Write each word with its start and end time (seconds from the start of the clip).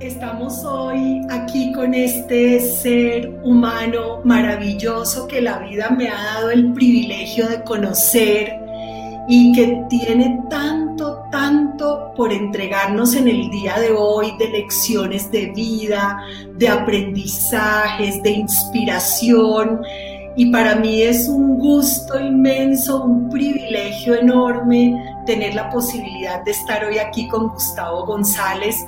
Estamos 0.00 0.64
hoy 0.64 1.22
aquí 1.28 1.72
con 1.72 1.92
este 1.92 2.60
ser 2.60 3.30
humano 3.42 4.20
maravilloso 4.22 5.26
que 5.26 5.40
la 5.40 5.58
vida 5.58 5.90
me 5.90 6.08
ha 6.08 6.22
dado 6.34 6.52
el 6.52 6.72
privilegio 6.72 7.48
de 7.48 7.64
conocer 7.64 8.60
y 9.28 9.52
que 9.52 9.82
tiene 9.88 10.40
tanto, 10.48 11.24
tanto 11.32 12.12
por 12.14 12.32
entregarnos 12.32 13.16
en 13.16 13.26
el 13.26 13.50
día 13.50 13.76
de 13.80 13.90
hoy 13.90 14.36
de 14.38 14.48
lecciones 14.50 15.32
de 15.32 15.46
vida, 15.46 16.22
de 16.54 16.68
aprendizajes, 16.68 18.22
de 18.22 18.30
inspiración. 18.30 19.82
Y 20.36 20.52
para 20.52 20.76
mí 20.76 21.02
es 21.02 21.26
un 21.26 21.58
gusto 21.58 22.20
inmenso, 22.20 23.02
un 23.02 23.28
privilegio 23.30 24.14
enorme 24.14 24.94
tener 25.26 25.56
la 25.56 25.68
posibilidad 25.70 26.44
de 26.44 26.52
estar 26.52 26.84
hoy 26.84 26.98
aquí 26.98 27.26
con 27.26 27.48
Gustavo 27.48 28.06
González, 28.06 28.86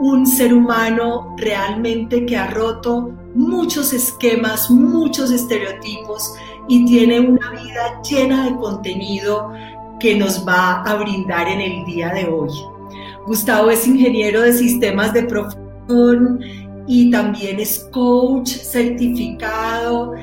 un 0.00 0.26
ser 0.26 0.54
humano 0.54 1.34
realmente 1.38 2.26
que 2.26 2.36
ha 2.36 2.48
roto 2.48 3.12
muchos 3.34 3.92
esquemas, 3.92 4.70
muchos 4.70 5.30
estereotipos 5.30 6.34
y 6.68 6.84
tiene 6.86 7.20
una 7.20 7.50
vida 7.50 8.00
llena 8.02 8.44
de 8.46 8.56
contenido 8.56 9.52
que 10.00 10.16
nos 10.16 10.46
va 10.46 10.82
a 10.82 10.94
brindar 10.96 11.48
en 11.48 11.60
el 11.60 11.84
día 11.84 12.12
de 12.12 12.26
hoy. 12.26 12.50
Gustavo 13.26 13.70
es 13.70 13.86
ingeniero 13.86 14.42
de 14.42 14.52
sistemas 14.52 15.12
de 15.12 15.22
profesión 15.24 16.40
y 16.86 17.10
también 17.10 17.60
es 17.60 17.88
coach 17.92 18.48
certificado 18.48 20.14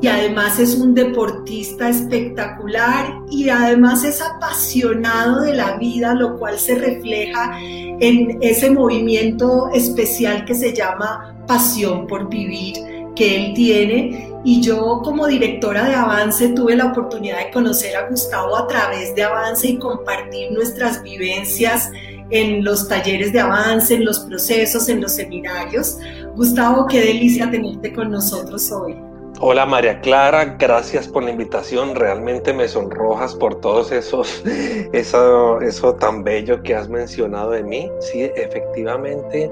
y 0.00 0.06
además 0.06 0.58
es 0.58 0.76
un 0.76 0.94
deportista 0.94 1.88
espectacular 1.88 3.14
y 3.30 3.48
además 3.48 4.04
es 4.04 4.22
apasionado 4.22 5.42
de 5.42 5.54
la 5.54 5.76
vida, 5.76 6.14
lo 6.14 6.38
cual 6.38 6.58
se 6.58 6.76
refleja 6.76 7.58
en 7.60 8.38
ese 8.40 8.70
movimiento 8.70 9.70
especial 9.72 10.44
que 10.44 10.54
se 10.54 10.72
llama 10.72 11.34
Pasión 11.46 12.06
por 12.06 12.28
Vivir 12.28 12.76
que 13.16 13.34
él 13.34 13.54
tiene 13.54 14.30
y 14.44 14.60
yo 14.60 15.00
como 15.02 15.26
directora 15.26 15.88
de 15.88 15.94
Avance 15.96 16.50
tuve 16.50 16.76
la 16.76 16.86
oportunidad 16.86 17.38
de 17.38 17.50
conocer 17.50 17.96
a 17.96 18.08
Gustavo 18.08 18.56
a 18.56 18.68
través 18.68 19.14
de 19.16 19.24
Avance 19.24 19.66
y 19.66 19.78
compartir 19.78 20.52
nuestras 20.52 21.02
vivencias 21.02 21.90
en 22.30 22.62
los 22.62 22.88
talleres 22.88 23.32
de 23.32 23.40
avance, 23.40 23.94
en 23.94 24.04
los 24.04 24.20
procesos, 24.20 24.88
en 24.88 25.00
los 25.00 25.14
seminarios. 25.14 25.98
Gustavo, 26.36 26.86
qué 26.86 27.00
delicia 27.00 27.50
tenerte 27.50 27.92
con 27.92 28.10
nosotros 28.10 28.70
hoy. 28.70 29.07
Hola 29.40 29.66
María 29.66 30.00
Clara, 30.00 30.56
gracias 30.58 31.06
por 31.06 31.22
la 31.22 31.30
invitación. 31.30 31.94
Realmente 31.94 32.52
me 32.52 32.66
sonrojas 32.66 33.36
por 33.36 33.60
todos 33.60 33.92
esos, 33.92 34.42
eso, 34.92 35.60
eso 35.60 35.94
tan 35.94 36.24
bello 36.24 36.60
que 36.64 36.74
has 36.74 36.88
mencionado 36.88 37.52
de 37.52 37.62
mí. 37.62 37.88
Sí, 38.00 38.22
efectivamente. 38.34 39.48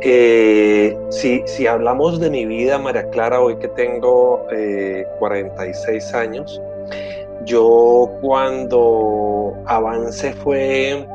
Eh, 0.00 0.98
si, 1.10 1.66
hablamos 1.68 2.18
de 2.18 2.28
mi 2.28 2.44
vida, 2.44 2.76
María 2.76 3.08
Clara, 3.10 3.40
hoy 3.40 3.56
que 3.58 3.68
tengo 3.68 4.48
46 5.20 6.12
eh, 6.12 6.16
años, 6.16 6.60
yo 7.44 8.10
cuando 8.20 9.54
avance 9.66 10.32
fue 10.32 11.06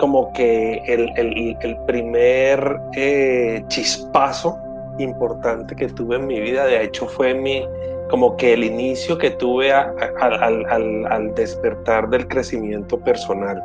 como 0.00 0.32
que 0.32 0.82
el, 0.88 1.76
primer 1.86 2.80
eh, 2.96 3.62
chispazo 3.68 4.58
importante 4.98 5.74
que 5.74 5.88
tuve 5.88 6.16
en 6.16 6.26
mi 6.26 6.40
vida. 6.40 6.66
De 6.66 6.82
hecho, 6.82 7.06
fue 7.06 7.34
mi, 7.34 7.66
como 8.10 8.36
que 8.36 8.54
el 8.54 8.64
inicio 8.64 9.18
que 9.18 9.30
tuve 9.30 9.72
al, 9.72 11.34
despertar 11.34 12.08
del 12.08 12.26
crecimiento 12.28 12.98
personal. 12.98 13.62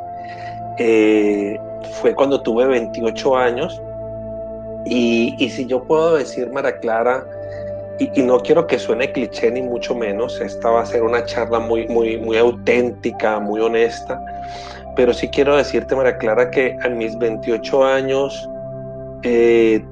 Eh, 0.78 1.58
fue 2.00 2.14
cuando 2.14 2.40
tuve 2.40 2.66
28 2.66 3.36
años. 3.36 3.80
Y, 4.86 5.48
si 5.48 5.66
yo 5.66 5.82
puedo 5.82 6.16
decir, 6.16 6.50
Mara 6.50 6.78
Clara, 6.78 7.26
y, 7.98 8.22
no 8.22 8.40
quiero 8.40 8.66
que 8.66 8.78
suene 8.78 9.12
cliché 9.12 9.50
ni 9.50 9.62
mucho 9.62 9.94
menos, 9.94 10.40
esta 10.40 10.70
va 10.70 10.82
a 10.82 10.86
ser 10.86 11.02
una 11.02 11.24
charla 11.24 11.58
muy, 11.58 11.86
muy, 11.88 12.18
muy 12.18 12.36
auténtica, 12.36 13.40
muy 13.40 13.60
honesta, 13.60 14.20
pero 14.94 15.14
sí 15.14 15.28
quiero 15.28 15.56
decirte, 15.56 15.96
Mara 15.96 16.18
Clara, 16.18 16.50
que 16.50 16.76
a 16.82 16.88
mis 16.88 17.16
28 17.18 17.84
años 17.84 18.48
eh, 19.22 19.82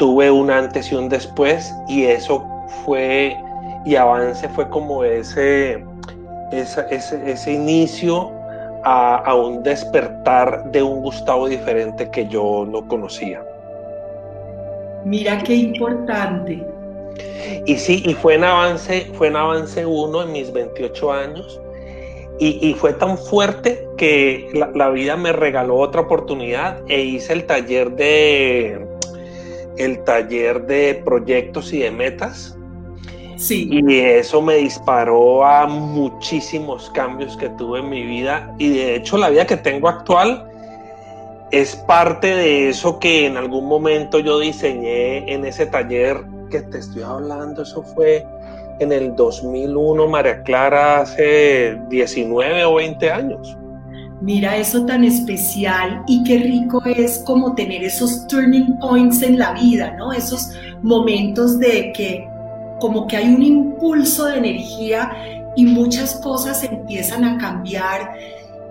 tuve 0.00 0.30
un 0.30 0.50
antes 0.50 0.90
y 0.90 0.94
un 0.94 1.10
después 1.10 1.74
y 1.86 2.04
eso 2.04 2.42
fue, 2.86 3.36
y 3.84 3.96
avance 3.96 4.48
fue 4.48 4.66
como 4.70 5.04
ese, 5.04 5.84
ese, 6.50 7.52
inicio 7.52 8.32
a, 8.82 9.34
un 9.34 9.62
despertar 9.62 10.64
de 10.72 10.82
un 10.82 11.02
Gustavo 11.02 11.48
diferente 11.48 12.10
que 12.10 12.26
yo 12.28 12.66
no 12.66 12.88
conocía. 12.88 13.44
Mira 15.04 15.36
qué 15.42 15.54
importante. 15.54 16.66
Y 17.66 17.76
sí, 17.76 18.02
y 18.06 18.14
fue 18.14 18.36
en 18.36 18.44
avance, 18.44 19.06
fue 19.12 19.26
en 19.26 19.36
avance 19.36 19.84
uno 19.84 20.22
en 20.22 20.32
mis 20.32 20.50
28 20.50 21.12
años. 21.12 21.60
Y, 22.42 22.72
fue 22.72 22.94
tan 22.94 23.18
fuerte 23.18 23.86
que 23.98 24.48
la, 24.54 24.70
la, 24.74 24.88
vida 24.88 25.14
me 25.14 25.30
regaló 25.30 25.76
otra 25.76 26.00
oportunidad 26.00 26.80
e 26.88 27.02
hice 27.02 27.34
el 27.34 27.44
taller 27.44 27.90
de 27.90 28.89
el 29.80 30.04
taller 30.04 30.66
de 30.66 31.02
proyectos 31.04 31.72
y 31.72 31.80
de 31.80 31.90
metas. 31.90 32.56
Sí. 33.36 33.68
Y 33.70 34.00
eso 34.00 34.42
me 34.42 34.56
disparó 34.56 35.44
a 35.44 35.66
muchísimos 35.66 36.90
cambios 36.90 37.36
que 37.38 37.48
tuve 37.50 37.80
en 37.80 37.88
mi 37.88 38.04
vida. 38.04 38.54
Y 38.58 38.68
de 38.68 38.96
hecho 38.96 39.16
la 39.16 39.30
vida 39.30 39.46
que 39.46 39.56
tengo 39.56 39.88
actual 39.88 40.46
es 41.50 41.74
parte 41.74 42.28
de 42.28 42.68
eso 42.68 42.98
que 42.98 43.26
en 43.26 43.36
algún 43.36 43.66
momento 43.66 44.18
yo 44.18 44.38
diseñé 44.38 45.32
en 45.32 45.44
ese 45.46 45.66
taller 45.66 46.22
que 46.50 46.60
te 46.60 46.78
estoy 46.78 47.02
hablando. 47.02 47.62
Eso 47.62 47.82
fue 47.82 48.26
en 48.80 48.92
el 48.92 49.16
2001, 49.16 50.06
María 50.06 50.42
Clara, 50.42 51.00
hace 51.00 51.78
19 51.88 52.64
o 52.64 52.74
20 52.74 53.10
años. 53.10 53.56
Mira 54.20 54.58
eso 54.58 54.84
tan 54.84 55.02
especial 55.04 56.02
y 56.06 56.22
qué 56.24 56.38
rico 56.38 56.82
es 56.84 57.22
como 57.24 57.54
tener 57.54 57.82
esos 57.82 58.26
turning 58.26 58.78
points 58.78 59.22
en 59.22 59.38
la 59.38 59.52
vida, 59.54 59.94
¿no? 59.96 60.12
Esos 60.12 60.50
momentos 60.82 61.58
de 61.58 61.92
que 61.92 62.28
como 62.80 63.06
que 63.06 63.16
hay 63.16 63.34
un 63.34 63.42
impulso 63.42 64.26
de 64.26 64.38
energía 64.38 65.10
y 65.56 65.64
muchas 65.64 66.16
cosas 66.16 66.62
empiezan 66.64 67.24
a 67.24 67.38
cambiar 67.38 68.12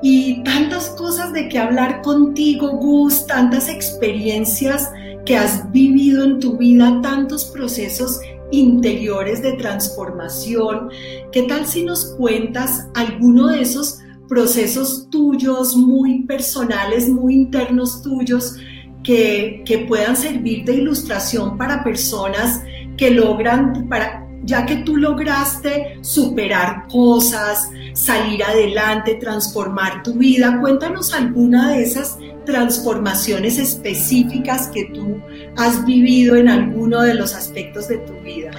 y 0.02 0.44
tantas 0.44 0.90
cosas 0.92 1.34
de 1.34 1.50
que 1.50 1.58
hablar 1.58 2.02
contigo, 2.02 2.78
Gus, 2.78 3.26
tantas 3.26 3.70
experiencias 3.70 4.92
que 5.26 5.36
has 5.36 5.70
vivido 5.72 6.24
en 6.24 6.40
tu 6.40 6.58
vida, 6.58 7.00
tantos 7.02 7.46
procesos 7.46 8.20
interiores 8.52 9.42
de 9.42 9.54
transformación. 9.54 10.90
¿Qué 11.32 11.44
tal 11.44 11.66
si 11.66 11.84
nos 11.84 12.06
cuentas 12.16 12.88
alguno 12.96 13.48
de 13.48 13.62
esos 13.62 14.00
procesos 14.30 15.10
tuyos, 15.10 15.76
muy 15.76 16.24
personales, 16.24 17.10
muy 17.10 17.34
internos 17.34 18.02
tuyos, 18.02 18.56
que, 19.04 19.86
puedan 19.88 20.16
servir 20.16 20.66
de 20.66 20.76
ilustración 20.76 21.58
para 21.58 21.84
personas 21.84 22.62
que 22.96 23.10
logran, 23.10 23.88
para, 23.90 24.28
ya 24.44 24.66
que 24.66 24.78
tú 24.78 24.98
lograste 24.98 25.98
superar 26.02 26.88
cosas, 26.92 27.70
salir 27.94 28.44
adelante, 28.44 29.16
transformar 29.16 30.04
tu 30.04 30.14
vida, 30.14 30.60
cuéntanos 30.62 31.14
alguna 31.14 31.72
de 31.72 31.84
esas 31.84 32.20
transformaciones 32.46 33.58
específicas 33.58 34.68
que 34.68 34.86
tú 34.94 35.20
has 35.58 35.84
vivido 35.86 36.36
en 36.36 36.50
alguno 36.50 37.02
de 37.02 37.16
los 37.16 37.34
aspectos 37.34 37.88
de 37.88 37.98
tu 37.98 38.14
vida. 38.22 38.52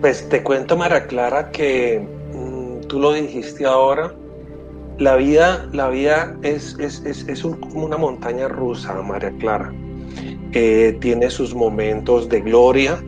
Pues 0.00 0.28
te 0.28 0.42
cuento, 0.42 0.76
Mara 0.76 1.06
Clara, 1.06 1.50
que 1.50 2.02
mm, 2.32 2.86
tú 2.86 3.00
lo 3.00 3.12
dijiste 3.12 3.66
ahora, 3.66 4.14
la 4.98 5.16
vida, 5.16 5.68
la 5.72 5.88
vida 5.88 6.36
es, 6.42 6.78
es, 6.78 7.42
como 7.42 7.84
una 7.84 7.96
montaña 7.96 8.48
rusa, 8.48 8.94
María 9.02 9.32
Clara. 9.38 9.72
tiene 10.52 11.30
sus 11.30 11.54
momentos 11.54 12.28
de 12.28 12.40
gloria, 12.40 13.02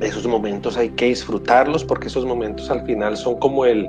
esos 0.00 0.26
momentos 0.26 0.76
hay 0.76 0.90
que 0.90 1.06
disfrutarlos 1.06 1.84
porque 1.84 2.08
esos 2.08 2.24
momentos 2.26 2.70
al 2.70 2.84
final 2.84 3.16
son 3.16 3.38
como 3.38 3.64
el, 3.64 3.88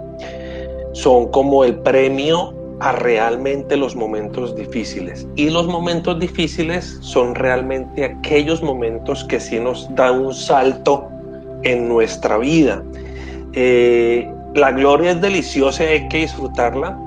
son 0.93 1.29
como 1.31 1.63
el 1.63 1.75
premio 1.79 2.53
a 2.79 2.91
realmente 2.91 3.77
los 3.77 3.95
momentos 3.95 4.55
difíciles. 4.55 5.27
Y 5.35 5.49
los 5.49 5.67
momentos 5.67 6.19
difíciles 6.19 6.97
son 7.01 7.35
realmente 7.35 8.03
aquellos 8.03 8.61
momentos 8.61 9.23
que 9.23 9.39
sí 9.39 9.59
nos 9.59 9.93
dan 9.95 10.19
un 10.25 10.33
salto 10.33 11.07
en 11.63 11.87
nuestra 11.87 12.37
vida. 12.37 12.83
Eh, 13.53 14.29
la 14.55 14.71
gloria 14.71 15.11
es 15.11 15.21
deliciosa 15.21 15.83
y 15.83 15.87
hay 15.87 16.07
que 16.07 16.19
disfrutarla. 16.19 16.97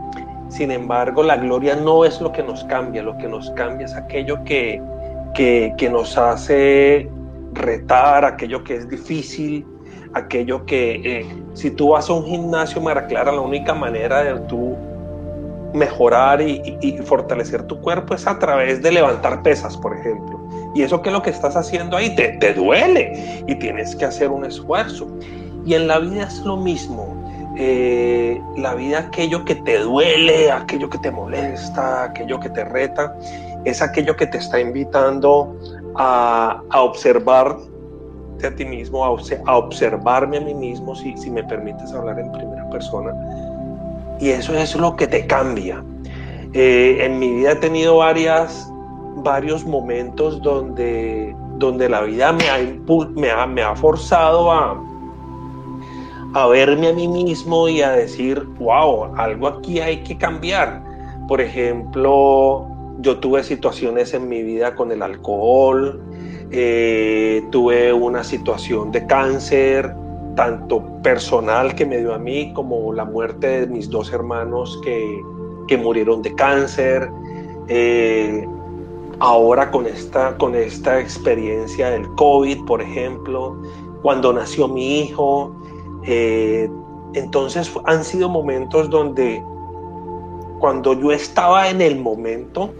Sin 0.50 0.70
embargo, 0.70 1.22
la 1.22 1.36
gloria 1.36 1.76
no 1.76 2.04
es 2.04 2.20
lo 2.20 2.30
que 2.30 2.42
nos 2.42 2.62
cambia, 2.64 3.02
lo 3.02 3.16
que 3.16 3.26
nos 3.26 3.50
cambia 3.52 3.86
es 3.86 3.94
aquello 3.94 4.44
que, 4.44 4.82
que, 5.34 5.88
nos 5.90 6.16
hace 6.18 7.08
retar, 7.54 8.24
aquello 8.24 8.62
que 8.64 8.76
es 8.76 8.88
difícil, 8.88 9.66
aquello 10.12 10.64
que 10.66 11.20
eh, 11.20 11.26
si 11.54 11.70
tú 11.70 11.90
vas 11.90 12.10
a 12.10 12.12
un 12.12 12.26
gimnasio, 12.26 12.82
Mara 12.82 13.06
Clara, 13.06 13.32
la 13.32 13.40
única 13.40 13.74
manera 13.74 14.24
de 14.24 14.40
tú 14.40 14.76
mejorar 15.72 16.42
y, 16.42 16.98
fortalecer 17.04 17.62
tu 17.62 17.80
cuerpo 17.80 18.14
es 18.14 18.26
a 18.26 18.38
través 18.38 18.82
de 18.82 18.92
levantar 18.92 19.42
pesas, 19.42 19.74
por 19.76 19.96
ejemplo. 19.96 20.38
Y 20.74 20.82
eso 20.82 21.00
que 21.00 21.08
es 21.08 21.14
lo 21.14 21.22
que 21.22 21.30
estás 21.30 21.56
haciendo 21.56 21.96
ahí 21.96 22.14
te, 22.14 22.28
te 22.40 22.52
duele 22.52 23.42
y 23.46 23.54
tienes 23.54 23.96
que 23.96 24.04
hacer 24.04 24.28
un 24.30 24.44
esfuerzo. 24.44 25.08
Y 25.64 25.74
en 25.74 25.88
la 25.88 25.98
vida 25.98 26.24
es 26.24 26.40
lo 26.40 26.56
mismo. 26.56 27.17
Eh, 27.60 28.40
la 28.56 28.76
vida, 28.76 29.00
aquello 29.00 29.44
que 29.44 29.56
te 29.56 29.78
duele, 29.80 30.52
aquello 30.52 30.88
que 30.88 30.98
te 30.98 31.10
molesta, 31.10 32.04
aquello 32.04 32.38
que 32.38 32.50
te 32.50 32.64
reta, 32.64 33.16
es 33.64 33.82
aquello 33.82 34.14
que 34.14 34.28
te 34.28 34.38
está 34.38 34.60
invitando 34.60 35.56
a, 35.96 36.62
a 36.70 36.82
observarte 36.82 37.66
a 38.46 38.54
ti 38.54 38.64
mismo, 38.64 39.04
a, 39.04 39.08
a, 39.46 39.56
observarme 39.56 40.36
a 40.36 40.40
mí 40.40 40.54
mismo, 40.54 40.94
si, 40.94 41.16
si 41.16 41.32
me 41.32 41.42
permites 41.42 41.92
hablar 41.92 42.20
en 42.20 42.30
primera 42.30 42.70
persona. 42.70 43.12
Y 44.20 44.28
eso 44.28 44.54
es 44.54 44.76
lo 44.76 44.94
que 44.94 45.08
te 45.08 45.26
cambia. 45.26 45.82
Eh, 46.52 46.98
en 47.00 47.18
mi 47.18 47.32
vida 47.32 47.52
he 47.52 47.56
tenido 47.56 47.96
varias, 47.96 48.72
varios 49.16 49.64
momentos 49.64 50.40
donde, 50.42 51.34
donde 51.56 51.88
la 51.88 52.02
vida 52.02 52.32
me 52.32 52.48
ha, 52.48 52.58
me 53.16 53.30
ha, 53.32 53.46
me 53.48 53.62
ha 53.62 53.74
forzado 53.74 54.52
a, 54.52 54.80
a 56.34 56.46
verme 56.46 56.88
a 56.88 56.92
mí 56.92 57.08
mismo 57.08 57.68
y 57.68 57.82
a 57.82 57.90
decir, 57.90 58.42
wow, 58.58 59.14
algo 59.16 59.48
aquí 59.48 59.80
hay 59.80 60.02
que 60.02 60.16
cambiar. 60.16 60.82
Por 61.26 61.40
ejemplo, 61.40 62.66
yo 63.00 63.18
tuve 63.18 63.42
situaciones 63.42 64.14
en 64.14 64.28
mi 64.28 64.42
vida 64.42 64.74
con 64.74 64.92
el 64.92 65.02
alcohol, 65.02 66.02
eh, 66.50 67.42
tuve 67.50 67.92
una 67.92 68.24
situación 68.24 68.90
de 68.92 69.06
cáncer, 69.06 69.94
tanto 70.34 70.84
personal 71.02 71.74
que 71.74 71.84
me 71.84 71.98
dio 71.98 72.14
a 72.14 72.18
mí 72.18 72.52
como 72.54 72.92
la 72.92 73.04
muerte 73.04 73.60
de 73.60 73.66
mis 73.66 73.90
dos 73.90 74.12
hermanos 74.12 74.80
que, 74.84 75.20
que 75.66 75.76
murieron 75.76 76.22
de 76.22 76.34
cáncer. 76.34 77.10
Eh, 77.68 78.46
ahora 79.20 79.70
con 79.70 79.86
esta, 79.86 80.36
con 80.36 80.54
esta 80.54 81.00
experiencia 81.00 81.90
del 81.90 82.08
COVID, 82.14 82.64
por 82.64 82.80
ejemplo, 82.80 83.60
cuando 84.02 84.32
nació 84.32 84.68
mi 84.68 85.00
hijo. 85.00 85.54
Eh, 86.04 86.68
entonces 87.14 87.72
han 87.84 88.04
sido 88.04 88.28
momentos 88.28 88.90
donde 88.90 89.42
cuando 90.58 90.92
yo 90.94 91.12
estaba 91.12 91.68
en 91.68 91.80
el 91.80 91.98
momento, 91.98 92.72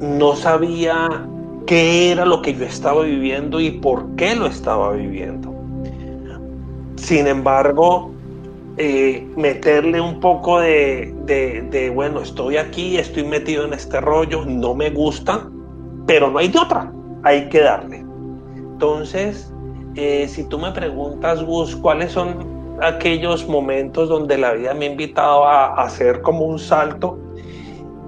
no 0.00 0.34
sabía 0.34 1.26
qué 1.66 2.12
era 2.12 2.24
lo 2.24 2.42
que 2.42 2.54
yo 2.54 2.64
estaba 2.64 3.02
viviendo 3.02 3.60
y 3.60 3.70
por 3.70 4.06
qué 4.16 4.34
lo 4.34 4.46
estaba 4.46 4.92
viviendo. 4.92 5.54
Sin 6.96 7.26
embargo, 7.26 8.10
eh, 8.76 9.26
meterle 9.36 10.00
un 10.00 10.18
poco 10.18 10.58
de, 10.58 11.92
bueno, 11.94 12.20
estoy 12.20 12.56
aquí, 12.56 12.96
estoy 12.96 13.24
metido 13.24 13.64
en 13.64 13.72
este 13.72 14.00
rollo, 14.00 14.44
no 14.44 14.74
me 14.74 14.90
gusta, 14.90 15.48
pero 16.06 16.30
no 16.30 16.38
hay 16.38 16.48
de 16.48 16.58
otra, 16.58 16.92
hay 17.22 17.48
que 17.48 17.60
darle. 17.60 18.04
Entonces, 18.56 19.53
eh, 19.96 20.26
si 20.28 20.44
tú 20.44 20.58
me 20.58 20.72
preguntas, 20.72 21.42
Gus, 21.42 21.76
¿cuáles 21.76 22.12
son 22.12 22.78
aquellos 22.82 23.46
momentos 23.48 24.08
donde 24.08 24.36
la 24.36 24.52
vida 24.52 24.74
me 24.74 24.86
ha 24.86 24.90
invitado 24.90 25.44
a 25.46 25.82
hacer 25.82 26.20
como 26.22 26.44
un 26.44 26.58
salto? 26.58 27.18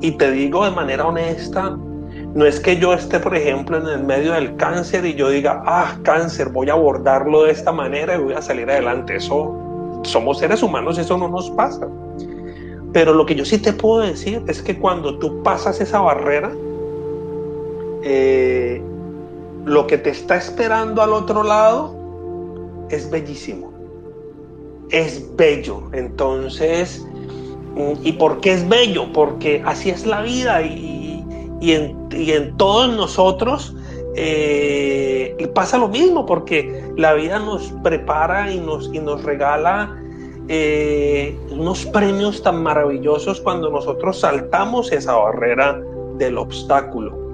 Y 0.01 0.13
te 0.13 0.31
digo 0.31 0.65
de 0.65 0.73
manera 0.73 1.07
honesta, 1.07 1.77
no 2.35 2.45
es 2.45 2.61
que 2.61 2.77
yo 2.77 2.93
esté, 2.93 3.19
por 3.19 3.35
ejemplo, 3.35 3.79
en 3.79 3.87
el 3.87 4.05
medio 4.05 4.33
del 4.33 4.57
cáncer 4.57 5.07
y 5.07 5.15
yo 5.15 5.31
diga, 5.31 5.63
ah, 5.65 5.97
cáncer, 6.03 6.51
voy 6.51 6.69
a 6.69 6.75
abordarlo 6.75 7.45
de 7.45 7.53
esta 7.53 7.73
manera 7.73 8.17
y 8.17 8.19
voy 8.19 8.35
a 8.35 8.43
salir 8.43 8.69
adelante. 8.69 9.17
Eso, 9.17 9.55
somos 10.03 10.39
seres 10.39 10.63
humanos, 10.63 10.99
eso 10.99 11.17
no 11.17 11.29
nos 11.29 11.51
pasa. 11.51 11.89
Pero 12.93 13.15
lo 13.15 13.25
que 13.25 13.35
yo 13.35 13.45
sí 13.45 13.59
te 13.59 13.73
puedo 13.73 14.01
decir 14.01 14.43
es 14.49 14.61
que 14.61 14.79
cuando 14.79 15.19
tú 15.19 15.43
pasas 15.43 15.81
esa 15.81 16.01
barrera, 16.01 16.51
eh, 18.03 18.83
lo 19.67 19.89
que 19.89 19.99
te 19.99 20.11
está 20.11 20.37
esperando 20.37 21.03
al 21.03 21.13
otro 21.13 21.43
lado 21.43 21.93
es 22.89 23.11
bellísimo. 23.11 23.73
Es 24.91 25.37
bello. 25.37 25.83
Entonces, 25.93 27.05
¿y 28.05 28.13
por 28.13 28.41
qué 28.41 28.53
es 28.53 28.69
bello? 28.69 29.13
Porque 29.13 29.61
así 29.67 29.91
es 29.91 30.07
la 30.07 30.23
vida 30.23 30.63
y, 30.63 31.25
y 31.61 31.73
en, 31.73 32.57
todos 32.57 32.95
nosotros 32.95 33.75
eh, 34.15 35.51
pasa 35.53 35.79
lo 35.79 35.89
mismo, 35.89 36.25
porque 36.27 36.85
la 36.97 37.15
vida 37.15 37.41
nos 37.41 37.73
prepara 37.83 38.53
y 38.53 38.61
nos, 38.61 38.89
y 38.95 39.01
nos 39.01 39.25
regala 39.25 40.01
eh, 40.47 41.37
unos 41.51 41.85
premios 41.87 42.41
tan 42.41 42.63
maravillosos 42.63 43.41
cuando 43.41 43.69
nosotros 43.69 44.21
saltamos 44.21 44.93
esa 44.93 45.17
barrera 45.17 45.83
del 46.19 46.39
obstáculo. 46.39 47.26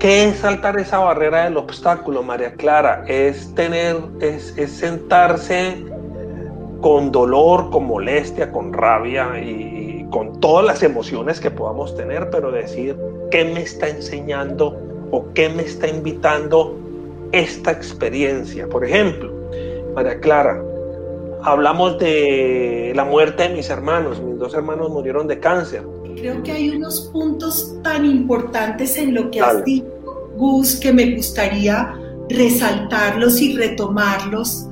¿Qué 0.00 0.24
es 0.24 0.38
saltar 0.38 0.78
esa 0.78 0.98
barrera 0.98 1.44
del 1.44 1.58
obstáculo, 1.58 2.22
María 2.22 2.54
Clara? 2.54 3.04
Es 3.06 3.54
tener, 3.54 3.98
es, 4.22 4.54
sentarse 4.72 5.76
con 6.80 7.12
dolor, 7.12 7.68
con 7.68 7.84
molestia, 7.84 8.50
con 8.50 8.72
rabia 8.72 9.38
y, 9.38 10.06
con 10.10 10.40
todas 10.40 10.64
las 10.64 10.82
emociones 10.82 11.38
que 11.38 11.50
podamos 11.50 11.94
tener, 11.94 12.30
pero 12.30 12.50
decir 12.50 12.96
qué 13.30 13.44
me 13.44 13.60
está 13.60 13.90
enseñando 13.90 14.74
o 15.10 15.26
qué 15.34 15.50
me 15.50 15.64
está 15.64 15.86
invitando 15.86 16.74
esta 17.32 17.70
experiencia. 17.70 18.66
Por 18.70 18.86
ejemplo, 18.86 19.30
María 19.94 20.18
Clara, 20.18 20.62
hablamos 21.42 21.98
de 21.98 22.94
la 22.96 23.04
muerte 23.04 23.42
de 23.42 23.48
mis 23.50 23.68
hermanos. 23.68 24.18
Mis 24.18 24.38
dos 24.38 24.54
hermanos 24.54 24.88
murieron 24.88 25.28
de 25.28 25.38
cáncer. 25.40 25.82
Creo 26.16 26.42
que 26.42 26.52
hay 26.52 26.70
unos 26.70 27.10
puntos 27.12 27.74
tan 27.82 28.04
importantes 28.04 28.96
en 28.96 29.14
lo 29.14 29.30
que 29.30 29.40
has 29.40 29.64
dicho, 29.64 29.86
Gus, 30.36 30.76
que 30.76 30.92
me 30.92 31.14
gustaría 31.16 31.94
resaltarlos 32.28 33.40
y 33.40 33.56
retomarlos. 33.56 34.66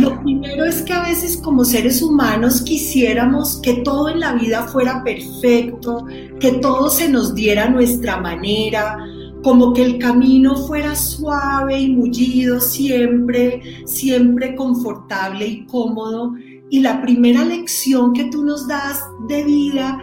Lo 0.00 0.20
primero 0.20 0.64
es 0.64 0.82
que 0.82 0.92
a 0.92 1.02
veces 1.02 1.36
como 1.36 1.64
seres 1.64 2.02
humanos 2.02 2.60
quisiéramos 2.62 3.60
que 3.62 3.74
todo 3.74 4.08
en 4.08 4.18
la 4.18 4.32
vida 4.32 4.64
fuera 4.64 5.04
perfecto, 5.04 6.06
que 6.40 6.52
todo 6.60 6.90
se 6.90 7.08
nos 7.08 7.36
diera 7.36 7.66
a 7.66 7.70
nuestra 7.70 8.16
manera, 8.16 8.98
como 9.44 9.72
que 9.72 9.82
el 9.84 9.98
camino 9.98 10.56
fuera 10.56 10.96
suave 10.96 11.78
y 11.78 11.94
mullido 11.94 12.60
siempre, 12.60 13.62
siempre 13.86 14.56
confortable 14.56 15.46
y 15.46 15.66
cómodo. 15.66 16.34
Y 16.68 16.80
la 16.80 17.00
primera 17.00 17.44
lección 17.44 18.12
que 18.12 18.24
tú 18.24 18.44
nos 18.44 18.66
das 18.66 19.00
de 19.28 19.44
vida 19.44 20.00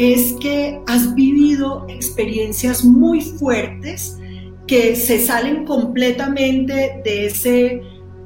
es 0.00 0.34
que 0.40 0.80
has 0.86 1.14
vivido 1.14 1.86
experiencias 1.88 2.84
muy 2.84 3.20
fuertes 3.20 4.16
que 4.66 4.96
se 4.96 5.18
salen 5.18 5.64
completamente 5.64 7.00
de 7.04 7.26
ese 7.26 7.82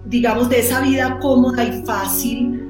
digamos, 0.06 0.48
de 0.50 0.60
esa 0.60 0.80
vida 0.82 1.18
cómoda 1.20 1.64
y 1.64 1.82
fácil, 1.84 2.60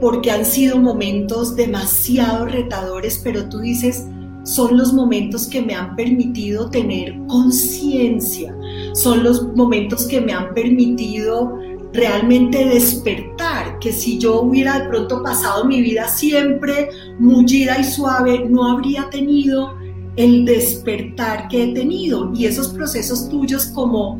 porque 0.00 0.30
han 0.30 0.44
sido 0.44 0.78
momentos 0.78 1.56
demasiado 1.56 2.46
retadores, 2.46 3.20
pero 3.22 3.48
tú 3.48 3.60
dices, 3.60 4.06
son 4.44 4.76
los 4.76 4.92
momentos 4.92 5.46
que 5.46 5.62
me 5.62 5.74
han 5.74 5.94
permitido 5.94 6.68
tener 6.68 7.16
conciencia, 7.28 8.54
son 8.94 9.22
los 9.22 9.54
momentos 9.54 10.06
que 10.06 10.20
me 10.20 10.32
han 10.32 10.52
permitido 10.54 11.56
realmente 11.92 12.64
despertar, 12.64 13.78
que 13.78 13.92
si 13.92 14.18
yo 14.18 14.42
hubiera 14.42 14.80
de 14.80 14.88
pronto 14.88 15.22
pasado 15.22 15.64
mi 15.64 15.80
vida 15.82 16.08
siempre 16.08 16.88
mullida 17.18 17.78
y 17.78 17.84
suave, 17.84 18.46
no 18.48 18.70
habría 18.70 19.10
tenido 19.10 19.74
el 20.16 20.44
despertar 20.44 21.48
que 21.48 21.64
he 21.64 21.74
tenido. 21.74 22.32
Y 22.34 22.46
esos 22.46 22.68
procesos 22.68 23.28
tuyos 23.28 23.66
como 23.66 24.18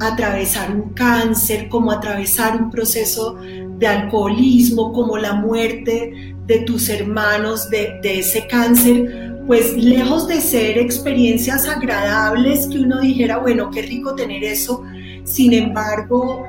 atravesar 0.00 0.74
un 0.74 0.90
cáncer, 0.90 1.68
como 1.68 1.92
atravesar 1.92 2.60
un 2.60 2.70
proceso 2.70 3.36
de 3.78 3.86
alcoholismo, 3.86 4.92
como 4.92 5.16
la 5.16 5.34
muerte 5.34 6.34
de 6.46 6.58
tus 6.60 6.88
hermanos 6.88 7.70
de, 7.70 7.98
ese 8.02 8.46
cáncer, 8.46 9.42
pues 9.46 9.76
lejos 9.76 10.28
de 10.28 10.40
ser 10.40 10.78
experiencias 10.78 11.66
agradables 11.68 12.66
que 12.66 12.78
uno 12.78 13.00
dijera, 13.00 13.38
bueno, 13.38 13.70
qué 13.70 13.82
rico 13.82 14.14
tener 14.14 14.44
eso, 14.44 14.82
sin 15.24 15.52
embargo, 15.52 16.44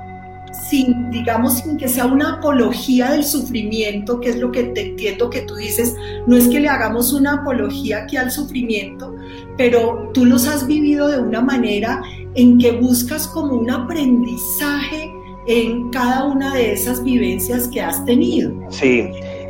sin, 0.70 1.10
digamos, 1.12 1.60
sin 1.60 1.78
que 1.78 1.88
sea 1.88 2.06
una 2.06 2.36
apología 2.36 3.12
del 3.12 3.24
sufrimiento, 3.24 4.20
que 4.20 4.30
es 4.30 4.38
lo 4.38 4.52
que 4.52 4.64
te 4.64 4.90
entiendo 4.90 5.30
que 5.30 5.42
tú 5.42 5.56
dices, 5.56 5.96
no 6.28 6.36
es 6.36 6.48
que 6.48 6.60
le 6.60 6.70
hagamos 6.70 7.14
una 7.14 7.36
apología 7.36 8.04
aquí 8.04 8.18
al 8.18 8.32
sufrimiento, 8.32 9.16
pero 9.58 10.10
tú 10.14 10.26
los 10.26 10.48
has 10.48 10.66
vivido 10.68 11.08
de 11.08 11.20
una 11.20 11.42
manera 11.42 12.02
en 12.36 12.58
que 12.58 12.72
buscas 12.72 13.28
como 13.28 13.54
un 13.54 13.70
aprendizaje 13.70 15.12
en 15.48 15.90
cada 15.92 16.26
una 16.26 16.54
de 16.54 16.74
esas 16.74 17.04
vivencias 17.04 17.68
que 17.68 17.82
has 17.82 18.04
tenido. 18.06 18.52
Sí, 18.70 19.10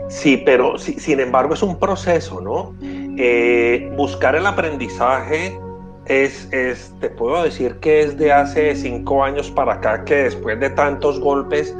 sí, 0.09 0.41
pero 0.45 0.77
sin 0.77 1.19
embargo 1.19 1.53
es 1.53 1.63
un 1.63 1.79
proceso, 1.79 2.41
¿no? 2.41 2.75
Eh, 3.17 3.91
buscar 3.95 4.35
el 4.35 4.45
aprendizaje 4.45 5.57
es, 6.05 6.47
es, 6.51 6.93
te 6.99 7.09
puedo 7.09 7.43
decir 7.43 7.77
que 7.79 8.01
es 8.01 8.17
de 8.17 8.31
hace 8.31 8.75
cinco 8.75 9.23
años 9.23 9.49
para 9.51 9.73
acá 9.73 10.03
que 10.05 10.15
después 10.15 10.59
de 10.59 10.69
tantos 10.69 11.19
golpes, 11.19 11.75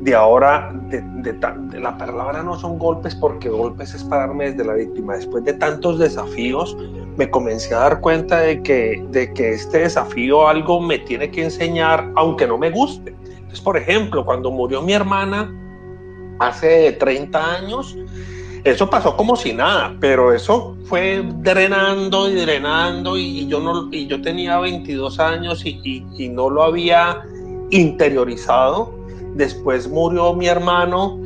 de 0.00 0.14
ahora, 0.14 0.72
de, 0.88 1.00
de, 1.00 1.80
la 1.80 1.96
palabra 1.96 2.42
no 2.42 2.58
son 2.58 2.78
golpes 2.78 3.14
porque 3.14 3.48
golpes 3.48 3.94
es 3.94 4.04
pararme 4.04 4.50
desde 4.50 4.64
la 4.64 4.74
víctima, 4.74 5.14
después 5.14 5.44
de 5.44 5.54
tantos 5.54 5.98
desafíos, 5.98 6.76
me 7.16 7.30
comencé 7.30 7.74
a 7.74 7.78
dar 7.78 8.00
cuenta 8.00 8.40
de 8.40 8.62
que, 8.62 9.04
de 9.10 9.32
que 9.32 9.52
este 9.52 9.78
desafío 9.78 10.48
algo 10.48 10.80
me 10.80 10.98
tiene 10.98 11.30
que 11.30 11.44
enseñar, 11.44 12.10
aunque 12.14 12.46
no 12.46 12.58
me 12.58 12.70
guste. 12.70 13.14
Entonces, 13.26 13.60
por 13.60 13.76
ejemplo, 13.76 14.24
cuando 14.24 14.50
murió 14.50 14.82
mi 14.82 14.92
hermana 14.92 15.52
hace 16.40 16.92
30 16.92 17.54
años, 17.54 17.96
eso 18.70 18.90
pasó 18.90 19.16
como 19.16 19.36
si 19.36 19.52
nada, 19.52 19.94
pero 20.00 20.32
eso 20.32 20.76
fue 20.84 21.22
drenando 21.38 22.28
y 22.28 22.34
drenando 22.34 23.16
y, 23.16 23.46
yo, 23.46 23.60
no, 23.60 23.88
y 23.92 24.06
yo 24.06 24.20
tenía 24.20 24.58
22 24.58 25.18
años 25.20 25.64
y, 25.64 26.04
y 26.16 26.28
no 26.28 26.50
lo 26.50 26.62
había 26.62 27.22
interiorizado. 27.70 28.94
Después 29.34 29.88
murió 29.88 30.32
mi 30.34 30.46
hermano 30.46 31.18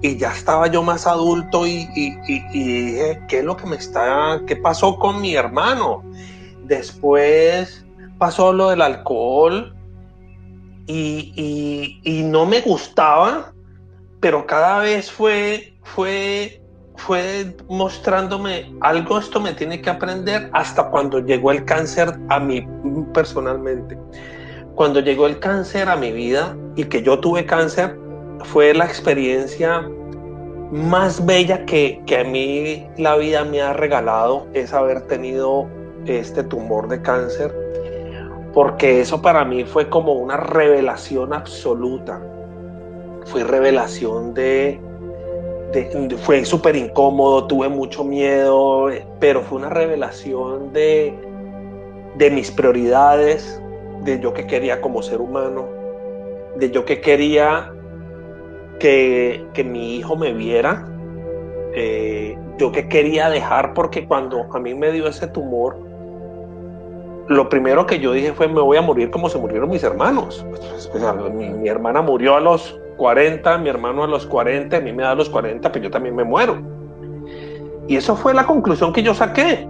y 0.00 0.16
ya 0.16 0.32
estaba 0.32 0.68
yo 0.68 0.82
más 0.82 1.06
adulto 1.06 1.66
y, 1.66 1.86
dije, 1.94 3.20
¿qué 3.28 3.38
es 3.38 3.44
lo 3.44 3.56
que 3.56 3.66
me 3.66 3.76
está, 3.76 4.40
qué 4.46 4.56
pasó 4.56 4.96
con 4.96 5.20
mi 5.20 5.34
hermano? 5.34 6.04
Después 6.64 7.84
pasó 8.18 8.52
lo 8.52 8.70
del 8.70 8.82
alcohol 8.82 9.74
y, 10.86 12.22
no 12.24 12.46
me 12.46 12.60
gustaba, 12.60 13.52
pero 14.20 14.46
cada 14.46 14.78
vez 14.80 15.10
fue, 15.10 15.74
fue, 15.82 16.62
fue 16.98 17.54
mostrándome 17.68 18.74
algo, 18.80 19.18
esto 19.18 19.40
me 19.40 19.54
tiene 19.54 19.80
que 19.80 19.88
aprender 19.88 20.50
hasta 20.52 20.90
cuando 20.90 21.20
llegó 21.20 21.52
el 21.52 21.64
cáncer 21.64 22.12
a 22.28 22.40
mí 22.40 22.66
personalmente. 23.14 23.96
Cuando 24.74 25.00
llegó 25.00 25.26
el 25.26 25.38
cáncer 25.38 25.88
a 25.88 25.96
mi 25.96 26.12
vida 26.12 26.56
y 26.76 26.84
que 26.84 27.02
yo 27.02 27.18
tuve 27.18 27.46
cáncer, 27.46 27.96
fue 28.44 28.74
la 28.74 28.84
experiencia 28.84 29.88
más 30.70 31.24
bella 31.24 31.64
que, 31.64 32.02
que, 32.04 32.18
a 32.18 32.24
mí 32.24 32.86
la 32.98 33.16
vida 33.16 33.44
me 33.44 33.62
ha 33.62 33.72
regalado, 33.72 34.46
es 34.52 34.74
haber 34.74 35.02
tenido 35.02 35.66
este 36.04 36.42
tumor 36.42 36.88
de 36.88 37.00
cáncer, 37.00 37.54
porque 38.52 39.00
eso 39.00 39.22
para 39.22 39.44
mí 39.44 39.64
fue 39.64 39.88
como 39.88 40.14
una 40.14 40.36
revelación 40.36 41.32
absoluta. 41.32 42.20
Fue 43.24 43.44
revelación 43.44 44.34
de, 44.34 44.80
fue 46.18 46.44
súper 46.44 46.76
incómodo, 46.76 47.46
tuve 47.46 47.68
mucho 47.68 48.04
miedo, 48.04 48.88
pero 49.20 49.42
fue 49.42 49.58
una 49.58 49.68
revelación 49.68 50.72
de, 50.72 51.14
de 52.16 52.30
mis 52.30 52.50
prioridades, 52.50 53.60
de 54.04 54.18
yo 54.20 54.32
que 54.32 54.46
quería 54.46 54.80
como 54.80 55.02
ser 55.02 55.20
humano, 55.20 55.66
de 56.56 56.70
yo 56.70 56.84
que 56.84 57.00
quería 57.00 57.72
que, 58.78 59.64
mi 59.64 59.96
hijo 59.96 60.16
me 60.16 60.32
viera. 60.32 60.86
Eh, 61.74 62.36
yo 62.58 62.72
que 62.72 62.88
quería 62.88 63.30
dejar 63.30 63.74
porque 63.74 64.06
cuando 64.06 64.48
a 64.52 64.58
mí 64.58 64.74
me 64.74 64.90
dio 64.90 65.06
ese 65.06 65.28
tumor, 65.28 65.76
lo 67.28 67.48
primero 67.48 67.86
que 67.86 68.00
yo 68.00 68.12
dije 68.12 68.32
fue 68.32 68.48
me 68.48 68.60
voy 68.60 68.78
a 68.78 68.82
morir 68.82 69.10
como 69.10 69.28
se 69.28 69.38
murieron 69.38 69.70
mis 69.70 69.84
hermanos. 69.84 70.44
Pues, 70.50 70.90
mi, 71.34 71.68
hermana 71.68 72.02
murió 72.02 72.36
a 72.36 72.40
los 72.40 72.80
40, 72.98 73.56
mi 73.58 73.70
hermano 73.70 74.04
a 74.04 74.06
los 74.06 74.26
40, 74.26 74.76
a 74.76 74.80
mí 74.80 74.92
me 74.92 75.04
da 75.04 75.12
a 75.12 75.14
los 75.14 75.30
40, 75.30 75.60
pero 75.62 75.72
pues 75.72 75.84
yo 75.84 75.90
también 75.90 76.14
me 76.14 76.24
muero. 76.24 76.58
Y 77.86 77.96
eso 77.96 78.14
fue 78.14 78.34
la 78.34 78.44
conclusión 78.44 78.92
que 78.92 79.02
yo 79.02 79.14
saqué. 79.14 79.66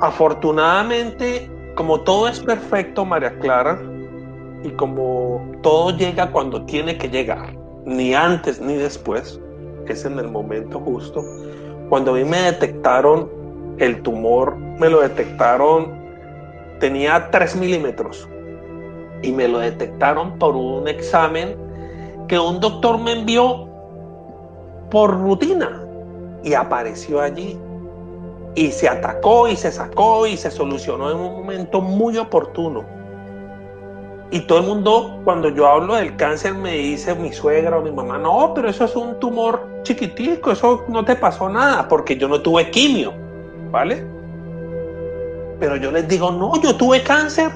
Afortunadamente, 0.00 1.48
como 1.76 2.00
todo 2.00 2.26
es 2.26 2.40
perfecto, 2.40 3.04
María 3.04 3.38
Clara, 3.38 3.80
y 4.64 4.70
como 4.70 5.40
todo 5.62 5.96
llega 5.96 6.32
cuando 6.32 6.64
tiene 6.64 6.98
que 6.98 7.08
llegar, 7.08 7.54
ni 7.84 8.14
antes 8.14 8.60
ni 8.60 8.74
después, 8.74 9.40
es 9.86 10.04
en 10.04 10.18
el 10.18 10.28
momento 10.28 10.80
justo. 10.80 11.22
Cuando 11.88 12.12
a 12.12 12.14
mí 12.14 12.24
me 12.24 12.40
detectaron 12.40 13.30
el 13.78 14.02
tumor, 14.02 14.56
me 14.56 14.88
lo 14.88 15.00
detectaron, 15.00 15.94
tenía 16.80 17.30
3 17.30 17.56
milímetros 17.56 18.28
y 19.22 19.32
me 19.32 19.46
lo 19.46 19.60
detectaron 19.60 20.38
por 20.38 20.56
un 20.56 20.88
examen 20.88 21.56
que 22.28 22.38
un 22.38 22.60
doctor 22.60 22.98
me 22.98 23.12
envió 23.12 23.68
por 24.90 25.18
rutina 25.18 25.82
y 26.42 26.54
apareció 26.54 27.20
allí 27.20 27.58
y 28.54 28.70
se 28.72 28.88
atacó 28.88 29.48
y 29.48 29.56
se 29.56 29.70
sacó 29.70 30.26
y 30.26 30.36
se 30.36 30.50
solucionó 30.50 31.10
en 31.10 31.18
un 31.18 31.32
momento 31.32 31.80
muy 31.80 32.16
oportuno. 32.16 32.84
Y 34.30 34.40
todo 34.40 34.58
el 34.58 34.66
mundo, 34.66 35.20
cuando 35.24 35.50
yo 35.50 35.68
hablo 35.68 35.94
del 35.94 36.16
cáncer, 36.16 36.54
me 36.54 36.72
dice 36.72 37.14
mi 37.14 37.32
suegra 37.32 37.78
o 37.78 37.82
mi 37.82 37.92
mamá, 37.92 38.18
no, 38.18 38.52
pero 38.54 38.68
eso 38.68 38.84
es 38.84 38.96
un 38.96 39.20
tumor 39.20 39.80
chiquitico, 39.82 40.50
eso 40.50 40.84
no 40.88 41.04
te 41.04 41.14
pasó 41.14 41.48
nada, 41.48 41.86
porque 41.86 42.16
yo 42.16 42.26
no 42.26 42.40
tuve 42.40 42.70
quimio, 42.70 43.12
¿vale? 43.70 44.04
Pero 45.60 45.76
yo 45.76 45.92
les 45.92 46.08
digo, 46.08 46.32
no, 46.32 46.60
yo 46.60 46.74
tuve 46.76 47.02
cáncer 47.02 47.52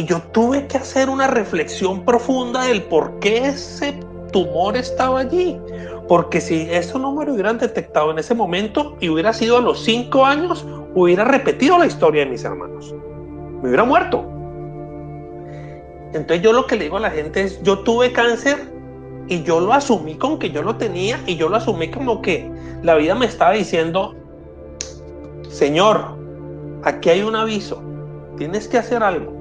y 0.00 0.04
yo 0.06 0.22
tuve 0.32 0.66
que 0.66 0.78
hacer 0.78 1.10
una 1.10 1.26
reflexión 1.26 2.06
profunda 2.06 2.64
del 2.64 2.84
por 2.84 3.18
qué 3.18 3.48
ese 3.48 4.00
tumor 4.32 4.74
estaba 4.74 5.20
allí. 5.20 5.60
Porque 6.08 6.40
si 6.40 6.62
eso 6.70 6.98
no 6.98 7.12
me 7.12 7.26
lo 7.26 7.34
hubieran 7.34 7.58
detectado 7.58 8.10
en 8.10 8.18
ese 8.18 8.34
momento 8.34 8.96
y 8.98 9.10
hubiera 9.10 9.34
sido 9.34 9.58
a 9.58 9.60
los 9.60 9.84
cinco 9.84 10.24
años, 10.24 10.66
hubiera 10.94 11.24
repetido 11.24 11.78
la 11.78 11.84
historia 11.84 12.24
de 12.24 12.30
mis 12.30 12.42
hermanos. 12.44 12.94
Me 13.60 13.68
hubiera 13.68 13.84
muerto. 13.84 14.24
Entonces 16.14 16.40
yo 16.42 16.54
lo 16.54 16.66
que 16.66 16.76
le 16.76 16.84
digo 16.84 16.96
a 16.96 17.00
la 17.00 17.10
gente 17.10 17.42
es, 17.42 17.62
yo 17.62 17.80
tuve 17.80 18.10
cáncer 18.10 18.72
y 19.28 19.42
yo 19.42 19.60
lo 19.60 19.74
asumí 19.74 20.14
con 20.14 20.38
que 20.38 20.50
yo 20.50 20.62
lo 20.62 20.76
tenía 20.76 21.20
y 21.26 21.36
yo 21.36 21.50
lo 21.50 21.58
asumí 21.58 21.90
como 21.90 22.22
que 22.22 22.50
la 22.82 22.94
vida 22.94 23.14
me 23.14 23.26
estaba 23.26 23.52
diciendo, 23.52 24.14
Señor, 25.50 26.16
aquí 26.84 27.10
hay 27.10 27.20
un 27.20 27.36
aviso, 27.36 27.82
tienes 28.38 28.66
que 28.66 28.78
hacer 28.78 29.02
algo. 29.02 29.39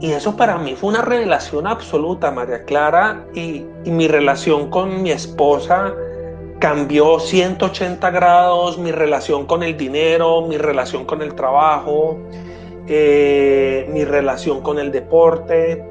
Y 0.00 0.12
eso 0.12 0.36
para 0.36 0.56
mí 0.58 0.74
fue 0.74 0.90
una 0.90 1.02
revelación 1.02 1.66
absoluta, 1.66 2.30
María 2.30 2.64
Clara, 2.64 3.26
y, 3.34 3.64
y 3.84 3.90
mi 3.90 4.08
relación 4.08 4.70
con 4.70 5.02
mi 5.02 5.10
esposa 5.10 5.94
cambió 6.60 7.18
180 7.18 8.10
grados, 8.10 8.78
mi 8.78 8.92
relación 8.92 9.46
con 9.46 9.62
el 9.62 9.76
dinero, 9.76 10.42
mi 10.42 10.58
relación 10.58 11.06
con 11.06 11.22
el 11.22 11.34
trabajo, 11.34 12.18
eh, 12.86 13.88
mi 13.92 14.04
relación 14.04 14.60
con 14.62 14.78
el 14.78 14.92
deporte, 14.92 15.82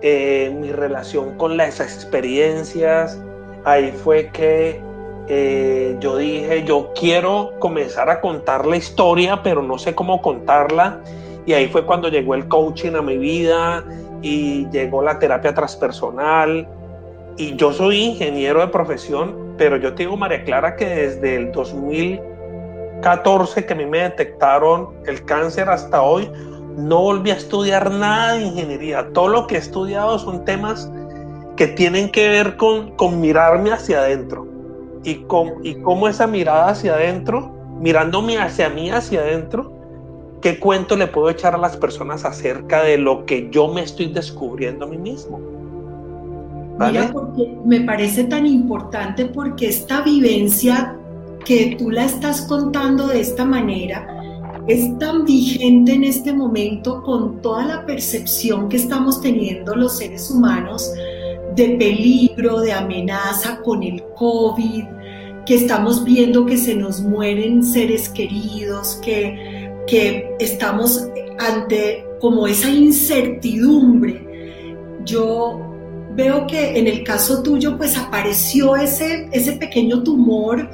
eh, 0.00 0.54
mi 0.58 0.70
relación 0.70 1.36
con 1.36 1.56
las 1.56 1.80
experiencias. 1.80 3.20
Ahí 3.64 3.90
fue 3.90 4.30
que 4.32 4.80
eh, 5.28 5.96
yo 5.98 6.16
dije, 6.16 6.64
yo 6.64 6.92
quiero 6.94 7.52
comenzar 7.58 8.10
a 8.10 8.20
contar 8.20 8.66
la 8.66 8.76
historia, 8.76 9.42
pero 9.42 9.62
no 9.62 9.76
sé 9.78 9.94
cómo 9.94 10.22
contarla. 10.22 11.00
Y 11.50 11.52
ahí 11.52 11.66
fue 11.66 11.84
cuando 11.84 12.08
llegó 12.08 12.36
el 12.36 12.46
coaching 12.46 12.94
a 12.94 13.02
mi 13.02 13.18
vida 13.18 13.84
y 14.22 14.68
llegó 14.70 15.02
la 15.02 15.18
terapia 15.18 15.52
transpersonal. 15.52 16.64
Y 17.36 17.56
yo 17.56 17.72
soy 17.72 17.96
ingeniero 18.04 18.60
de 18.60 18.68
profesión, 18.68 19.56
pero 19.58 19.76
yo 19.76 19.92
te 19.92 20.04
digo, 20.04 20.16
María 20.16 20.44
Clara, 20.44 20.76
que 20.76 20.86
desde 20.86 21.34
el 21.34 21.50
2000 21.50 22.20
14 23.02 23.66
que 23.66 23.72
a 23.72 23.76
mí 23.76 23.84
me 23.84 23.98
detectaron 23.98 24.90
el 25.06 25.24
cáncer 25.24 25.68
hasta 25.68 26.02
hoy, 26.02 26.30
no 26.76 27.00
volví 27.00 27.32
a 27.32 27.34
estudiar 27.34 27.90
nada 27.90 28.34
de 28.34 28.42
ingeniería. 28.42 29.08
Todo 29.12 29.26
lo 29.26 29.48
que 29.48 29.56
he 29.56 29.58
estudiado 29.58 30.20
son 30.20 30.44
temas 30.44 30.88
que 31.56 31.66
tienen 31.66 32.12
que 32.12 32.28
ver 32.28 32.56
con, 32.58 32.92
con 32.92 33.20
mirarme 33.20 33.72
hacia 33.72 33.98
adentro 33.98 34.46
y, 35.02 35.16
con, 35.24 35.54
y 35.64 35.74
cómo 35.82 36.06
esa 36.06 36.28
mirada 36.28 36.68
hacia 36.68 36.94
adentro, 36.94 37.52
mirándome 37.80 38.38
hacia 38.38 38.68
mí, 38.68 38.88
hacia 38.88 39.18
adentro, 39.18 39.79
qué 40.40 40.58
cuento 40.58 40.96
le 40.96 41.06
puedo 41.06 41.30
echar 41.30 41.54
a 41.54 41.58
las 41.58 41.76
personas 41.76 42.24
acerca 42.24 42.82
de 42.82 42.98
lo 42.98 43.26
que 43.26 43.48
yo 43.50 43.68
me 43.68 43.82
estoy 43.82 44.06
descubriendo 44.06 44.84
a 44.84 44.88
mí 44.88 44.98
mismo. 44.98 45.40
Mira, 46.78 47.10
porque 47.12 47.54
me 47.64 47.82
parece 47.82 48.24
tan 48.24 48.46
importante 48.46 49.26
porque 49.26 49.68
esta 49.68 50.00
vivencia 50.00 50.96
que 51.44 51.76
tú 51.78 51.90
la 51.90 52.06
estás 52.06 52.42
contando 52.42 53.08
de 53.08 53.20
esta 53.20 53.44
manera 53.44 54.16
es 54.66 54.98
tan 54.98 55.24
vigente 55.24 55.92
en 55.92 56.04
este 56.04 56.32
momento 56.32 57.02
con 57.02 57.42
toda 57.42 57.66
la 57.66 57.86
percepción 57.86 58.68
que 58.68 58.76
estamos 58.76 59.20
teniendo 59.20 59.74
los 59.74 59.98
seres 59.98 60.30
humanos 60.30 60.90
de 61.54 61.70
peligro, 61.70 62.60
de 62.60 62.72
amenaza 62.72 63.60
con 63.62 63.82
el 63.82 64.02
COVID, 64.16 64.84
que 65.44 65.54
estamos 65.54 66.04
viendo 66.04 66.46
que 66.46 66.56
se 66.56 66.74
nos 66.76 67.00
mueren 67.02 67.64
seres 67.64 68.08
queridos, 68.08 69.00
que, 69.02 69.59
que 69.90 70.36
estamos 70.38 71.08
ante 71.38 72.06
como 72.20 72.46
esa 72.46 72.70
incertidumbre. 72.70 74.24
Yo 75.04 75.60
veo 76.14 76.46
que 76.46 76.78
en 76.78 76.86
el 76.86 77.02
caso 77.02 77.42
tuyo 77.42 77.76
pues 77.76 77.98
apareció 77.98 78.76
ese, 78.76 79.28
ese 79.32 79.52
pequeño 79.52 80.04
tumor 80.04 80.70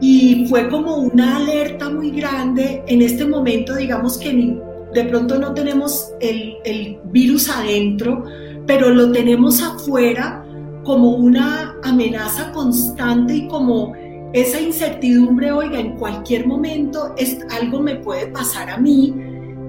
y 0.00 0.46
fue 0.48 0.68
como 0.70 0.96
una 0.96 1.36
alerta 1.36 1.90
muy 1.90 2.10
grande. 2.12 2.82
En 2.86 3.02
este 3.02 3.26
momento, 3.26 3.76
digamos 3.76 4.16
que 4.16 4.58
de 4.94 5.04
pronto 5.04 5.38
no 5.38 5.52
tenemos 5.52 6.10
el, 6.20 6.56
el 6.64 6.98
virus 7.04 7.50
adentro, 7.50 8.24
pero 8.66 8.88
lo 8.88 9.12
tenemos 9.12 9.62
afuera 9.62 10.46
como 10.82 11.10
una 11.10 11.76
amenaza 11.82 12.50
constante 12.52 13.36
y 13.36 13.48
como 13.48 13.92
esa 14.32 14.60
incertidumbre, 14.60 15.50
oiga, 15.50 15.80
en 15.80 15.96
cualquier 15.96 16.46
momento 16.46 17.14
es, 17.16 17.38
algo 17.50 17.80
me 17.80 17.96
puede 17.96 18.28
pasar 18.28 18.70
a 18.70 18.76
mí 18.76 19.12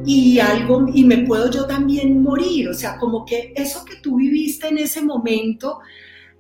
y 0.06 0.40
algo 0.40 0.86
y 0.94 1.04
me 1.04 1.20
puedo 1.20 1.50
yo 1.50 1.66
también 1.66 2.22
morir, 2.22 2.70
o 2.70 2.74
sea, 2.74 2.98
como 2.98 3.26
que 3.26 3.54
eso 3.56 3.84
que 3.86 3.96
tú 3.98 4.18
viviste 4.18 4.68
en 4.68 4.78
ese 4.78 5.02
momento 5.02 5.80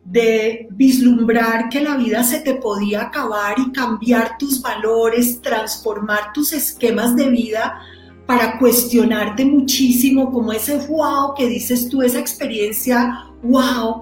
de 0.04 0.68
vislumbrar 0.72 1.70
que 1.70 1.82
la 1.82 1.96
vida 1.96 2.24
se 2.24 2.40
te 2.40 2.56
podía 2.56 3.04
acabar 3.04 3.56
y 3.60 3.72
cambiar 3.72 4.38
tus 4.38 4.62
valores, 4.62 5.42
transformar 5.42 6.34
tus 6.34 6.54
esquemas 6.54 7.16
de 7.16 7.30
vida 7.30 7.80
para 8.25 8.58
cuestionarte 8.58 9.46
muchísimo, 9.46 10.32
como 10.32 10.54
ese 10.54 10.78
wow 10.88 11.34
que 11.36 11.48
dices 11.48 11.90
tú, 11.90 12.01
esa 12.01 12.20
experiencia 12.20 13.25
wow. 13.44 14.01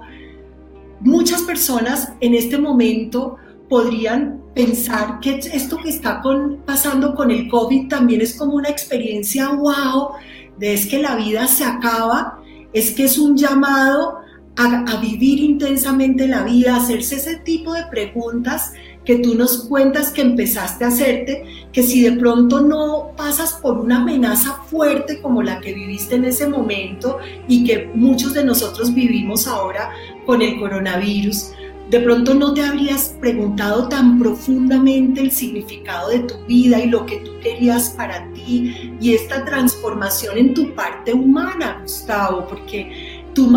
Muchas 1.00 1.42
personas 1.42 2.12
en 2.20 2.34
este 2.34 2.58
momento 2.58 3.36
podrían 3.70 4.42
pensar 4.52 5.20
que 5.20 5.36
esto 5.36 5.76
que 5.78 5.90
está 5.90 6.20
pasando 6.66 7.14
con 7.14 7.30
el 7.30 7.48
COVID 7.48 7.86
también 7.88 8.20
es 8.20 8.34
como 8.34 8.54
una 8.54 8.68
experiencia 8.68 9.48
wow, 9.50 10.10
de 10.58 10.74
es 10.74 10.86
que 10.86 10.98
la 10.98 11.14
vida 11.14 11.46
se 11.46 11.64
acaba, 11.64 12.42
es 12.72 12.90
que 12.90 13.04
es 13.04 13.16
un 13.16 13.36
llamado 13.36 14.18
a, 14.56 15.00
vivir 15.00 15.38
intensamente 15.38 16.26
la 16.26 16.42
vida, 16.42 16.76
hacerse 16.76 17.14
ese 17.14 17.36
tipo 17.36 17.72
de 17.72 17.84
preguntas 17.86 18.72
que 19.04 19.16
tú 19.16 19.34
nos 19.36 19.64
cuentas 19.68 20.10
que 20.10 20.20
empezaste 20.20 20.84
a 20.84 20.88
hacerte, 20.88 21.44
que 21.72 21.82
si 21.84 22.02
de 22.02 22.12
pronto 22.12 22.60
no 22.60 23.12
pasas 23.16 23.52
por 23.54 23.78
una 23.78 24.02
amenaza 24.02 24.62
fuerte 24.68 25.22
como 25.22 25.42
la 25.42 25.60
que 25.60 25.72
viviste 25.72 26.16
en 26.16 26.24
ese 26.24 26.48
momento 26.48 27.18
y 27.48 27.64
que 27.64 27.88
muchos 27.94 28.34
de 28.34 28.44
nosotros 28.44 28.92
vivimos 28.92 29.46
ahora 29.46 29.92
con 30.26 30.42
el 30.42 30.58
coronavirus, 30.58 31.52
de 31.90 31.98
pronto 31.98 32.34
no 32.34 32.54
te 32.54 32.62
habrías 32.62 33.16
preguntado 33.20 33.88
tan 33.88 34.20
profundamente 34.20 35.20
el 35.20 35.32
significado 35.32 36.10
de 36.10 36.20
tu 36.20 36.36
vida 36.46 36.78
y 36.78 36.86
lo 36.88 37.04
que 37.04 37.16
tú 37.16 37.32
querías 37.42 37.90
para 37.90 38.32
ti 38.32 38.94
y 39.00 39.14
esta 39.14 39.44
transformación 39.44 40.38
en 40.38 40.54
tu 40.54 40.72
parte 40.76 41.12
humana, 41.12 41.80
Gustavo, 41.82 42.46
porque 42.46 43.24
tu, 43.34 43.50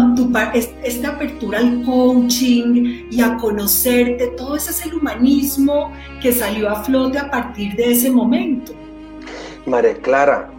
esta 0.83 1.09
apertura 1.09 1.59
al 1.59 1.83
coaching 1.83 3.07
y 3.11 3.21
a 3.21 3.37
conocerte, 3.37 4.27
todo 4.35 4.55
ese 4.55 4.71
es 4.71 4.83
el 4.83 4.95
humanismo 4.95 5.91
que 6.19 6.31
salió 6.31 6.69
a 6.69 6.83
flote 6.83 7.19
a 7.19 7.29
partir 7.29 7.75
de 7.75 7.91
ese 7.91 8.09
momento. 8.09 8.73
María 9.67 9.95
Clara, 9.97 10.49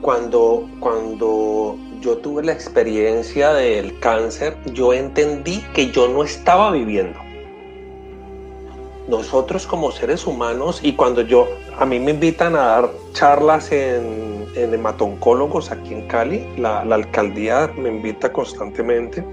cuando, 0.00 0.68
cuando 0.78 1.76
yo 2.00 2.18
tuve 2.18 2.42
la 2.44 2.52
experiencia 2.52 3.52
del 3.52 3.98
cáncer, 4.00 4.56
yo 4.72 4.92
entendí 4.92 5.60
que 5.74 5.90
yo 5.90 6.08
no 6.08 6.22
estaba 6.22 6.70
viviendo. 6.70 7.18
Nosotros 9.08 9.66
como 9.66 9.92
seres 9.92 10.26
humanos, 10.26 10.80
y 10.82 10.94
cuando 10.94 11.22
yo, 11.22 11.46
a 11.78 11.86
mí 11.86 11.98
me 12.00 12.10
invitan 12.10 12.56
a 12.56 12.66
dar 12.66 12.90
charlas 13.12 13.70
en, 13.70 14.46
en 14.56 14.74
hematoncólogos 14.74 15.70
aquí 15.70 15.94
en 15.94 16.08
Cali, 16.08 16.46
la, 16.56 16.84
la 16.84 16.96
alcaldía 16.96 17.70
me 17.76 17.88
invita 17.88 18.32
constantemente, 18.32 19.24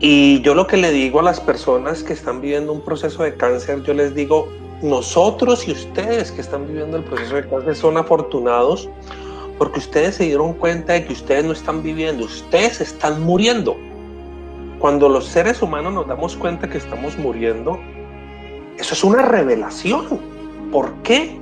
y 0.00 0.40
yo 0.40 0.54
lo 0.54 0.66
que 0.66 0.78
le 0.78 0.92
digo 0.92 1.20
a 1.20 1.22
las 1.22 1.40
personas 1.40 2.02
que 2.02 2.14
están 2.14 2.40
viviendo 2.40 2.72
un 2.72 2.80
proceso 2.80 3.22
de 3.22 3.34
cáncer, 3.34 3.82
yo 3.82 3.92
les 3.92 4.14
digo, 4.14 4.48
nosotros 4.82 5.68
y 5.68 5.72
ustedes 5.72 6.32
que 6.32 6.40
están 6.40 6.66
viviendo 6.66 6.96
el 6.96 7.04
proceso 7.04 7.34
de 7.34 7.46
cáncer 7.46 7.76
son 7.76 7.98
afortunados 7.98 8.88
porque 9.60 9.78
ustedes 9.78 10.14
se 10.14 10.24
dieron 10.24 10.54
cuenta 10.54 10.94
de 10.94 11.04
que 11.04 11.12
ustedes 11.12 11.44
no 11.44 11.52
están 11.52 11.82
viviendo, 11.82 12.24
ustedes 12.24 12.80
están 12.80 13.22
muriendo. 13.22 13.76
Cuando 14.78 15.10
los 15.10 15.26
seres 15.26 15.60
humanos 15.60 15.92
nos 15.92 16.08
damos 16.08 16.34
cuenta 16.34 16.70
que 16.70 16.78
estamos 16.78 17.18
muriendo, 17.18 17.78
eso 18.78 18.94
es 18.94 19.04
una 19.04 19.20
revelación. 19.20 20.18
¿Por 20.72 20.94
qué? 21.02 21.38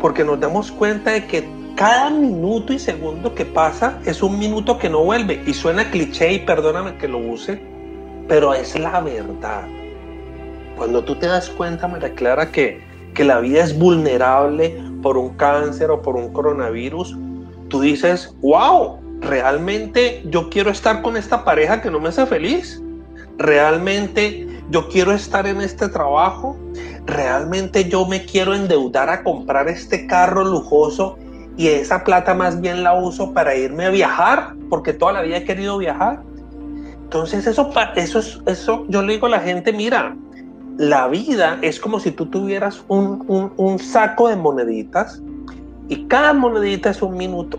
Porque 0.00 0.24
nos 0.24 0.40
damos 0.40 0.72
cuenta 0.72 1.12
de 1.12 1.28
que 1.28 1.48
cada 1.76 2.10
minuto 2.10 2.72
y 2.72 2.80
segundo 2.80 3.32
que 3.32 3.44
pasa 3.44 4.00
es 4.04 4.24
un 4.24 4.40
minuto 4.40 4.76
que 4.76 4.90
no 4.90 5.04
vuelve. 5.04 5.40
Y 5.46 5.54
suena 5.54 5.88
cliché 5.88 6.32
y 6.32 6.38
perdóname 6.40 6.96
que 6.96 7.06
lo 7.06 7.18
use, 7.18 7.62
pero 8.26 8.54
es 8.54 8.76
la 8.76 9.00
verdad. 9.00 9.68
Cuando 10.76 11.04
tú 11.04 11.14
te 11.14 11.28
das 11.28 11.48
cuenta, 11.48 11.86
María 11.86 12.12
Clara, 12.16 12.50
que, 12.50 12.80
que 13.14 13.22
la 13.22 13.38
vida 13.38 13.62
es 13.62 13.78
vulnerable 13.78 14.82
por 15.00 15.16
un 15.16 15.36
cáncer 15.36 15.92
o 15.92 16.02
por 16.02 16.16
un 16.16 16.32
coronavirus, 16.32 17.16
tú 17.72 17.80
dices, 17.80 18.32
wow, 18.42 19.00
realmente 19.22 20.22
yo 20.26 20.50
quiero 20.50 20.70
estar 20.70 21.00
con 21.00 21.16
esta 21.16 21.42
pareja 21.42 21.80
que 21.80 21.90
no 21.90 21.98
me 21.98 22.10
hace 22.10 22.26
feliz. 22.26 22.80
Realmente 23.38 24.46
yo 24.70 24.88
quiero 24.90 25.12
estar 25.12 25.46
en 25.46 25.62
este 25.62 25.88
trabajo. 25.88 26.56
Realmente 27.06 27.88
yo 27.88 28.06
me 28.06 28.26
quiero 28.26 28.54
endeudar 28.54 29.08
a 29.08 29.24
comprar 29.24 29.68
este 29.68 30.06
carro 30.06 30.44
lujoso 30.44 31.16
y 31.56 31.68
esa 31.68 32.04
plata 32.04 32.34
más 32.34 32.60
bien 32.60 32.82
la 32.82 32.94
uso 32.94 33.32
para 33.32 33.56
irme 33.56 33.86
a 33.86 33.90
viajar, 33.90 34.54
porque 34.68 34.92
toda 34.92 35.14
la 35.14 35.22
vida 35.22 35.38
he 35.38 35.44
querido 35.44 35.78
viajar. 35.78 36.22
Entonces 37.04 37.46
eso, 37.46 37.70
eso, 37.96 38.42
eso 38.46 38.84
yo 38.88 39.02
le 39.02 39.14
digo 39.14 39.26
a 39.28 39.30
la 39.30 39.40
gente, 39.40 39.72
mira, 39.72 40.14
la 40.76 41.08
vida 41.08 41.58
es 41.62 41.80
como 41.80 42.00
si 42.00 42.10
tú 42.10 42.26
tuvieras 42.26 42.84
un, 42.88 43.24
un, 43.28 43.52
un 43.56 43.78
saco 43.78 44.28
de 44.28 44.36
moneditas 44.36 45.22
y 45.92 46.06
cada 46.06 46.32
monedita 46.32 46.88
es 46.88 47.02
un 47.02 47.18
minuto. 47.18 47.58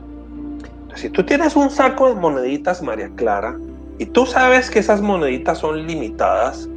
si 0.96 1.08
tú 1.12 1.24
tienes 1.24 1.56
un 1.56 1.70
saco 1.70 2.10
de 2.10 2.16
moneditas, 2.16 2.82
María 2.82 3.12
Clara, 3.16 3.60
y 4.00 4.08
tú 4.08 4.26
sabes 4.26 4.72
que 4.72 4.80
esas 4.80 5.04
moneditas 5.04 5.60
son 5.60 5.86
limitadas, 5.86 6.68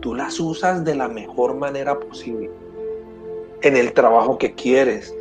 tú 0.00 0.14
las 0.14 0.38
usas 0.38 0.84
de 0.84 0.94
la 0.94 1.08
mejor 1.08 1.54
manera 1.54 1.98
posible. 1.98 2.50
En 3.62 3.74
el 3.74 3.94
trabajo 3.94 4.36
que 4.36 4.52
quieres, 4.52 5.14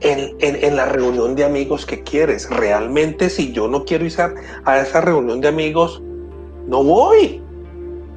en, 0.00 0.34
en, 0.40 0.76
la 0.76 0.86
reunión 0.86 1.34
de 1.34 1.44
amigos 1.44 1.84
que 1.84 2.02
quieres. 2.02 2.48
Realmente 2.48 3.28
si 3.28 3.52
yo 3.52 3.68
no 3.68 3.84
quiero 3.84 4.06
ir 4.06 4.14
a 4.64 4.78
esa 4.78 5.02
reunión 5.02 5.42
de 5.42 5.48
amigos, 5.48 6.02
no 6.66 6.82
voy. 6.82 7.42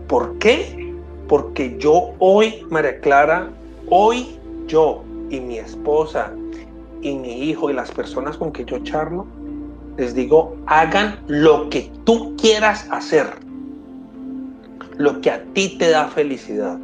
¿Por 0.07 0.37
qué? 0.37 0.93
Porque 1.27 1.75
yo 1.77 2.11
hoy, 2.19 2.65
María 2.69 3.01
Clara, 3.01 3.49
hoy 3.89 4.39
yo 4.67 5.03
y 5.29 5.41
mi 5.41 5.57
esposa 5.57 6.33
y 7.01 7.15
mi 7.15 7.43
hijo 7.43 7.69
y 7.69 7.73
las 7.73 7.91
personas 7.91 8.37
con 8.37 8.51
que 8.51 8.65
yo 8.65 8.79
charlo, 8.79 9.25
les 9.97 10.13
digo, 10.13 10.55
hagan 10.65 11.19
lo 11.27 11.69
que 11.69 11.91
tú 12.05 12.35
quieras 12.37 12.87
hacer, 12.91 13.27
lo 14.97 15.19
que 15.21 15.31
a 15.31 15.43
ti 15.53 15.77
te 15.77 15.89
da 15.89 16.07
felicidad, 16.07 16.77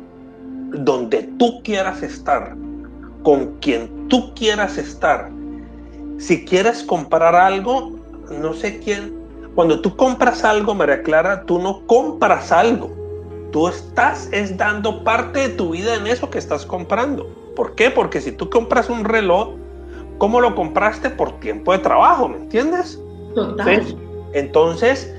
donde 0.72 1.24
tú 1.38 1.62
quieras 1.64 2.02
estar, 2.04 2.56
con 3.24 3.58
quien 3.60 4.08
tú 4.08 4.34
quieras 4.36 4.78
estar. 4.78 5.30
Si 6.18 6.46
quieres 6.46 6.84
comprar 6.84 7.36
algo, 7.36 7.92
no 8.42 8.54
sé 8.54 8.80
quién, 8.80 9.14
cuando 9.56 9.80
tú 9.80 9.96
compras 9.96 10.44
algo, 10.44 10.76
María 10.76 11.02
Clara, 11.02 11.44
tú 11.44 11.60
no 11.60 11.86
compras 11.88 12.52
algo. 12.52 12.94
Tú 13.54 13.70
estás 13.70 14.28
es 14.34 14.58
dando 14.58 15.06
parte 15.06 15.40
de 15.40 15.50
tu 15.50 15.70
vida 15.70 15.96
en 15.96 16.08
eso 16.08 16.30
que 16.30 16.38
estás 16.38 16.66
comprando. 16.66 17.26
¿Por 17.56 17.74
qué? 17.76 17.90
Porque 17.90 18.20
si 18.20 18.34
tú 18.34 18.50
compras 18.50 18.90
un 18.90 19.06
reloj, 19.06 19.56
cómo 20.18 20.42
lo 20.42 20.56
compraste 20.56 21.10
por 21.10 21.40
tiempo 21.40 21.72
de 21.72 21.80
trabajo, 21.80 22.30
¿me 22.30 22.38
entiendes? 22.38 23.00
Total. 23.34 23.84
Entonces, 24.34 25.14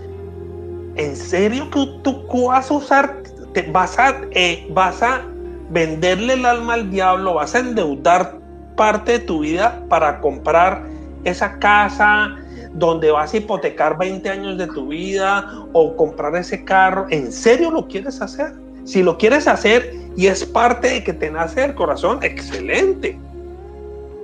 ¿en 0.96 1.16
serio 1.16 1.70
que 1.70 1.86
tú 2.02 2.46
vas 2.46 2.70
a 2.70 2.74
usar, 2.74 3.22
te 3.52 3.62
vas 3.70 3.98
a, 3.98 4.20
eh, 4.32 4.66
vas 4.70 5.02
a 5.02 5.22
venderle 5.70 6.34
el 6.34 6.46
alma 6.46 6.74
al 6.74 6.90
diablo, 6.90 7.34
vas 7.34 7.54
a 7.54 7.60
endeudar 7.60 8.38
parte 8.76 9.12
de 9.12 9.18
tu 9.20 9.40
vida 9.40 9.82
para 9.88 10.20
comprar 10.20 10.84
esa 11.24 11.58
casa 11.58 12.36
donde 12.74 13.10
vas 13.10 13.32
a 13.32 13.38
hipotecar 13.38 13.96
20 13.96 14.28
años 14.28 14.58
de 14.58 14.66
tu 14.66 14.88
vida 14.88 15.50
o 15.72 15.96
comprar 15.96 16.36
ese 16.36 16.64
carro? 16.64 17.06
¿En 17.10 17.32
serio 17.32 17.70
lo 17.70 17.88
quieres 17.88 18.20
hacer? 18.20 18.52
Si 18.84 19.02
lo 19.02 19.18
quieres 19.18 19.48
hacer 19.48 19.92
y 20.16 20.26
es 20.26 20.44
parte 20.44 20.88
de 20.88 21.04
que 21.04 21.12
te 21.12 21.30
nace 21.30 21.64
el 21.64 21.74
corazón, 21.74 22.22
excelente 22.22 23.18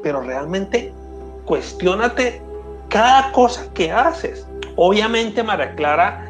pero 0.03 0.21
realmente 0.21 0.93
cuestionate 1.45 2.43
cada 2.89 3.33
cosa 3.33 3.65
que 3.75 3.91
haces. 3.91 4.47
Obviamente, 4.77 5.43
María 5.43 5.75
Clara, 5.75 6.29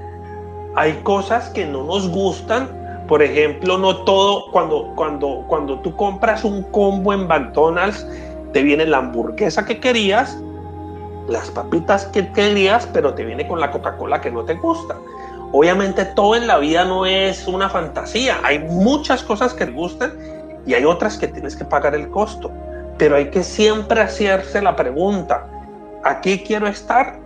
hay 0.77 0.93
cosas 1.03 1.49
que 1.51 1.67
no 1.67 1.85
nos 1.85 2.09
gustan. 2.09 3.05
Por 3.09 3.23
ejemplo, 3.23 3.79
no 3.79 4.05
todo, 4.05 4.51
cuando, 4.53 4.93
cuando, 4.97 5.45
cuando 5.49 5.81
tú 5.81 5.95
compras 5.97 6.45
un 6.45 6.63
combo 6.65 7.13
en 7.13 7.27
McDonald's, 7.27 8.07
te 8.53 8.63
viene 8.63 8.87
la 8.87 8.99
hamburguesa 8.99 9.65
que 9.65 9.81
querías, 9.81 10.39
las 11.29 11.51
papitas 11.51 12.07
que 12.07 12.31
querías, 12.33 12.87
pero 12.93 13.15
te 13.15 13.25
viene 13.25 13.47
con 13.47 13.61
la 13.61 13.71
Coca-Cola 13.71 14.21
que 14.21 14.31
no 14.31 14.45
te 14.45 14.55
gusta. 14.55 14.97
Obviamente 15.53 16.05
todo 16.07 16.35
en 16.35 16.47
la 16.47 16.59
vida 16.59 16.85
no 16.85 17.05
es 17.05 17.47
una 17.47 17.69
fantasía. 17.69 18.39
Hay 18.43 18.59
muchas 18.61 19.23
cosas 19.23 19.53
que 19.53 19.67
te 19.67 19.73
gustan 19.73 20.15
y 20.67 20.75
hay 20.75 20.85
otras 20.85 21.19
que 21.19 21.29
tienes 21.29 21.57
que 21.57 21.65
pagar 21.65 21.95
el 21.95 22.09
costo. 22.09 22.51
Pero 22.99 23.17
hay 23.17 23.31
que 23.31 23.43
siempre 23.43 24.01
hacerse 24.01 24.63
la 24.63 24.77
pregunta, 24.77 25.47
¿aquí 26.05 26.39
quiero 26.41 26.67
estar? 26.67 27.19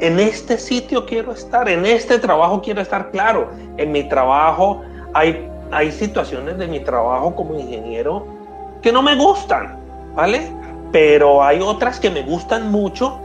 ¿En 0.00 0.18
este 0.18 0.58
sitio 0.58 1.06
quiero 1.06 1.32
estar? 1.32 1.68
¿En 1.68 1.86
este 1.86 2.18
trabajo 2.18 2.60
quiero 2.60 2.80
estar? 2.80 3.10
Claro, 3.10 3.50
en 3.76 3.92
mi 3.92 4.08
trabajo 4.08 4.82
hay 5.14 5.48
hay 5.72 5.90
situaciones 5.90 6.58
de 6.58 6.68
mi 6.68 6.80
trabajo 6.80 7.34
como 7.34 7.58
ingeniero 7.58 8.26
que 8.82 8.92
no 8.92 9.02
me 9.02 9.16
gustan, 9.16 9.78
¿vale? 10.14 10.52
Pero 10.92 11.42
hay 11.42 11.60
otras 11.60 11.98
que 11.98 12.10
me 12.10 12.22
gustan 12.22 12.70
mucho 12.70 13.18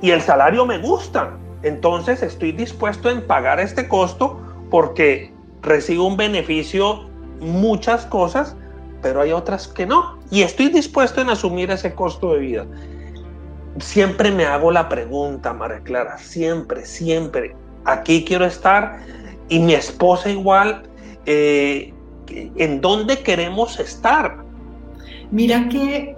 y 0.00 0.10
el 0.10 0.22
salario 0.22 0.64
me 0.64 0.78
gusta. 0.78 1.32
Entonces 1.62 2.22
estoy 2.22 2.52
dispuesto 2.52 3.10
en 3.10 3.26
pagar 3.26 3.60
este 3.60 3.86
costo 3.86 4.40
porque 4.70 5.32
recibo 5.60 6.06
un 6.06 6.16
beneficio, 6.16 7.10
muchas 7.40 8.06
cosas, 8.06 8.56
pero 9.02 9.20
hay 9.20 9.32
otras 9.32 9.68
que 9.68 9.84
no. 9.84 10.19
Y 10.30 10.42
estoy 10.42 10.68
dispuesto 10.68 11.20
en 11.20 11.30
asumir 11.30 11.70
ese 11.70 11.94
costo 11.94 12.34
de 12.34 12.40
vida. 12.40 12.66
Siempre 13.78 14.30
me 14.30 14.44
hago 14.44 14.70
la 14.70 14.88
pregunta, 14.88 15.52
María 15.52 15.80
Clara, 15.80 16.18
siempre, 16.18 16.84
siempre. 16.84 17.54
Aquí 17.84 18.24
quiero 18.24 18.44
estar 18.44 19.00
y 19.48 19.58
mi 19.58 19.74
esposa 19.74 20.30
igual. 20.30 20.82
Eh, 21.26 21.92
¿En 22.28 22.80
dónde 22.80 23.18
queremos 23.22 23.80
estar? 23.80 24.44
Mira 25.32 25.68
qué, 25.68 26.16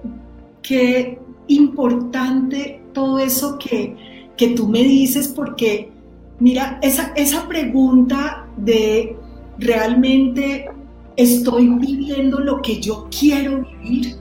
qué 0.60 1.18
importante 1.46 2.82
todo 2.92 3.18
eso 3.18 3.58
que, 3.58 4.28
que 4.36 4.48
tú 4.48 4.68
me 4.68 4.82
dices, 4.82 5.28
porque 5.28 5.90
mira, 6.38 6.78
esa, 6.82 7.12
esa 7.16 7.48
pregunta 7.48 8.46
de 8.56 9.16
realmente 9.58 10.68
estoy 11.16 11.68
viviendo 11.68 12.40
lo 12.40 12.62
que 12.62 12.80
yo 12.80 13.08
quiero 13.16 13.64
vivir 13.82 14.16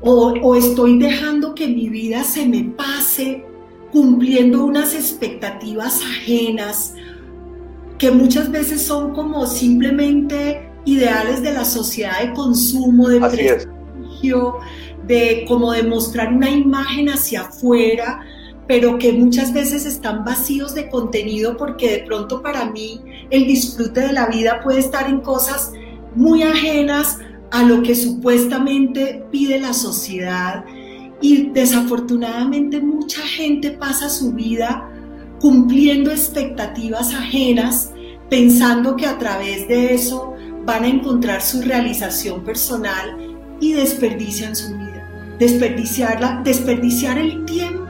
o, 0.00 0.34
o, 0.42 0.54
estoy 0.54 0.98
dejando 0.98 1.54
que 1.54 1.66
mi 1.66 1.88
vida 1.88 2.24
se 2.24 2.44
me 2.44 2.64
pase 2.64 3.44
cumpliendo 3.90 4.64
unas 4.64 4.94
expectativas 4.94 6.02
ajenas 6.02 6.94
que 7.96 8.10
muchas 8.10 8.50
veces 8.50 8.82
son 8.82 9.14
como 9.14 9.46
simplemente 9.46 10.68
ideales 10.84 11.42
de 11.42 11.52
la 11.52 11.64
sociedad 11.64 12.20
de 12.20 12.34
consumo, 12.34 13.08
de 13.08 13.20
prestigio, 13.20 14.58
de 15.06 15.44
como 15.48 15.72
demostrar 15.72 16.34
una 16.34 16.50
imagen 16.50 17.08
hacia 17.08 17.42
afuera, 17.42 18.20
pero 18.66 18.98
que 18.98 19.12
muchas 19.12 19.52
veces 19.54 19.86
están 19.86 20.24
vacíos 20.24 20.74
de 20.74 20.88
contenido 20.88 21.56
porque 21.56 21.90
de 21.90 21.98
pronto 22.00 22.42
para 22.42 22.66
mí 22.70 23.00
el 23.30 23.46
disfrute 23.46 24.00
de 24.00 24.12
la 24.12 24.26
vida 24.26 24.60
puede 24.62 24.80
estar 24.80 25.08
en 25.08 25.20
cosas 25.20 25.72
muy 26.14 26.42
ajenas 26.42 27.18
a 27.50 27.62
lo 27.62 27.82
que 27.82 27.94
supuestamente 27.94 29.24
pide 29.30 29.60
la 29.60 29.72
sociedad 29.72 30.64
y 31.20 31.50
desafortunadamente 31.50 32.80
mucha 32.80 33.22
gente 33.22 33.70
pasa 33.70 34.08
su 34.08 34.32
vida 34.32 34.90
cumpliendo 35.40 36.10
expectativas 36.10 37.14
ajenas, 37.14 37.92
pensando 38.28 38.96
que 38.96 39.06
a 39.06 39.18
través 39.18 39.68
de 39.68 39.94
eso 39.94 40.34
van 40.64 40.84
a 40.84 40.88
encontrar 40.88 41.42
su 41.42 41.62
realización 41.62 42.44
personal 42.44 43.36
y 43.60 43.72
desperdician 43.72 44.56
su 44.56 44.74
vida. 44.76 45.36
Desperdiciarla, 45.38 46.42
desperdiciar 46.44 47.18
el 47.18 47.44
tiempo 47.44 47.84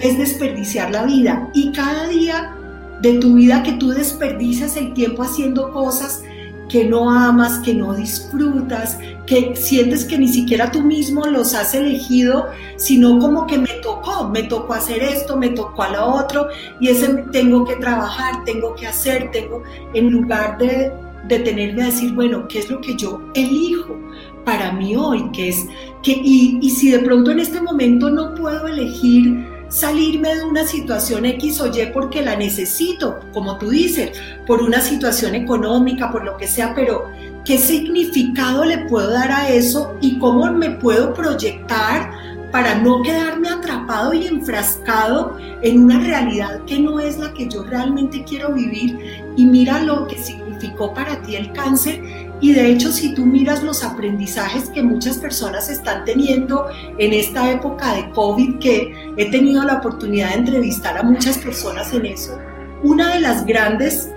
es 0.00 0.16
desperdiciar 0.16 0.90
la 0.90 1.04
vida 1.04 1.50
y 1.54 1.72
cada 1.72 2.08
día 2.08 2.54
de 3.02 3.14
tu 3.14 3.34
vida 3.34 3.62
que 3.62 3.72
tú 3.72 3.88
desperdicias 3.88 4.76
el 4.76 4.94
tiempo 4.94 5.22
haciendo 5.22 5.72
cosas 5.72 6.22
que 6.68 6.84
no 6.84 7.10
amas, 7.10 7.58
que 7.60 7.74
no 7.74 7.94
disfrutas, 7.94 8.98
que 9.26 9.56
sientes 9.56 10.04
que 10.04 10.18
ni 10.18 10.28
siquiera 10.28 10.70
tú 10.70 10.82
mismo 10.82 11.26
los 11.26 11.54
has 11.54 11.74
elegido, 11.74 12.46
sino 12.76 13.18
como 13.18 13.46
que 13.46 13.58
me 13.58 13.74
tocó, 13.82 14.28
me 14.28 14.44
tocó 14.44 14.74
hacer 14.74 15.02
esto, 15.02 15.36
me 15.36 15.50
tocó 15.50 15.82
a 15.82 15.90
lo 15.90 16.06
otro, 16.06 16.48
y 16.80 16.88
ese 16.88 17.08
tengo 17.32 17.64
que 17.64 17.76
trabajar, 17.76 18.44
tengo 18.44 18.74
que 18.74 18.86
hacer, 18.86 19.30
tengo, 19.30 19.62
en 19.94 20.10
lugar 20.10 20.58
de 20.58 20.92
detenerme 21.26 21.82
a 21.82 21.86
decir, 21.86 22.12
bueno, 22.14 22.46
¿qué 22.48 22.60
es 22.60 22.70
lo 22.70 22.80
que 22.80 22.94
yo 22.96 23.20
elijo 23.34 23.96
para 24.44 24.72
mí 24.72 24.94
hoy? 24.96 25.30
¿Qué 25.32 25.48
es? 25.48 25.66
Que, 26.02 26.12
y, 26.12 26.58
y 26.62 26.70
si 26.70 26.90
de 26.90 27.00
pronto 27.00 27.30
en 27.30 27.40
este 27.40 27.60
momento 27.60 28.10
no 28.10 28.34
puedo 28.34 28.66
elegir 28.66 29.47
salirme 29.68 30.34
de 30.34 30.44
una 30.44 30.66
situación 30.66 31.24
X 31.24 31.60
o 31.60 31.66
Y 31.66 31.86
porque 31.92 32.22
la 32.22 32.36
necesito, 32.36 33.20
como 33.32 33.58
tú 33.58 33.70
dices, 33.70 34.18
por 34.46 34.62
una 34.62 34.80
situación 34.80 35.34
económica, 35.34 36.10
por 36.10 36.24
lo 36.24 36.36
que 36.36 36.46
sea, 36.46 36.74
pero 36.74 37.08
¿qué 37.44 37.58
significado 37.58 38.64
le 38.64 38.78
puedo 38.86 39.10
dar 39.10 39.30
a 39.30 39.48
eso 39.48 39.96
y 40.00 40.18
cómo 40.18 40.50
me 40.52 40.70
puedo 40.70 41.12
proyectar 41.14 42.10
para 42.50 42.76
no 42.76 43.02
quedarme 43.02 43.50
atrapado 43.50 44.14
y 44.14 44.26
enfrascado 44.26 45.36
en 45.60 45.84
una 45.84 46.00
realidad 46.00 46.64
que 46.64 46.78
no 46.78 46.98
es 46.98 47.18
la 47.18 47.32
que 47.34 47.48
yo 47.48 47.62
realmente 47.64 48.24
quiero 48.24 48.52
vivir? 48.52 48.98
Y 49.36 49.44
mira 49.44 49.82
lo 49.82 50.06
que 50.06 50.16
significó 50.18 50.94
para 50.94 51.20
ti 51.22 51.36
el 51.36 51.52
cáncer 51.52 52.02
y 52.40 52.52
de 52.52 52.70
hecho, 52.70 52.92
si 52.92 53.14
tú 53.14 53.26
miras 53.26 53.62
los 53.62 53.82
aprendizajes 53.82 54.70
que 54.70 54.82
muchas 54.82 55.18
personas 55.18 55.68
están 55.68 56.04
teniendo 56.04 56.66
en 56.98 57.12
esta 57.12 57.50
época 57.50 57.94
de 57.94 58.10
COVID, 58.10 58.58
que 58.58 59.12
he 59.16 59.30
tenido 59.30 59.64
la 59.64 59.74
oportunidad 59.74 60.30
de 60.30 60.36
entrevistar 60.36 60.96
a 60.96 61.02
muchas 61.02 61.38
personas 61.38 61.92
en 61.92 62.06
eso, 62.06 62.38
una 62.82 63.14
de 63.14 63.20
las 63.20 63.44
grandes 63.44 64.10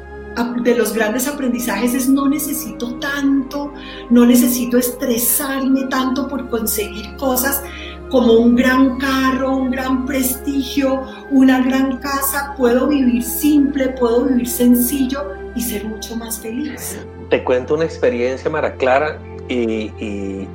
de 0.63 0.75
los 0.75 0.93
grandes 0.93 1.27
aprendizajes 1.27 1.93
es 1.93 2.07
no 2.07 2.29
necesito 2.29 2.95
tanto, 2.99 3.73
no 4.10 4.25
necesito 4.25 4.77
estresarme 4.77 5.88
tanto 5.89 6.29
por 6.29 6.47
conseguir 6.49 7.17
cosas 7.17 7.62
como 8.10 8.34
un 8.36 8.55
gran 8.55 8.97
carro, 8.97 9.57
un 9.57 9.71
gran 9.71 10.05
prestigio, 10.05 11.01
una 11.31 11.62
gran 11.62 11.97
casa. 11.97 12.53
Puedo 12.57 12.88
vivir 12.88 13.23
simple, 13.23 13.89
puedo 13.89 14.23
vivir 14.23 14.47
sencillo 14.47 15.34
y 15.53 15.62
ser 15.62 15.84
mucho 15.84 16.15
más 16.15 16.39
feliz 16.39 16.97
te 17.32 17.46
cuento 17.46 17.76
una 17.76 17.86
experiencia, 17.86 18.50
Mara 18.52 18.74
Clara, 18.74 19.17
y, 19.48 20.48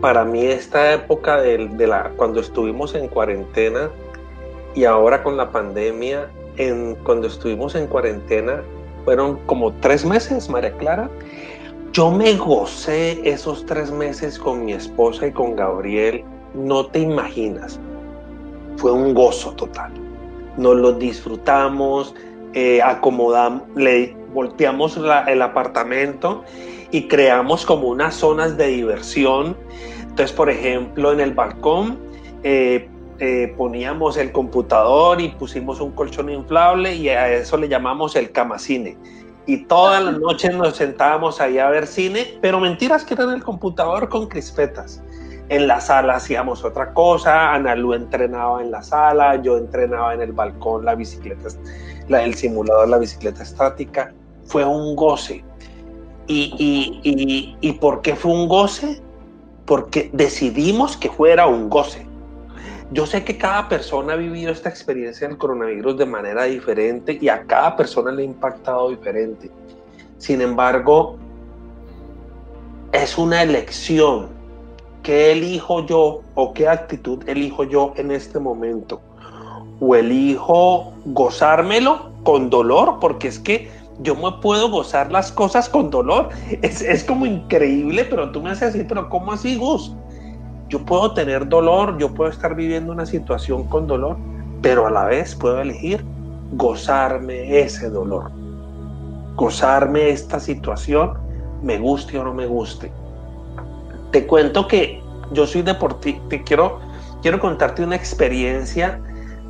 para 0.00 0.24
mí 0.24 0.44
esta 0.44 0.92
época 0.92 1.40
de, 1.40 1.86
la, 1.86 2.10
cuando 2.16 2.40
estuvimos 2.40 2.94
en 2.94 3.08
cuarentena 3.08 3.90
y 4.74 4.84
ahora 4.84 5.22
con 5.22 5.36
la 5.36 5.50
pandemia, 5.50 6.30
en, 6.56 6.94
cuando 7.04 7.26
estuvimos 7.26 7.74
en 7.74 7.88
cuarentena, 7.88 8.62
fueron 9.04 9.38
como 9.46 9.72
tres 9.74 10.04
meses, 10.04 10.48
María 10.48 10.72
Clara. 10.76 11.10
Yo 11.92 12.10
me 12.10 12.36
gocé 12.36 13.20
esos 13.28 13.66
tres 13.66 13.90
meses 13.90 14.38
con 14.38 14.64
mi 14.64 14.72
esposa 14.72 15.26
y 15.26 15.32
con 15.32 15.56
Gabriel, 15.56 16.22
no 16.54 16.86
te 16.86 17.00
imaginas. 17.00 17.80
Fue 18.76 18.92
un 18.92 19.14
gozo 19.14 19.52
total. 19.52 19.92
Nos 20.58 20.76
lo 20.76 20.92
disfrutamos, 20.92 22.14
eh, 22.52 22.80
acomodamos, 22.82 23.62
le 23.74 24.14
volteamos 24.34 24.98
el 24.98 25.42
apartamento 25.42 26.44
y 26.90 27.08
creamos 27.08 27.64
como 27.64 27.88
unas 27.88 28.14
zonas 28.14 28.56
de 28.56 28.66
diversión. 28.66 29.56
Entonces, 30.02 30.32
por 30.32 30.50
ejemplo, 30.50 31.12
en 31.12 31.20
el 31.20 31.32
balcón 31.32 31.98
eh, 32.42 32.88
eh, 33.18 33.54
poníamos 33.56 34.16
el 34.16 34.32
computador 34.32 35.20
y 35.20 35.30
pusimos 35.30 35.80
un 35.80 35.92
colchón 35.92 36.30
inflable 36.30 36.94
y 36.94 37.08
a 37.08 37.32
eso 37.32 37.56
le 37.56 37.68
llamamos 37.68 38.16
el 38.16 38.32
camacine. 38.32 38.96
Y 39.46 39.64
todas 39.64 40.02
las 40.02 40.18
noches 40.18 40.54
nos 40.54 40.76
sentábamos 40.76 41.40
ahí 41.40 41.58
a 41.58 41.68
ver 41.68 41.86
cine, 41.86 42.38
pero 42.40 42.60
mentiras 42.60 43.04
que 43.04 43.14
era 43.14 43.24
en 43.24 43.30
el 43.30 43.42
computador 43.42 44.08
con 44.08 44.28
crispetas. 44.28 45.02
En 45.48 45.66
la 45.66 45.80
sala 45.80 46.14
hacíamos 46.14 46.64
otra 46.64 46.94
cosa, 46.94 47.52
Ana 47.52 47.74
Lu 47.74 47.92
entrenaba 47.92 48.62
en 48.62 48.70
la 48.70 48.82
sala, 48.82 49.36
yo 49.42 49.58
entrenaba 49.58 50.14
en 50.14 50.22
el 50.22 50.32
balcón 50.32 50.84
la 50.84 50.94
bicicleta, 50.94 51.48
la, 52.08 52.24
el 52.24 52.34
simulador, 52.34 52.88
la 52.88 52.98
bicicleta 52.98 53.42
estática 53.42 54.14
fue 54.46 54.64
un 54.64 54.96
goce. 54.96 55.44
Y, 56.26 57.56
y, 57.60 57.72
por 57.74 58.00
qué 58.00 58.16
fue 58.16 58.32
un 58.32 58.48
goce? 58.48 59.00
Porque 59.66 60.10
decidimos 60.12 60.96
que 60.96 61.10
fuera 61.10 61.46
un 61.46 61.68
goce. 61.68 62.06
Yo 62.92 63.06
sé 63.06 63.24
que 63.24 63.36
cada 63.36 63.68
persona 63.68 64.14
ha 64.14 64.16
vivido 64.16 64.52
esta 64.52 64.68
experiencia 64.68 65.26
del 65.26 65.36
coronavirus 65.36 65.98
de 65.98 66.06
manera 66.06 66.44
diferente 66.44 67.18
y 67.20 67.28
a 67.28 67.44
cada 67.44 67.76
persona 67.76 68.12
le 68.12 68.22
ha 68.22 68.24
impactado 68.26 68.90
diferente. 68.90 69.50
Sin 70.18 70.40
embargo, 70.40 71.16
es 72.92 73.18
una 73.18 73.42
elección. 73.42 74.28
¿Qué 75.02 75.32
elijo 75.32 75.84
yo 75.84 76.22
o 76.34 76.54
qué 76.54 76.68
actitud 76.68 77.28
elijo 77.28 77.64
yo 77.64 77.92
en 77.96 78.10
este 78.10 78.38
momento? 78.38 79.02
O 79.80 79.94
elijo 79.94 80.94
gozármelo 81.04 82.12
con 82.22 82.48
dolor, 82.48 82.98
porque 83.00 83.28
es 83.28 83.38
que 83.38 83.68
yo 84.00 84.14
me 84.16 84.32
puedo 84.40 84.70
gozar 84.70 85.12
las 85.12 85.30
cosas 85.30 85.68
con 85.68 85.90
dolor. 85.90 86.30
Es, 86.62 87.04
como 87.04 87.26
increíble, 87.26 88.04
pero 88.04 88.30
tú 88.30 88.42
me 88.42 88.50
haces 88.50 88.72
decir, 88.72 88.86
pero 88.88 89.08
¿cómo 89.08 89.32
así, 89.32 89.56
Gus? 89.56 89.94
Yo 90.68 90.84
puedo 90.84 91.12
tener 91.14 91.48
dolor, 91.48 91.98
yo 91.98 92.12
puedo 92.12 92.30
estar 92.30 92.54
viviendo 92.54 92.92
una 92.92 93.06
situación 93.06 93.64
con 93.64 93.86
dolor, 93.86 94.16
pero 94.62 94.86
a 94.86 94.90
la 94.90 95.04
vez 95.04 95.34
puedo 95.34 95.60
elegir 95.60 96.04
gozarme 96.52 97.60
ese 97.60 97.90
dolor, 97.90 98.30
gozarme 99.36 100.10
esta 100.10 100.40
situación, 100.40 101.14
me 101.62 101.78
guste 101.78 102.18
o 102.18 102.24
no 102.24 102.34
me 102.34 102.46
guste. 102.46 102.90
Te 104.10 104.26
cuento 104.26 104.66
que 104.66 105.00
yo 105.32 105.46
soy 105.46 105.62
deportista, 105.62 106.42
quiero, 106.44 106.80
quiero 107.22 107.38
contarte 107.40 107.84
una 107.84 107.96
experiencia 107.96 109.00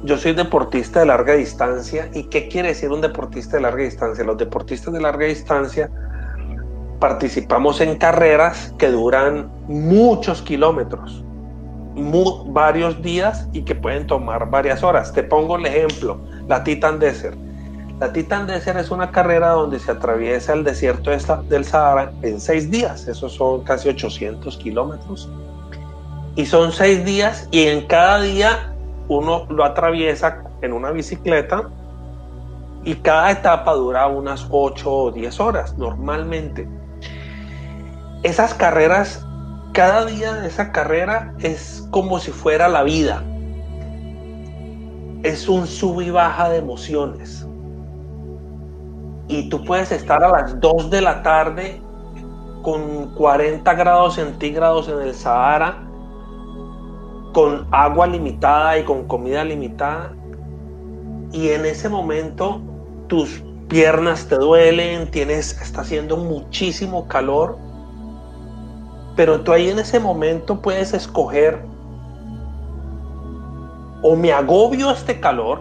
yo 0.04 0.18
soy 0.18 0.34
deportista 0.34 1.00
de 1.00 1.06
larga 1.06 1.32
distancia. 1.32 2.10
¿Y 2.12 2.24
qué 2.24 2.48
quiere 2.48 2.68
decir 2.68 2.90
un 2.90 3.00
deportista 3.00 3.56
de 3.56 3.62
larga 3.62 3.82
distancia? 3.82 4.22
Los 4.22 4.36
deportistas 4.36 4.92
de 4.92 5.00
larga 5.00 5.26
distancia 5.26 5.90
participamos 7.00 7.80
en 7.80 7.96
carreras 7.96 8.74
que 8.78 8.88
duran 8.88 9.50
muchos 9.66 10.42
kilómetros, 10.42 11.24
varios 12.46 13.00
días 13.02 13.48
y 13.52 13.62
que 13.62 13.74
pueden 13.74 14.06
tomar 14.06 14.50
varias 14.50 14.82
horas. 14.82 15.12
Te 15.12 15.22
pongo 15.22 15.56
el 15.56 15.66
ejemplo, 15.66 16.20
la 16.48 16.62
Titan 16.62 16.98
Desert. 16.98 17.36
La 17.98 18.12
Titan 18.12 18.46
Desert 18.46 18.78
es 18.80 18.90
una 18.90 19.10
carrera 19.10 19.50
donde 19.50 19.78
se 19.78 19.90
atraviesa 19.90 20.52
el 20.52 20.64
desierto 20.64 21.10
del 21.48 21.64
Sahara 21.64 22.12
en 22.22 22.40
seis 22.40 22.70
días, 22.70 23.06
esos 23.08 23.32
son 23.32 23.62
casi 23.62 23.88
800 23.88 24.58
kilómetros. 24.58 25.30
Y 26.36 26.44
son 26.44 26.72
seis 26.72 27.04
días 27.04 27.48
y 27.52 27.68
en 27.68 27.86
cada 27.86 28.20
día 28.20 28.73
uno 29.08 29.46
lo 29.48 29.64
atraviesa 29.64 30.42
en 30.62 30.72
una 30.72 30.90
bicicleta 30.90 31.68
y 32.84 32.96
cada 32.96 33.30
etapa 33.30 33.72
dura 33.72 34.06
unas 34.06 34.46
8 34.50 34.92
o 34.92 35.10
10 35.10 35.40
horas 35.40 35.76
normalmente. 35.78 36.68
Esas 38.22 38.54
carreras, 38.54 39.26
cada 39.72 40.04
día 40.04 40.34
de 40.34 40.48
esa 40.48 40.72
carrera 40.72 41.34
es 41.40 41.86
como 41.90 42.18
si 42.18 42.30
fuera 42.30 42.68
la 42.68 42.82
vida. 42.82 43.22
Es 45.22 45.48
un 45.48 45.66
sub 45.66 46.00
y 46.02 46.10
baja 46.10 46.50
de 46.50 46.58
emociones. 46.58 47.46
Y 49.28 49.48
tú 49.48 49.64
puedes 49.64 49.90
estar 49.90 50.22
a 50.22 50.28
las 50.28 50.60
2 50.60 50.90
de 50.90 51.00
la 51.00 51.22
tarde 51.22 51.80
con 52.62 53.14
40 53.14 53.74
grados 53.74 54.14
centígrados 54.14 54.88
en 54.88 55.00
el 55.00 55.14
Sahara, 55.14 55.86
con 57.34 57.66
agua 57.72 58.06
limitada 58.06 58.78
y 58.78 58.84
con 58.84 59.04
comida 59.08 59.44
limitada. 59.44 60.12
Y 61.32 61.48
en 61.48 61.66
ese 61.66 61.88
momento 61.88 62.62
tus 63.08 63.42
piernas 63.68 64.28
te 64.28 64.36
duelen, 64.36 65.10
tienes, 65.10 65.60
está 65.60 65.80
haciendo 65.80 66.16
muchísimo 66.16 67.08
calor, 67.08 67.58
pero 69.16 69.40
tú 69.40 69.52
ahí 69.52 69.68
en 69.68 69.80
ese 69.80 69.98
momento 69.98 70.62
puedes 70.62 70.94
escoger 70.94 71.60
o 74.02 74.14
me 74.14 74.32
agobio 74.32 74.92
este 74.92 75.18
calor 75.18 75.60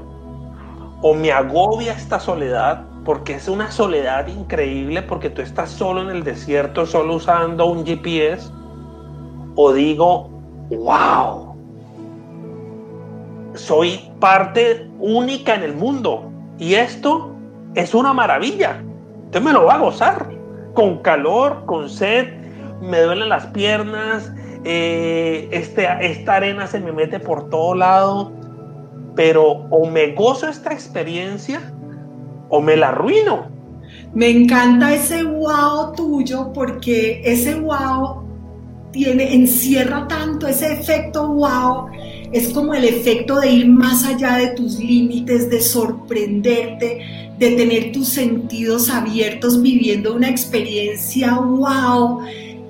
o 1.02 1.16
me 1.16 1.32
agobia 1.32 1.94
esta 1.94 2.20
soledad, 2.20 2.86
porque 3.04 3.34
es 3.34 3.48
una 3.48 3.72
soledad 3.72 4.28
increíble, 4.28 5.02
porque 5.02 5.32
tú 5.32 5.42
estás 5.42 5.72
solo 5.72 6.02
en 6.02 6.10
el 6.10 6.24
desierto, 6.24 6.86
solo 6.86 7.16
usando 7.16 7.66
un 7.66 7.84
GPS, 7.84 8.52
o 9.56 9.74
digo, 9.74 10.30
wow, 10.70 11.53
soy 13.56 14.12
parte 14.20 14.90
única 15.00 15.56
en 15.56 15.64
el 15.64 15.76
mundo, 15.76 16.32
y 16.58 16.76
esto 16.76 17.36
es 17.76 17.94
una 17.94 18.14
maravilla. 18.14 18.84
Usted 19.26 19.42
me 19.42 19.54
lo 19.54 19.66
va 19.66 19.76
a 19.76 19.80
gozar. 19.80 20.32
Con 20.74 21.00
calor, 21.00 21.66
con 21.66 21.88
sed, 21.88 22.28
me 22.82 23.02
duelen 23.02 23.30
las 23.30 23.46
piernas, 23.48 24.32
eh, 24.64 25.50
este, 25.52 25.88
esta 26.02 26.36
arena 26.36 26.68
se 26.68 26.80
me 26.80 26.92
mete 26.92 27.20
por 27.20 27.50
todo 27.50 27.76
lado, 27.76 28.32
pero 29.16 29.44
o 29.70 29.90
me 29.90 30.14
gozo 30.14 30.48
esta 30.48 30.74
experiencia 30.74 31.62
o 32.50 32.62
me 32.62 32.78
la 32.78 32.90
arruino. 32.90 33.48
Me 34.14 34.30
encanta 34.30 34.94
ese 34.94 35.24
wow 35.24 35.94
tuyo 35.94 36.52
porque 36.54 37.22
ese 37.26 37.56
wow 37.56 38.24
tiene, 38.92 39.34
encierra 39.34 40.08
tanto 40.08 40.48
ese 40.48 40.74
efecto 40.74 41.28
wow 41.28 41.90
es 42.34 42.50
como 42.50 42.74
el 42.74 42.84
efecto 42.84 43.40
de 43.40 43.52
ir 43.52 43.68
más 43.68 44.04
allá 44.06 44.38
de 44.38 44.48
tus 44.50 44.80
límites, 44.80 45.50
de 45.50 45.62
sorprenderte, 45.62 47.30
de 47.38 47.52
tener 47.52 47.92
tus 47.92 48.10
sentidos 48.10 48.90
abiertos 48.90 49.62
viviendo 49.62 50.16
una 50.16 50.30
experiencia 50.30 51.36
wow 51.36 52.22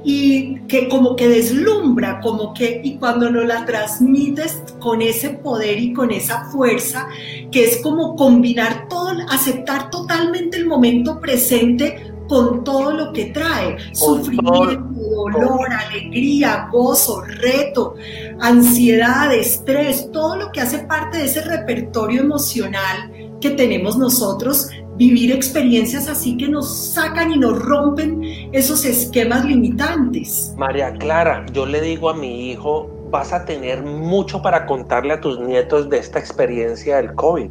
y 0.04 0.56
que 0.68 0.90
como 0.90 1.16
que 1.16 1.30
deslumbra, 1.30 2.20
como 2.22 2.54
que, 2.54 2.82
y 2.84 2.96
cuando 2.96 3.30
no 3.30 3.42
la 3.44 3.66
transmites 3.66 4.62
con 4.80 5.02
ese 5.02 5.30
poder 5.30 5.80
y 5.80 5.94
con 5.94 6.12
esa 6.12 6.46
fuerza, 6.52 7.08
que 7.50 7.64
es 7.64 7.78
como 7.78 8.18
combinar 8.18 8.88
todo, 8.90 9.14
aceptar 9.30 9.90
totalmente 9.90 10.58
el 10.58 10.66
momento 10.66 11.22
presente 11.22 12.13
con 12.28 12.64
todo 12.64 12.92
lo 12.92 13.14
que 13.14 13.26
trae, 13.26 13.78
sufrimiento, 13.94 14.90
dolor, 15.04 15.68
alegría, 15.72 16.68
gozo, 16.72 17.22
reto, 17.22 17.96
ansiedad, 18.40 19.34
estrés, 19.34 20.10
todo 20.12 20.38
lo 20.38 20.52
que 20.52 20.62
hace 20.62 20.80
parte 20.80 21.18
de 21.18 21.26
ese 21.26 21.42
repertorio 21.42 22.22
emocional 22.22 23.12
que 23.40 23.52
tenemos 23.52 23.98
nosotros, 23.98 24.70
vivir 24.96 25.32
experiencias 25.32 26.08
así 26.08 26.38
que 26.38 26.48
nos 26.48 26.94
sacan 26.94 27.32
y 27.32 27.38
nos 27.38 27.60
rompen 27.60 28.22
esos 28.54 28.86
esquemas 28.86 29.44
limitantes. 29.46 30.54
María 30.58 30.94
Clara, 30.94 31.46
yo 31.52 31.66
le 31.66 31.82
digo 31.82 32.10
a 32.10 32.14
mi 32.14 32.52
hijo, 32.52 32.90
vas 33.10 33.34
a 33.34 33.46
tener 33.46 33.84
mucho 33.84 34.42
para 34.42 34.66
contarle 34.66 35.14
a 35.14 35.22
tus 35.22 35.40
nietos 35.40 35.90
de 35.90 36.00
esta 36.00 36.20
experiencia 36.20 36.98
del 36.98 37.14
COVID. 37.16 37.50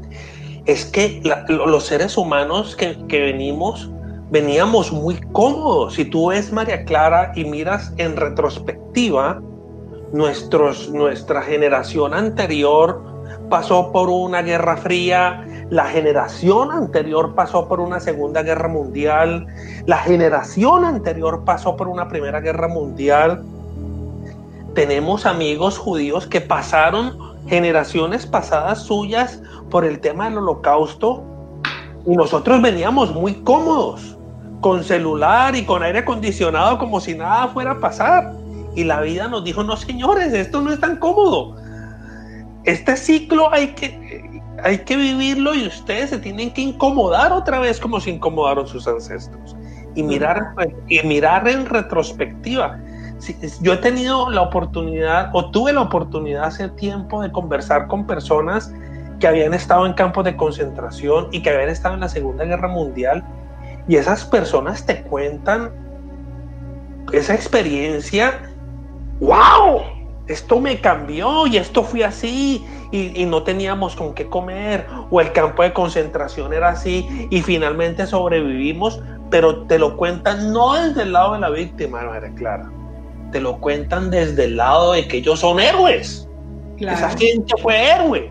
Es 0.65 0.85
que 0.85 1.21
los 1.49 1.85
seres 1.85 2.17
humanos 2.17 2.75
que, 2.77 2.97
que 3.09 3.21
venimos 3.21 3.92
veníamos 4.33 4.91
muy 4.91 5.21
cómodos. 5.33 5.95
Si 5.95 6.07
tú 6.07 6.29
ves 6.29 6.51
María 6.51 6.87
Clara 6.87 7.33
y 7.37 7.45
miras 7.45 7.93
en 7.99 8.17
retrospectiva, 8.17 9.43
nuestros, 10.13 10.89
nuestra 10.89 11.43
generación 11.43 12.15
anterior 12.15 13.03
pasó 13.51 13.93
por 13.93 14.09
una 14.09 14.41
guerra 14.41 14.79
fría, 14.79 15.47
la 15.69 15.85
generación 15.85 16.71
anterior 16.73 17.35
pasó 17.35 17.69
por 17.69 17.79
una 17.79 18.01
segunda 18.01 18.43
guerra 18.43 18.69
mundial, 18.69 19.47
la 19.85 19.99
generación 19.99 20.87
anterior 20.87 21.45
pasó 21.45 21.77
por 21.77 21.89
una 21.89 22.09
primera 22.09 22.41
guerra 22.41 22.69
mundial. 22.69 23.43
Tenemos 24.75 25.27
amigos 25.27 25.77
judíos 25.77 26.27
que 26.27 26.41
pasaron 26.41 27.19
generaciones 27.49 28.25
pasadas 28.25 28.83
suyas 28.85 29.43
por 29.71 29.85
el 29.85 30.01
tema 30.01 30.31
del 30.31 30.39
holocausto 30.39 31.23
y 32.07 32.17
nosotros 32.17 32.63
veníamos 32.63 33.15
muy 33.15 33.35
cómodos 33.43 34.17
con 34.63 34.85
celular 34.85 35.55
y 35.57 35.65
con 35.65 35.83
aire 35.83 35.99
acondicionado 35.99 36.79
como 36.79 37.01
si 37.01 37.15
nada 37.15 37.49
fuera 37.49 37.73
a 37.73 37.79
pasar. 37.81 38.33
Y 38.75 38.85
la 38.85 39.03
vida 39.03 39.29
nos 39.29 39.45
dijo, 39.45 39.63
no 39.63 39.77
señores, 39.77 40.33
esto 40.33 40.63
no 40.63 40.73
es 40.73 40.81
tan 40.81 40.97
cómodo. 40.97 41.57
Este 42.65 42.97
ciclo 42.97 43.53
hay 43.53 43.75
que, 43.75 44.41
hay 44.63 44.79
que 44.79 44.97
vivirlo 44.97 45.55
y 45.55 45.67
ustedes 45.67 46.11
se 46.11 46.19
tienen 46.19 46.55
que 46.55 46.63
incomodar 46.63 47.33
otra 47.33 47.59
vez 47.59 47.79
como 47.81 48.01
se 48.01 48.11
incomodaron 48.11 48.67
sus 48.67 48.87
ancestros. 48.87 49.55
Y 49.95 50.03
mirar, 50.05 50.55
y 50.89 51.07
mirar 51.07 51.47
en 51.49 51.67
retrospectiva. 51.67 52.79
Yo 53.61 53.75
he 53.75 53.77
tenido 53.79 54.31
la 54.31 54.43
oportunidad, 54.43 55.31
o 55.35 55.51
tuve 55.51 55.73
la 55.73 55.83
oportunidad 55.83 56.45
hace 56.45 56.69
tiempo 56.69 57.21
de 57.21 57.31
conversar 57.31 57.89
con 57.89 58.07
personas 58.07 58.73
que 59.21 59.27
habían 59.27 59.55
estado 59.55 59.87
en 59.87 59.93
campos 59.93 60.25
de 60.25 60.37
concentración 60.37 61.29
y 61.31 61.43
que 61.43 61.51
habían 61.51 61.69
estado 61.69 61.95
en 61.95 62.01
la 62.01 62.09
Segunda 62.09 62.45
Guerra 62.45 62.69
Mundial 62.69 63.23
y 63.89 63.97
esas 63.97 64.25
personas 64.25 64.87
te 64.87 65.03
cuentan 65.03 65.71
esa 67.13 67.35
experiencia, 67.35 68.41
wow, 69.21 69.83
esto 70.29 70.61
me 70.61 70.81
cambió 70.81 71.47
y 71.47 71.57
esto 71.57 71.83
fue 71.83 72.05
así 72.05 72.65
y, 72.93 73.25
no 73.25 73.43
teníamos 73.43 73.97
con 73.97 74.15
qué 74.15 74.29
comer 74.29 74.87
o 75.11 75.21
el 75.21 75.33
campo 75.33 75.63
de 75.63 75.73
concentración 75.73 76.53
era 76.53 76.71
así 76.71 77.07
y 77.31 77.43
finalmente 77.43 78.07
sobrevivimos, 78.07 79.01
pero 79.31 79.63
te 79.65 79.79
lo 79.79 79.97
cuentan 79.97 80.53
no 80.53 80.75
desde 80.75 81.03
el 81.03 81.13
lado 81.13 81.35
de 81.35 81.41
la 81.41 81.51
víctima, 81.51 82.03
María 82.05 82.33
Clara, 82.35 82.71
te 83.33 83.41
lo 83.41 83.59
cuentan 83.59 84.11
desde 84.11 84.45
el 84.45 84.57
lado 84.57 84.93
de 84.93 85.09
que 85.09 85.19
ellos 85.19 85.41
son 85.41 85.59
héroes. 85.59 86.29
Esa 86.79 87.11
gente 87.11 87.55
fue 87.63 87.91
héroe. 87.91 88.31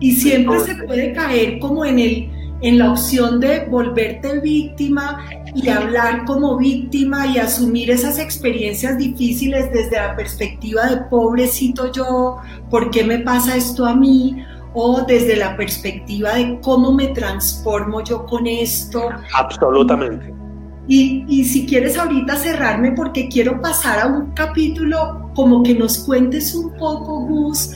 Y 0.00 0.12
siempre 0.12 0.58
se 0.60 0.74
puede 0.84 1.12
caer 1.12 1.58
como 1.58 1.84
en 1.84 1.98
el 1.98 2.37
en 2.60 2.78
la 2.78 2.90
opción 2.90 3.40
de 3.40 3.66
volverte 3.66 4.40
víctima 4.40 5.24
y 5.54 5.68
hablar 5.68 6.24
como 6.24 6.56
víctima 6.56 7.26
y 7.26 7.38
asumir 7.38 7.90
esas 7.90 8.18
experiencias 8.18 8.98
difíciles 8.98 9.72
desde 9.72 9.96
la 9.96 10.16
perspectiva 10.16 10.86
de 10.86 10.96
pobrecito 11.02 11.92
yo, 11.92 12.38
¿por 12.70 12.90
qué 12.90 13.04
me 13.04 13.20
pasa 13.20 13.56
esto 13.56 13.86
a 13.86 13.94
mí? 13.94 14.44
O 14.74 15.02
desde 15.06 15.36
la 15.36 15.56
perspectiva 15.56 16.34
de 16.34 16.58
cómo 16.60 16.92
me 16.92 17.08
transformo 17.08 18.02
yo 18.02 18.26
con 18.26 18.46
esto. 18.46 19.08
Absolutamente. 19.34 20.34
Y, 20.86 21.24
y, 21.28 21.44
si 21.44 21.66
quieres 21.66 21.98
ahorita 21.98 22.34
cerrarme 22.36 22.92
porque 22.92 23.28
quiero 23.28 23.60
pasar 23.60 24.00
a 24.00 24.06
un 24.06 24.30
capítulo 24.32 25.30
como 25.34 25.62
que 25.62 25.74
nos 25.74 25.98
cuentes 25.98 26.54
un 26.54 26.72
poco, 26.76 27.20
Gus, 27.26 27.72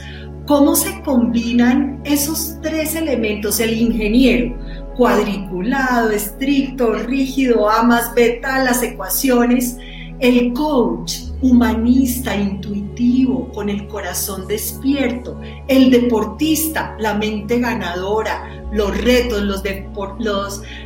cómo 0.47 0.75
se 0.75 1.01
combinan 1.03 2.01
esos 2.05 2.57
tres 2.63 2.95
elementos, 2.95 3.61
el 3.61 3.75
ingeniero, 3.75 4.57
cuadriculado, 4.97 6.11
estricto, 6.11 6.93
rígido, 6.95 7.69
A 7.69 7.83
más 7.83 8.15
beta, 8.15 8.63
las 8.63 8.83
ecuaciones, 8.83 9.77
el 10.21 10.53
coach, 10.53 11.15
humanista, 11.41 12.37
intuitivo, 12.37 13.51
con 13.53 13.69
el 13.69 13.89
corazón 13.89 14.47
despierto, 14.47 15.41
el 15.67 15.91
deportista, 15.91 16.97
la 17.01 17.15
mente 17.15 17.59
ganadora, 17.59 18.65
los 18.73 18.97
retos, 19.03 19.43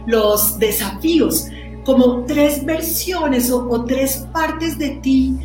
los 0.06 0.58
desafíos. 0.58 1.48
como 1.84 2.24
tres 2.24 2.64
versiones 2.64 3.48
o, 3.52 3.84
tres 3.84 4.26
partes 4.32 4.76
de 4.76 4.90
ti 5.02 5.36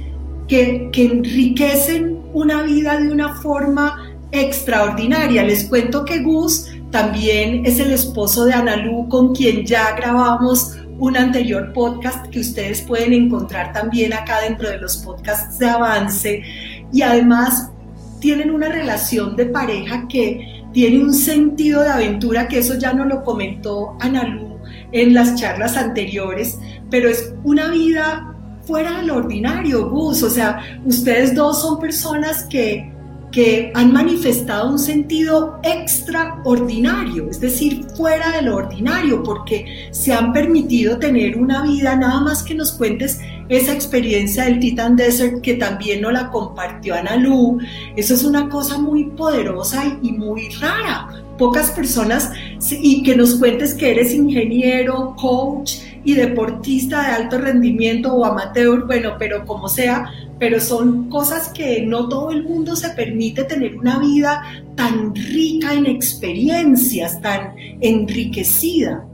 que, 0.47 0.89
que 0.91 1.05
enriquecen 1.05 2.19
una 2.33 2.63
vida 2.63 2.97
de 2.99 3.11
una 3.11 3.35
forma 3.35 4.11
extraordinaria. 4.31 5.43
Les 5.43 5.65
cuento 5.65 6.03
que 6.03 6.23
Gus 6.23 6.70
también 6.91 7.65
es 7.65 7.79
el 7.79 7.91
esposo 7.91 8.45
de 8.45 8.53
Analu, 8.53 9.07
con 9.07 9.33
quien 9.33 9.65
ya 9.65 9.95
grabamos 9.95 10.77
un 10.99 11.17
anterior 11.17 11.73
podcast 11.73 12.27
que 12.27 12.41
ustedes 12.41 12.81
pueden 12.81 13.13
encontrar 13.13 13.73
también 13.73 14.13
acá 14.13 14.41
dentro 14.41 14.69
de 14.69 14.77
los 14.77 14.97
podcasts 14.97 15.57
de 15.57 15.67
avance. 15.67 16.43
Y 16.91 17.01
además 17.01 17.71
tienen 18.19 18.51
una 18.51 18.69
relación 18.69 19.35
de 19.35 19.47
pareja 19.47 20.07
que 20.07 20.63
tiene 20.73 21.03
un 21.03 21.13
sentido 21.13 21.81
de 21.81 21.89
aventura, 21.89 22.47
que 22.47 22.59
eso 22.59 22.75
ya 22.75 22.93
no 22.93 23.05
lo 23.05 23.23
comentó 23.23 23.97
Analu 23.99 24.59
en 24.91 25.13
las 25.13 25.35
charlas 25.35 25.77
anteriores, 25.77 26.59
pero 26.89 27.09
es 27.09 27.33
una 27.43 27.71
vida 27.71 28.35
fuera 28.63 28.97
del 28.97 29.11
ordinario, 29.11 29.89
Gus. 29.89 30.23
O 30.23 30.29
sea, 30.29 30.61
ustedes 30.85 31.33
dos 31.33 31.61
son 31.61 31.79
personas 31.79 32.43
que 32.43 32.90
que 33.31 33.71
han 33.73 33.93
manifestado 33.93 34.69
un 34.69 34.79
sentido 34.79 35.59
extraordinario, 35.63 37.29
es 37.29 37.39
decir, 37.39 37.85
fuera 37.95 38.31
de 38.31 38.41
lo 38.41 38.57
ordinario, 38.57 39.23
porque 39.23 39.89
se 39.91 40.13
han 40.13 40.33
permitido 40.33 40.97
tener 40.97 41.37
una 41.37 41.63
vida, 41.63 41.95
nada 41.95 42.19
más 42.19 42.43
que 42.43 42.53
nos 42.53 42.73
cuentes 42.73 43.19
esa 43.47 43.73
experiencia 43.73 44.45
del 44.45 44.59
Titan 44.59 44.95
Desert 44.95 45.41
que 45.41 45.55
también 45.55 46.01
nos 46.01 46.13
la 46.13 46.29
compartió 46.29 46.95
Ana 46.95 47.15
Lu. 47.15 47.59
Eso 47.95 48.13
es 48.13 48.23
una 48.23 48.49
cosa 48.49 48.77
muy 48.77 49.05
poderosa 49.05 49.97
y 50.01 50.11
muy 50.11 50.49
rara. 50.59 51.07
Pocas 51.37 51.71
personas, 51.71 52.31
y 52.69 53.01
que 53.03 53.15
nos 53.15 53.35
cuentes 53.35 53.73
que 53.73 53.91
eres 53.91 54.13
ingeniero, 54.13 55.15
coach 55.17 55.77
y 56.03 56.13
deportista 56.13 57.01
de 57.01 57.23
alto 57.23 57.37
rendimiento 57.39 58.13
o 58.13 58.25
amateur, 58.25 58.85
bueno, 58.85 59.15
pero 59.17 59.45
como 59.45 59.67
sea, 59.67 60.11
pero 60.41 60.59
son 60.59 61.07
cosas 61.07 61.49
que 61.49 61.85
no 61.85 62.09
todo 62.09 62.31
el 62.31 62.43
mundo 62.43 62.75
se 62.75 62.89
permite 62.95 63.43
tener 63.43 63.77
una 63.77 63.99
vida 63.99 64.41
tan 64.75 65.13
rica 65.13 65.71
en 65.71 65.85
experiencias, 65.85 67.21
tan 67.21 67.53
enriquecida. 67.79 69.07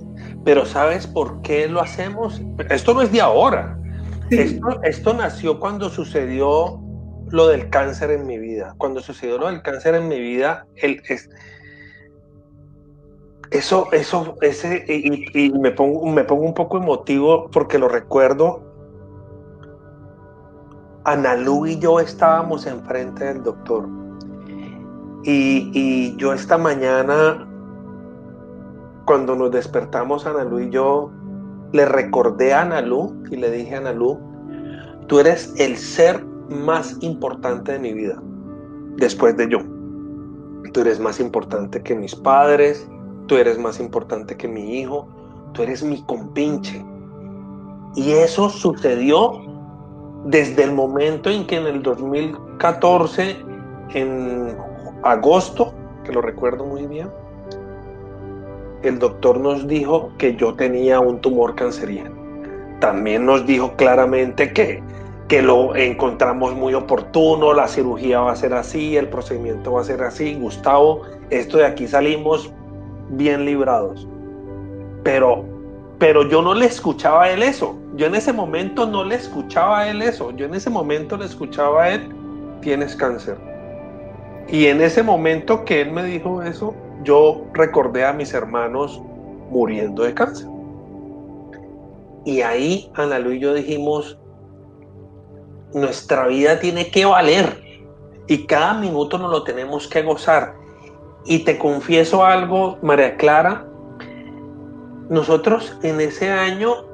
Pero 0.45 0.65
¿sabes 0.65 1.05
por 1.05 1.41
qué 1.41 1.67
lo 1.67 1.81
hacemos? 1.81 2.41
Esto 2.69 2.93
no 2.93 3.01
es 3.01 3.11
de 3.11 3.19
ahora. 3.19 3.77
Esto, 4.29 5.13
nació 5.13 5.59
cuando 5.59 5.89
sucedió 5.89 6.79
lo 7.29 7.49
del 7.49 7.69
cáncer 7.71 8.11
en 8.11 8.25
mi 8.25 8.37
vida. 8.37 8.73
Cuando 8.77 9.01
sucedió 9.01 9.37
lo 9.37 9.47
del 9.47 9.61
cáncer 9.61 9.95
en 9.95 10.07
mi 10.07 10.21
vida, 10.21 10.65
el, 10.77 11.01
es, 11.09 11.29
eso, 13.51 13.91
eso, 13.91 14.37
ese, 14.39 14.85
y, 14.87 15.49
me, 15.49 15.71
pongo, 15.71 16.05
me 16.07 16.23
pongo 16.23 16.43
un 16.43 16.53
poco 16.53 16.77
emotivo 16.77 17.51
porque 17.51 17.77
lo 17.77 17.89
recuerdo 17.89 18.66
Analú 21.07 21.65
y 21.65 21.79
yo 21.79 22.01
estábamos 22.01 22.65
enfrente 22.65 23.23
del 23.23 23.41
doctor. 23.41 23.87
Y, 25.23 26.13
yo 26.17 26.33
esta 26.33 26.57
mañana, 26.57 27.47
cuando 29.05 29.33
nos 29.33 29.51
despertamos, 29.51 30.25
Analú 30.25 30.59
y 30.59 30.69
yo, 30.69 31.09
le 31.71 31.85
recordé 31.85 32.53
a 32.53 32.63
Analú 32.63 33.23
y 33.31 33.37
le 33.37 33.49
dije 33.49 33.75
a 33.75 33.77
Analú, 33.77 34.19
tú 35.07 35.19
eres 35.19 35.53
el 35.57 35.77
ser 35.77 36.25
más 36.49 36.97
importante 36.99 37.71
de 37.71 37.79
mi 37.79 37.93
vida, 37.93 38.21
después 38.97 39.37
de 39.37 39.47
yo. 39.47 39.59
Tú 40.73 40.81
eres 40.81 40.99
más 40.99 41.21
importante 41.21 41.81
que 41.83 41.95
mis 41.95 42.15
padres, 42.15 42.85
tú 43.27 43.37
eres 43.37 43.57
más 43.57 43.79
importante 43.79 44.35
que 44.35 44.49
mi 44.49 44.81
hijo, 44.81 45.07
tú 45.53 45.63
eres 45.63 45.83
mi 45.83 46.03
compinche. 46.03 46.85
Y 47.95 48.11
eso 48.11 48.49
sucedió 48.49 49.56
desde 50.27 50.63
el 50.63 50.73
momento 50.73 51.29
en 51.29 51.47
que 51.47 51.55
en 51.55 51.67
el 51.67 51.81
2014, 51.81 53.37
en 53.93 54.57
agosto, 55.03 55.73
que 56.03 56.11
lo 56.11 56.21
recuerdo 56.21 56.65
muy 56.65 56.85
bien, 56.85 57.09
el 58.83 58.99
doctor 58.99 59.39
nos 59.39 59.67
dijo 59.67 60.11
que 60.17 60.35
yo 60.35 60.53
tenía 60.53 60.99
un 60.99 61.19
tumor 61.21 61.55
cancerígeno. 61.55 62.15
También 62.81 63.25
nos 63.25 63.45
dijo 63.45 63.73
claramente 63.77 64.51
que, 64.51 64.83
que 65.29 65.41
lo 65.41 65.75
encontramos 65.75 66.53
muy 66.55 66.73
oportuno, 66.73 67.53
la 67.53 67.69
cirugía 67.69 68.19
va 68.19 68.33
a 68.33 68.35
ser 68.35 68.53
así, 68.53 68.97
el 68.97 69.07
procedimiento 69.07 69.73
va 69.73 69.81
a 69.81 69.85
ser 69.85 70.03
así. 70.03 70.35
Gustavo, 70.35 71.03
esto 71.29 71.57
de 71.57 71.65
aquí 71.65 71.87
salimos 71.87 72.51
bien 73.11 73.45
librados. 73.45 74.05
Pero, 75.03 75.45
pero 75.97 76.27
yo 76.27 76.41
no 76.41 76.53
le 76.53 76.65
escuchaba 76.65 77.23
a 77.23 77.31
él 77.31 77.43
eso. 77.43 77.77
Yo 77.97 78.05
en 78.05 78.13
ese 78.13 78.31
momento 78.31 78.85
no 78.85 79.03
le 79.03 79.15
escuchaba 79.15 79.79
a 79.79 79.89
él 79.89 80.03
eso, 80.03 80.29
yo 80.31 80.45
en 80.45 80.53
ese 80.53 80.69
momento 80.69 81.17
le 81.17 81.25
escuchaba 81.25 81.85
a 81.85 81.89
él, 81.95 82.13
tienes 82.61 82.95
cáncer. 82.95 83.37
Y 84.47 84.67
en 84.67 84.81
ese 84.81 85.01
momento 85.01 85.65
que 85.65 85.81
él 85.81 85.91
me 85.91 86.03
dijo 86.03 86.43
eso, 86.43 86.75
yo 87.03 87.45
recordé 87.53 88.05
a 88.05 88.13
mis 88.13 88.35
hermanos 88.35 89.01
muriendo 89.49 90.03
de 90.03 90.13
cáncer. 90.13 90.47
Y 92.23 92.41
ahí 92.41 92.91
Ana 92.93 93.17
Lu 93.17 93.31
y 93.31 93.39
yo 93.39 93.55
dijimos, 93.55 94.19
nuestra 95.73 96.27
vida 96.27 96.59
tiene 96.59 96.91
que 96.91 97.05
valer 97.05 97.61
y 98.27 98.45
cada 98.45 98.75
minuto 98.75 99.17
nos 99.17 99.31
lo 99.31 99.43
tenemos 99.43 99.87
que 99.87 100.03
gozar. 100.03 100.53
Y 101.25 101.39
te 101.39 101.57
confieso 101.57 102.23
algo, 102.23 102.77
María 102.83 103.17
Clara, 103.17 103.65
nosotros 105.09 105.77
en 105.81 105.99
ese 105.99 106.29
año 106.29 106.86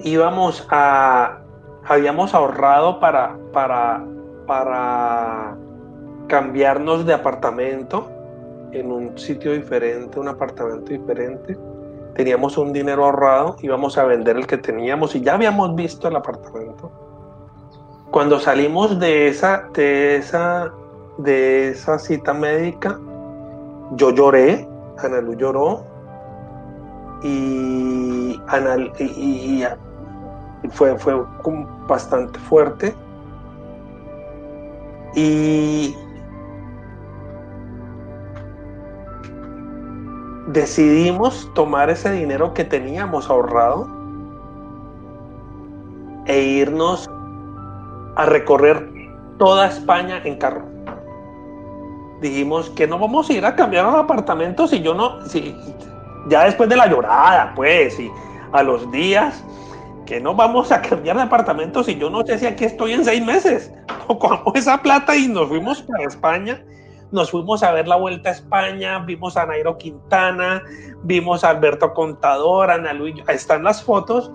íbamos 0.00 0.66
a, 0.70 1.38
habíamos 1.84 2.34
ahorrado 2.34 3.00
para, 3.00 3.36
para, 3.52 4.04
para 4.46 5.56
cambiarnos 6.28 7.06
de 7.06 7.14
apartamento 7.14 8.08
en 8.72 8.92
un 8.92 9.18
sitio 9.18 9.52
diferente, 9.52 10.20
un 10.20 10.28
apartamento 10.28 10.92
diferente. 10.92 11.56
Teníamos 12.14 12.58
un 12.58 12.72
dinero 12.72 13.04
ahorrado, 13.04 13.56
íbamos 13.60 13.96
a 13.96 14.04
vender 14.04 14.36
el 14.36 14.46
que 14.46 14.58
teníamos 14.58 15.14
y 15.14 15.20
ya 15.20 15.34
habíamos 15.34 15.74
visto 15.74 16.08
el 16.08 16.16
apartamento. 16.16 16.90
Cuando 18.10 18.38
salimos 18.40 18.98
de 18.98 19.28
esa, 19.28 19.68
de 19.74 20.16
esa, 20.16 20.72
de 21.18 21.68
esa 21.68 21.98
cita 21.98 22.32
médica, 22.32 22.98
yo 23.92 24.10
lloré, 24.10 24.68
Ana 24.98 25.20
Lu 25.20 25.34
lloró 25.34 25.84
y, 27.22 28.40
Ana, 28.48 28.76
y, 28.98 29.64
fue, 30.70 30.98
fue 30.98 31.14
bastante 31.86 32.38
fuerte. 32.38 32.94
Y 35.14 35.96
decidimos 40.48 41.50
tomar 41.54 41.90
ese 41.90 42.10
dinero 42.12 42.54
que 42.54 42.64
teníamos 42.64 43.28
ahorrado 43.28 43.88
e 46.26 46.40
irnos 46.40 47.08
a 48.16 48.26
recorrer 48.26 48.90
toda 49.38 49.68
España 49.68 50.20
en 50.24 50.36
carro. 50.36 50.62
Dijimos 52.20 52.70
que 52.70 52.86
no 52.86 52.98
vamos 52.98 53.30
a 53.30 53.32
ir 53.32 53.44
a 53.44 53.54
cambiar 53.54 53.86
un 53.86 53.94
apartamento 53.94 54.66
si 54.66 54.80
yo 54.82 54.94
no, 54.94 55.24
si 55.28 55.56
ya 56.28 56.44
después 56.44 56.68
de 56.68 56.76
la 56.76 56.86
llorada, 56.86 57.52
pues, 57.54 57.98
y 58.00 58.10
a 58.52 58.62
los 58.62 58.90
días, 58.90 59.44
que 60.08 60.20
no 60.20 60.34
vamos 60.34 60.72
a 60.72 60.80
cambiar 60.80 61.16
de 61.16 61.24
apartamento 61.24 61.84
si 61.84 61.94
yo 61.96 62.08
no 62.08 62.24
sé 62.24 62.38
si 62.38 62.46
aquí 62.46 62.64
estoy 62.64 62.92
en 62.92 63.04
seis 63.04 63.22
meses. 63.22 63.70
Tocamos 64.08 64.54
esa 64.54 64.78
plata 64.78 65.14
y 65.14 65.28
nos 65.28 65.48
fuimos 65.48 65.82
para 65.82 66.04
España. 66.04 66.64
Nos 67.12 67.30
fuimos 67.30 67.62
a 67.62 67.72
ver 67.72 67.86
la 67.86 67.96
vuelta 67.96 68.30
a 68.30 68.32
España, 68.32 68.98
vimos 69.00 69.36
a 69.36 69.44
Nairo 69.44 69.76
Quintana, 69.76 70.62
vimos 71.02 71.44
a 71.44 71.50
Alberto 71.50 71.92
Contador, 71.92 72.70
Ana 72.70 72.94
Lu 72.94 73.08
y 73.08 73.18
yo. 73.18 73.24
Ahí 73.26 73.36
están 73.36 73.64
las 73.64 73.82
fotos. 73.82 74.32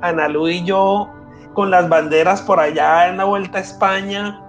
Ana 0.00 0.28
Lu 0.28 0.46
y 0.46 0.64
yo 0.64 1.08
con 1.54 1.72
las 1.72 1.88
banderas 1.88 2.42
por 2.42 2.60
allá 2.60 3.08
en 3.08 3.16
la 3.16 3.24
vuelta 3.24 3.58
a 3.58 3.62
España. 3.62 4.40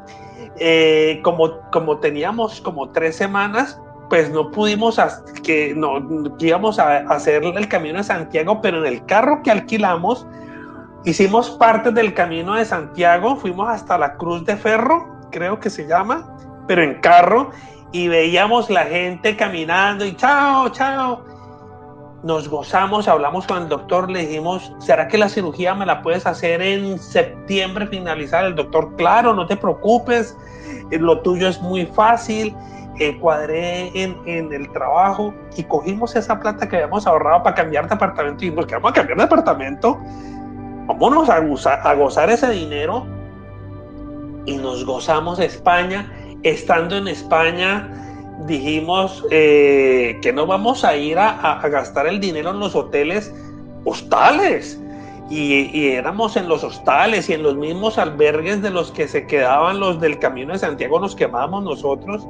Eh, 0.60 1.22
como, 1.24 1.60
como 1.72 1.98
teníamos 1.98 2.62
como 2.62 2.92
tres 2.92 3.16
semanas, 3.16 3.82
pues 4.10 4.30
no 4.30 4.52
pudimos, 4.52 5.00
que 5.44 5.74
no, 5.76 6.00
íbamos 6.40 6.78
a 6.78 6.98
hacer 6.98 7.44
el 7.44 7.68
camino 7.68 7.98
de 7.98 8.04
Santiago, 8.04 8.62
pero 8.62 8.78
en 8.80 8.94
el 8.94 9.06
carro 9.06 9.42
que 9.44 9.52
alquilamos, 9.52 10.28
Hicimos 11.08 11.52
parte 11.52 11.90
del 11.92 12.14
camino 12.14 12.56
de 12.56 12.66
Santiago, 12.66 13.38
fuimos 13.38 13.70
hasta 13.70 13.98
la 13.98 14.18
Cruz 14.18 14.44
de 14.44 14.58
Ferro, 14.58 15.08
creo 15.32 15.58
que 15.58 15.70
se 15.70 15.88
llama, 15.88 16.36
pero 16.68 16.84
en 16.84 17.00
carro, 17.00 17.52
y 17.94 18.10
veíamos 18.10 18.70
la 18.70 18.84
gente 18.84 19.38
caminando 19.38 20.04
y 20.04 20.14
chao, 20.18 20.68
chao. 20.68 21.24
Nos 22.24 22.50
gozamos, 22.50 23.08
hablamos 23.08 23.48
con 23.48 23.64
el 23.64 23.70
doctor, 23.70 24.12
le 24.12 24.26
dijimos, 24.26 24.74
¿será 24.80 25.08
que 25.08 25.18
la 25.18 25.30
cirugía 25.30 25.74
me 25.74 25.86
la 25.86 26.02
puedes 26.02 26.26
hacer 26.26 26.62
en 26.62 27.00
septiembre 27.00 27.88
finalizar? 27.88 28.44
El 28.44 28.56
doctor, 28.56 28.94
claro, 28.98 29.34
no 29.34 29.48
te 29.48 29.56
preocupes, 29.56 30.38
eh, 30.92 31.00
lo 31.00 31.22
tuyo 31.22 31.48
es 31.48 31.62
muy 31.62 31.86
fácil. 31.86 32.54
Eh, 33.00 33.16
cuadré 33.20 33.92
en, 33.94 34.18
el 34.26 34.72
trabajo 34.72 35.32
y 35.56 35.64
cogimos 35.64 36.16
esa 36.16 36.40
plata 36.40 36.68
que 36.68 36.78
habíamos 36.78 37.06
ahorrado 37.06 37.44
para 37.44 37.56
cambiar 37.56 37.88
de 37.88 37.94
apartamento 37.94 38.44
y 38.44 38.50
nos 38.50 38.66
quedamos 38.66 38.90
a 38.90 38.94
cambiar 38.96 39.20
de 39.20 39.24
apartamento 39.24 40.00
vámonos 40.88 41.30
a 41.30 41.40
gozar, 41.40 41.82
a 41.84 41.94
gozar 41.94 42.30
ese 42.30 42.50
dinero 42.50 43.06
y 44.46 44.56
nos 44.58 44.86
gozamos 44.86 45.40
España. 45.40 46.12
Estando 46.44 46.96
en 46.98 47.08
España, 47.08 47.92
dijimos 48.46 49.26
eh, 49.30 50.18
que 50.22 50.32
no 50.32 50.46
vamos 50.46 50.84
a 50.84 50.96
ir 50.96 51.20
a, 51.20 51.60
gastar 51.70 52.08
el 52.08 52.20
dinero 52.20 52.52
en 52.52 52.60
los 52.60 52.76
hoteles 52.76 53.34
hostales. 53.84 54.80
Y, 55.30 55.90
éramos 55.90 56.38
en 56.38 56.48
los 56.48 56.64
hostales 56.64 57.30
y 57.30 57.34
en 57.34 57.44
los 57.44 57.56
mismos 57.56 57.98
albergues 57.98 58.62
de 58.62 58.70
los 58.70 58.92
que 58.92 59.10
se 59.10 59.28
quedaban 59.28 59.82
los 59.82 60.00
del 60.00 60.20
Camino 60.20 60.54
de 60.54 60.60
Santiago, 60.60 61.00
nos 61.00 61.16
quemábamos 61.16 61.64
nosotros. 61.64 62.26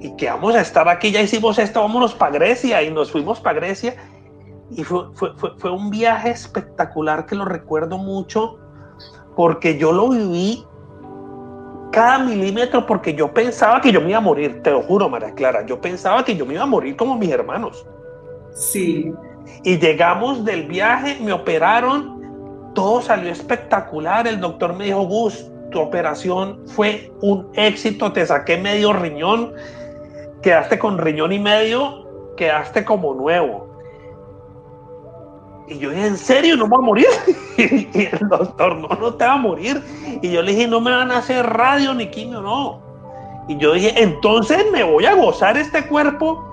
Y 0.00 0.10
que 0.16 0.26
vamos 0.26 0.56
a 0.56 0.60
estar 0.60 0.88
aquí, 0.88 1.12
ya 1.12 1.22
hicimos 1.22 1.58
esto, 1.58 1.80
vámonos 1.80 2.14
para 2.14 2.32
Grecia 2.32 2.82
y 2.82 2.90
nos 2.90 3.12
fuimos 3.12 3.40
para 3.40 3.60
Grecia. 3.60 3.94
Y 4.70 4.82
fue, 4.84 5.12
fue, 5.14 5.32
fue 5.56 5.70
un 5.70 5.90
viaje 5.90 6.30
espectacular 6.30 7.26
que 7.26 7.34
lo 7.34 7.44
recuerdo 7.44 7.98
mucho 7.98 8.58
porque 9.36 9.78
yo 9.78 9.92
lo 9.92 10.10
viví 10.10 10.64
cada 11.94 12.18
milímetro 12.18 12.86
porque 12.86 13.14
yo 13.14 13.32
pensaba 13.32 13.80
que 13.80 13.92
yo 13.92 14.00
me 14.00 14.10
iba 14.10 14.18
a 14.18 14.20
morir, 14.20 14.62
te 14.62 14.72
lo 14.72 14.82
juro, 14.82 15.08
María 15.08 15.32
Clara, 15.32 15.64
yo 15.64 15.80
pensaba 15.80 16.24
que 16.24 16.34
yo 16.34 16.44
me 16.44 16.54
iba 16.54 16.64
a 16.64 16.66
morir 16.66 16.96
como 16.96 17.16
mis 17.16 17.30
hermanos. 17.30 17.86
Sí. 18.52 19.12
Y 19.62 19.78
llegamos 19.78 20.44
del 20.44 20.64
viaje, 20.64 21.18
me 21.20 21.32
operaron, 21.32 22.72
todo 22.74 23.00
salió 23.00 23.30
espectacular, 23.30 24.26
el 24.26 24.40
doctor 24.40 24.74
me 24.74 24.86
dijo, 24.86 25.02
Gus, 25.02 25.48
tu 25.70 25.78
operación 25.78 26.60
fue 26.66 27.12
un 27.20 27.48
éxito, 27.54 28.12
te 28.12 28.26
saqué 28.26 28.56
medio 28.56 28.92
riñón, 28.92 29.52
quedaste 30.42 30.80
con 30.80 30.98
riñón 30.98 31.32
y 31.32 31.38
medio, 31.38 32.08
quedaste 32.36 32.84
como 32.84 33.14
nuevo. 33.14 33.73
Y 35.66 35.78
yo 35.78 35.90
dije, 35.90 36.06
¿en 36.06 36.16
serio 36.18 36.56
no 36.56 36.66
voy 36.66 36.78
a 36.78 36.86
morir? 36.86 37.06
y 37.56 38.08
el 38.12 38.28
doctor, 38.28 38.76
no, 38.76 38.88
no 38.88 39.14
te 39.14 39.24
va 39.24 39.32
a 39.32 39.38
morir. 39.38 39.82
Y 40.20 40.30
yo 40.30 40.42
le 40.42 40.52
dije, 40.52 40.68
no 40.68 40.80
me 40.80 40.90
van 40.90 41.10
a 41.10 41.18
hacer 41.18 41.46
radio 41.46 41.94
ni 41.94 42.08
quimio, 42.08 42.40
no. 42.42 42.80
Y 43.48 43.56
yo 43.56 43.72
dije, 43.74 44.02
entonces 44.02 44.64
me 44.72 44.82
voy 44.82 45.06
a 45.06 45.14
gozar 45.14 45.56
este 45.56 45.86
cuerpo. 45.86 46.44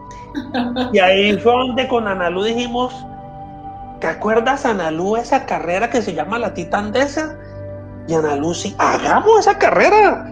Y 0.94 1.00
ahí 1.00 1.38
fue 1.38 1.52
donde 1.52 1.88
con 1.88 2.08
Analú 2.08 2.44
dijimos, 2.44 2.94
¿te 4.00 4.08
acuerdas, 4.08 4.66
Analú, 4.66 5.18
esa 5.18 5.46
carrera 5.46 5.90
que 5.90 6.02
se 6.02 6.14
llama 6.14 6.40
la 6.40 6.54
Titandesa? 6.54 7.38
Y 8.08 8.14
Analú, 8.14 8.54
sí, 8.54 8.74
hagamos 8.78 9.42
esa 9.42 9.58
carrera. 9.58 10.28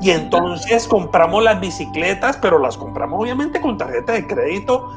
Y 0.00 0.10
entonces 0.10 0.86
compramos 0.86 1.42
las 1.42 1.60
bicicletas, 1.60 2.36
pero 2.36 2.58
las 2.58 2.76
compramos 2.76 3.20
obviamente 3.20 3.60
con 3.60 3.76
tarjeta 3.76 4.12
de 4.12 4.26
crédito 4.26 4.90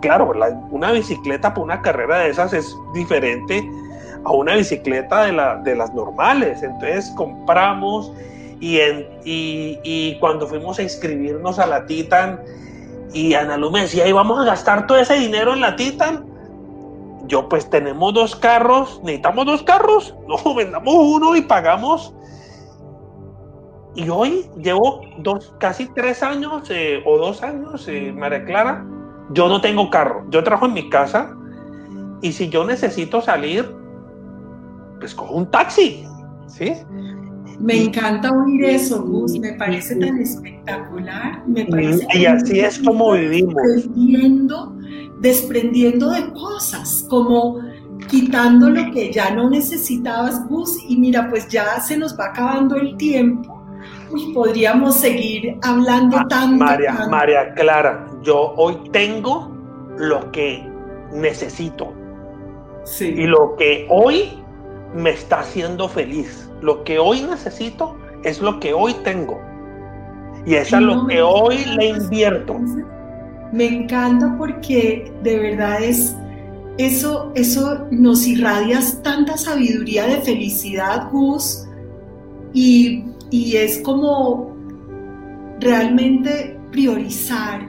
claro, 0.00 0.32
una 0.70 0.92
bicicleta 0.92 1.50
para 1.50 1.62
una 1.62 1.82
carrera 1.82 2.18
de 2.20 2.30
esas 2.30 2.52
es 2.52 2.76
diferente 2.94 3.68
a 4.24 4.32
una 4.32 4.54
bicicleta 4.54 5.24
de, 5.24 5.32
la, 5.32 5.56
de 5.56 5.74
las 5.74 5.92
normales. 5.94 6.62
Entonces 6.62 7.12
compramos 7.16 8.12
y, 8.60 8.78
y, 9.24 10.18
cuando 10.20 10.46
fuimos 10.46 10.78
a 10.78 10.82
inscribirnos 10.82 11.58
a 11.58 11.66
la 11.66 11.86
Titan 11.86 12.40
y 13.12 13.34
Ana 13.34 13.56
Lu 13.56 13.70
me 13.70 13.82
decía, 13.82 14.06
¿y 14.06 14.12
vamos 14.12 14.38
a 14.40 14.44
gastar 14.44 14.86
todo 14.86 14.98
ese 14.98 15.14
dinero 15.14 15.54
en 15.54 15.60
la 15.60 15.76
Titan? 15.76 16.26
Yo 17.26 17.48
pues 17.48 17.68
tenemos 17.70 18.12
dos 18.12 18.36
carros, 18.36 19.00
necesitamos 19.02 19.46
dos 19.46 19.62
carros, 19.62 20.14
no, 20.28 20.54
vendamos 20.54 20.94
uno 20.94 21.36
y 21.36 21.42
pagamos. 21.42 22.14
Y 23.96 24.08
hoy 24.08 24.48
llevo 24.56 25.00
dos, 25.18 25.52
casi 25.58 25.86
tres 25.94 26.22
años 26.22 26.70
eh, 26.70 27.02
o 27.04 27.18
dos 27.18 27.42
años, 27.42 27.88
eh, 27.88 28.12
María 28.12 28.44
Clara, 28.44 28.84
yo 29.32 29.48
no 29.48 29.60
tengo 29.60 29.90
carro, 29.90 30.26
yo 30.30 30.42
trabajo 30.42 30.66
en 30.66 30.74
mi 30.74 30.88
casa 30.88 31.36
y 32.22 32.32
si 32.32 32.48
yo 32.48 32.64
necesito 32.64 33.20
salir, 33.20 33.66
pues 34.98 35.14
cojo 35.14 35.34
un 35.34 35.50
taxi, 35.50 36.04
¿sí? 36.46 36.72
Me 37.58 37.84
encanta 37.84 38.30
oír 38.32 38.64
eso, 38.64 39.02
Gus, 39.02 39.38
me 39.38 39.52
parece 39.52 39.96
tan 39.96 40.18
espectacular, 40.18 41.46
me 41.46 41.66
parece 41.66 42.06
y 42.14 42.24
así 42.24 42.60
es 42.60 42.78
como 42.78 43.12
vivimos. 43.12 43.54
Desprendiendo, 43.54 44.76
desprendiendo 45.20 46.10
de 46.10 46.32
cosas, 46.32 47.06
como 47.08 47.60
quitando 48.08 48.70
lo 48.70 48.90
que 48.92 49.12
ya 49.12 49.30
no 49.30 49.50
necesitabas, 49.50 50.48
Gus, 50.48 50.78
y 50.88 50.96
mira, 50.96 51.28
pues 51.28 51.48
ya 51.48 51.80
se 51.80 51.98
nos 51.98 52.18
va 52.18 52.26
acabando 52.26 52.76
el 52.76 52.96
tiempo 52.96 53.60
podríamos 54.34 54.96
seguir 54.96 55.56
hablando 55.62 56.18
tanto. 56.28 56.64
María, 56.64 57.06
María 57.08 57.54
Clara, 57.54 58.06
yo 58.22 58.54
hoy 58.56 58.76
tengo 58.92 59.50
lo 59.96 60.30
que 60.32 60.66
necesito. 61.12 61.92
Sí. 62.84 63.06
Y 63.06 63.26
lo 63.26 63.56
que 63.56 63.86
hoy 63.88 64.30
me 64.94 65.10
está 65.10 65.40
haciendo 65.40 65.88
feliz. 65.88 66.50
Lo 66.60 66.84
que 66.84 66.98
hoy 66.98 67.22
necesito 67.22 67.96
es 68.24 68.40
lo 68.40 68.60
que 68.60 68.72
hoy 68.74 68.94
tengo. 69.04 69.40
Y 70.46 70.54
es 70.54 70.72
lo 70.72 71.06
que 71.06 71.20
hoy 71.20 71.58
le 71.76 71.88
invierto. 71.88 72.56
Me 73.52 73.66
encanta 73.66 74.34
porque 74.38 75.12
de 75.22 75.38
verdad 75.38 75.82
es 75.82 76.16
eso, 76.78 77.32
eso 77.34 77.86
nos 77.90 78.26
irradias 78.26 79.02
tanta 79.02 79.36
sabiduría 79.36 80.06
de 80.06 80.20
felicidad, 80.22 81.10
Gus. 81.10 81.66
Y 82.52 83.04
y 83.30 83.56
es 83.56 83.78
como 83.78 84.54
realmente 85.60 86.58
priorizar. 86.70 87.68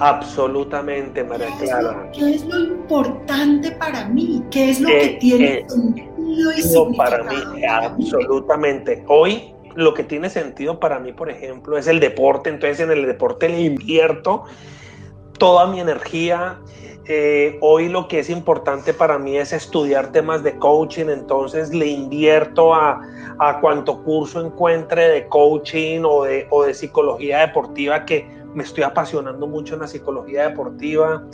Absolutamente, 0.00 1.22
María 1.22 1.48
Clara. 1.58 2.10
¿Qué 2.12 2.34
es 2.34 2.46
lo 2.46 2.58
importante 2.58 3.70
para 3.72 4.08
mí? 4.08 4.42
¿Qué 4.50 4.70
es 4.70 4.80
lo 4.80 4.88
que 4.88 5.18
tiene 5.20 5.66
sentido 5.68 6.52
y 6.52 6.62
significado? 6.62 6.96
Para 6.96 7.22
mí, 7.24 7.64
absolutamente. 7.68 9.04
Hoy 9.08 9.54
lo 9.74 9.92
que 9.92 10.02
tiene 10.02 10.30
sentido 10.30 10.80
para 10.80 10.98
mí, 10.98 11.12
por 11.12 11.28
ejemplo, 11.28 11.76
es 11.76 11.86
el 11.86 12.00
deporte. 12.00 12.48
Entonces, 12.48 12.80
en 12.80 12.90
el 12.90 13.06
deporte 13.06 13.50
le 13.50 13.60
invierto 13.60 14.44
toda 15.38 15.66
mi 15.66 15.80
energía. 15.80 16.58
Eh, 17.06 17.58
hoy 17.60 17.90
lo 17.90 18.08
que 18.08 18.20
es 18.20 18.30
importante 18.30 18.94
para 18.94 19.18
mí 19.18 19.36
es 19.36 19.52
estudiar 19.52 20.12
temas 20.12 20.42
de 20.42 20.56
coaching, 20.56 21.06
entonces 21.06 21.74
le 21.74 21.88
invierto 21.88 22.72
a, 22.72 23.02
a 23.38 23.60
cuanto 23.60 24.02
curso 24.04 24.44
encuentre 24.44 25.08
de 25.08 25.26
coaching 25.26 26.02
o 26.04 26.24
de, 26.24 26.46
o 26.50 26.62
de 26.62 26.72
psicología 26.72 27.40
deportiva, 27.40 28.04
que 28.04 28.39
me 28.54 28.62
estoy 28.62 28.84
apasionando 28.84 29.46
mucho 29.46 29.74
en 29.74 29.80
la 29.80 29.88
psicología 29.88 30.48
deportiva. 30.48 31.24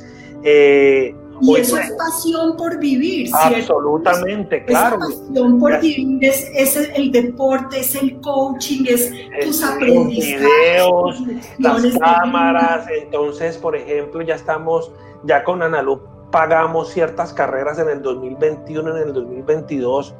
Eh, 0.43 1.15
y 1.41 1.57
eso 1.57 1.77
es 1.77 1.93
pasión 1.93 2.57
por 2.57 2.79
vivir, 2.79 3.29
¿cierto? 3.29 3.57
Absolutamente, 3.57 4.65
claro. 4.65 4.99
pasión 4.99 5.59
por 5.59 5.81
vivir 5.81 6.19
es, 6.23 6.77
el 6.77 7.13
deporte, 7.13 7.81
es 7.81 7.95
el 7.95 8.21
coaching, 8.21 8.85
es, 8.89 9.13
tus 9.45 9.63
aprendizajes. 9.63 10.41
videos, 10.41 11.23
las 11.59 11.99
cámaras. 11.99 12.87
Entonces, 12.91 13.59
por 13.59 13.77
ejemplo, 13.77 14.23
ya 14.23 14.35
estamos, 14.35 14.91
ya 15.25 15.45
con 15.45 15.63
Analu 15.63 16.01
pagamos 16.31 16.91
ciertas 16.91 17.33
carreras 17.33 17.79
en 17.79 17.89
el 17.89 18.03
2021, 18.03 18.97
en 18.97 19.09
el 19.09 19.13
2022 19.13 20.15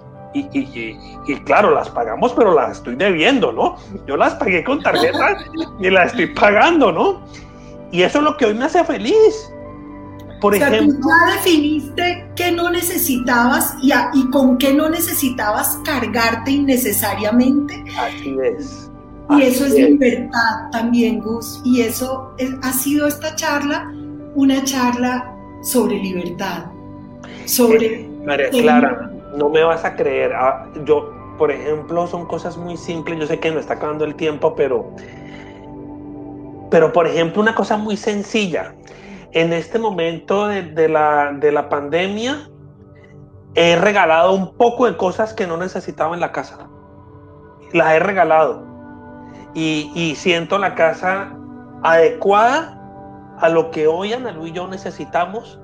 y, 0.53 1.37
claro, 1.45 1.75
las 1.75 1.89
pagamos, 1.91 2.33
pero 2.35 2.55
las 2.55 2.79
estoy 2.79 2.97
debiendo, 2.97 3.53
¿no? 3.53 3.77
Yo 4.07 4.17
las 4.17 4.35
pagué 4.35 4.65
con 4.65 4.83
tarjeta 4.83 5.37
y 5.81 5.91
las 5.91 6.09
estoy 6.09 6.27
pagando, 6.35 6.93
¿no? 6.93 7.23
Y 7.93 8.03
eso 8.03 8.19
es 8.19 8.25
lo 8.25 8.37
que 8.37 8.47
hoy 8.47 8.55
me 8.55 8.65
hace 8.65 8.85
feliz. 8.85 9.51
Por 10.41 10.55
ejemplo, 10.55 10.99
tú 11.01 11.09
ya 11.09 11.33
definiste 11.35 12.29
qué 12.37 12.53
no 12.53 12.71
necesitabas 12.71 13.75
y, 13.81 13.93
y 14.15 14.31
con 14.31 14.59
qué 14.59 14.75
no 14.75 14.91
necesitabas 14.91 15.79
cargarte 15.85 16.51
innecesariamente. 16.51 17.83
Así 17.99 18.37
es. 18.43 18.91
Y 19.31 19.43
eso 19.43 19.67
es, 19.67 19.75
libertad 19.75 20.71
también, 20.71 21.21
Gus. 21.21 21.61
Y 21.65 21.81
eso 21.81 22.35
ha 22.63 22.73
sido 22.73 23.07
esta 23.09 23.35
charla, 23.35 23.93
una 24.35 24.63
charla 24.65 25.35
sobre 25.63 25.97
libertad, 25.97 26.67
sobre... 27.45 27.87
Eh, 27.87 28.11
María 28.25 28.51
Clara, 28.51 29.11
no 29.37 29.49
me 29.49 29.63
vas 29.63 29.85
a 29.85 29.95
creer. 29.95 30.33
Ah, 30.35 30.67
yo, 30.85 31.13
por 31.39 31.51
ejemplo, 31.51 32.07
son 32.07 32.27
cosas 32.27 32.57
muy 32.57 32.77
simples. 32.77 33.19
Yo 33.19 33.27
sé 33.27 33.39
que 33.39 33.51
no 33.51 33.61
está 33.61 33.75
acabando 33.75 34.05
el 34.05 34.15
tiempo, 34.15 34.55
pero, 34.55 34.91
pero 36.71 36.93
por 36.93 37.07
ejemplo, 37.07 37.43
una 37.43 37.55
cosa 37.55 37.77
muy 37.77 37.97
sencilla. 37.97 38.75
En 39.33 39.53
este 39.53 39.79
momento 39.79 40.49
de, 40.49 40.89
la, 40.89 41.33
de 41.33 41.53
la 41.53 41.69
pandemia, 41.69 42.49
he 43.55 43.77
regalado 43.77 44.33
un 44.33 44.57
poco 44.57 44.87
de 44.87 44.97
cosas 44.97 45.35
que 45.35 45.47
no 45.47 45.57
necesitaba 45.57 46.15
en 46.15 46.21
la 46.21 46.33
casa. 46.33 46.69
Las 47.73 47.93
he 47.95 47.99
regalado. 47.99 48.65
Y, 49.55 49.91
y 49.95 50.15
siento 50.17 50.59
la 50.59 50.75
casa 50.75 51.35
adecuada 51.83 52.73
a 53.39 53.49
lo 53.49 53.71
que 53.71 53.87
hoy 53.87 54.13
Ana 54.13 54.33
Luis 54.33 54.53
y 54.53 54.55
yo 54.55 54.67
necesitamos 54.67 55.61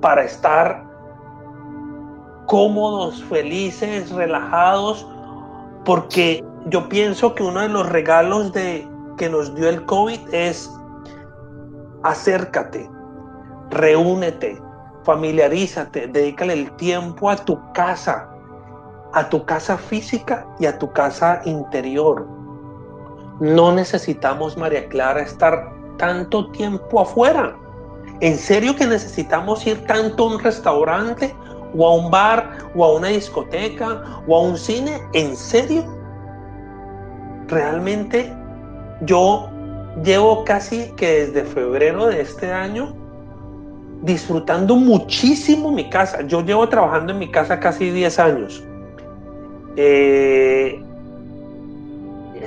para 0.00 0.24
estar 0.24 0.93
cómodos, 2.46 3.22
felices, 3.24 4.10
relajados, 4.10 5.06
porque 5.84 6.44
yo 6.66 6.88
pienso 6.88 7.34
que 7.34 7.42
uno 7.42 7.60
de 7.60 7.68
los 7.68 7.88
regalos 7.88 8.52
de, 8.52 8.88
que 9.16 9.28
nos 9.28 9.54
dio 9.54 9.68
el 9.68 9.84
COVID 9.84 10.20
es 10.32 10.70
acércate, 12.02 12.88
reúnete, 13.70 14.60
familiarízate, 15.04 16.06
dedícale 16.08 16.54
el 16.54 16.72
tiempo 16.76 17.30
a 17.30 17.36
tu 17.36 17.60
casa, 17.72 18.28
a 19.12 19.28
tu 19.28 19.44
casa 19.44 19.76
física 19.76 20.46
y 20.58 20.66
a 20.66 20.78
tu 20.78 20.90
casa 20.92 21.40
interior. 21.44 22.26
No 23.40 23.72
necesitamos, 23.72 24.56
María 24.56 24.88
Clara, 24.88 25.22
estar 25.22 25.72
tanto 25.98 26.50
tiempo 26.50 27.00
afuera. 27.00 27.56
¿En 28.20 28.36
serio 28.38 28.76
que 28.76 28.86
necesitamos 28.86 29.66
ir 29.66 29.84
tanto 29.86 30.24
a 30.24 30.34
un 30.34 30.38
restaurante 30.38 31.34
o 31.76 31.86
a 31.86 31.94
un 31.94 32.10
bar 32.10 32.58
o 32.74 32.84
a 32.84 32.92
una 32.94 33.08
discoteca 33.08 34.02
o 34.26 34.36
a 34.36 34.40
un 34.40 34.56
cine? 34.56 35.00
¿En 35.12 35.36
serio? 35.36 35.84
Realmente 37.48 38.32
yo 39.02 39.48
llevo 40.02 40.44
casi 40.44 40.90
que 40.96 41.26
desde 41.26 41.44
febrero 41.44 42.06
de 42.06 42.22
este 42.22 42.52
año 42.52 42.94
disfrutando 44.02 44.76
muchísimo 44.76 45.70
mi 45.70 45.88
casa. 45.88 46.22
Yo 46.22 46.42
llevo 46.42 46.68
trabajando 46.68 47.12
en 47.12 47.18
mi 47.18 47.30
casa 47.30 47.58
casi 47.58 47.90
10 47.90 48.18
años. 48.18 48.64
Eh, 49.76 50.82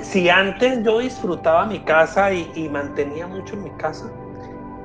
si 0.02 0.28
antes 0.28 0.82
yo 0.84 1.00
disfrutaba 1.00 1.66
mi 1.66 1.80
casa 1.80 2.32
y, 2.32 2.68
mantenía 2.68 3.26
mucho 3.26 3.54
en 3.54 3.64
mi 3.64 3.70
casa, 3.72 4.10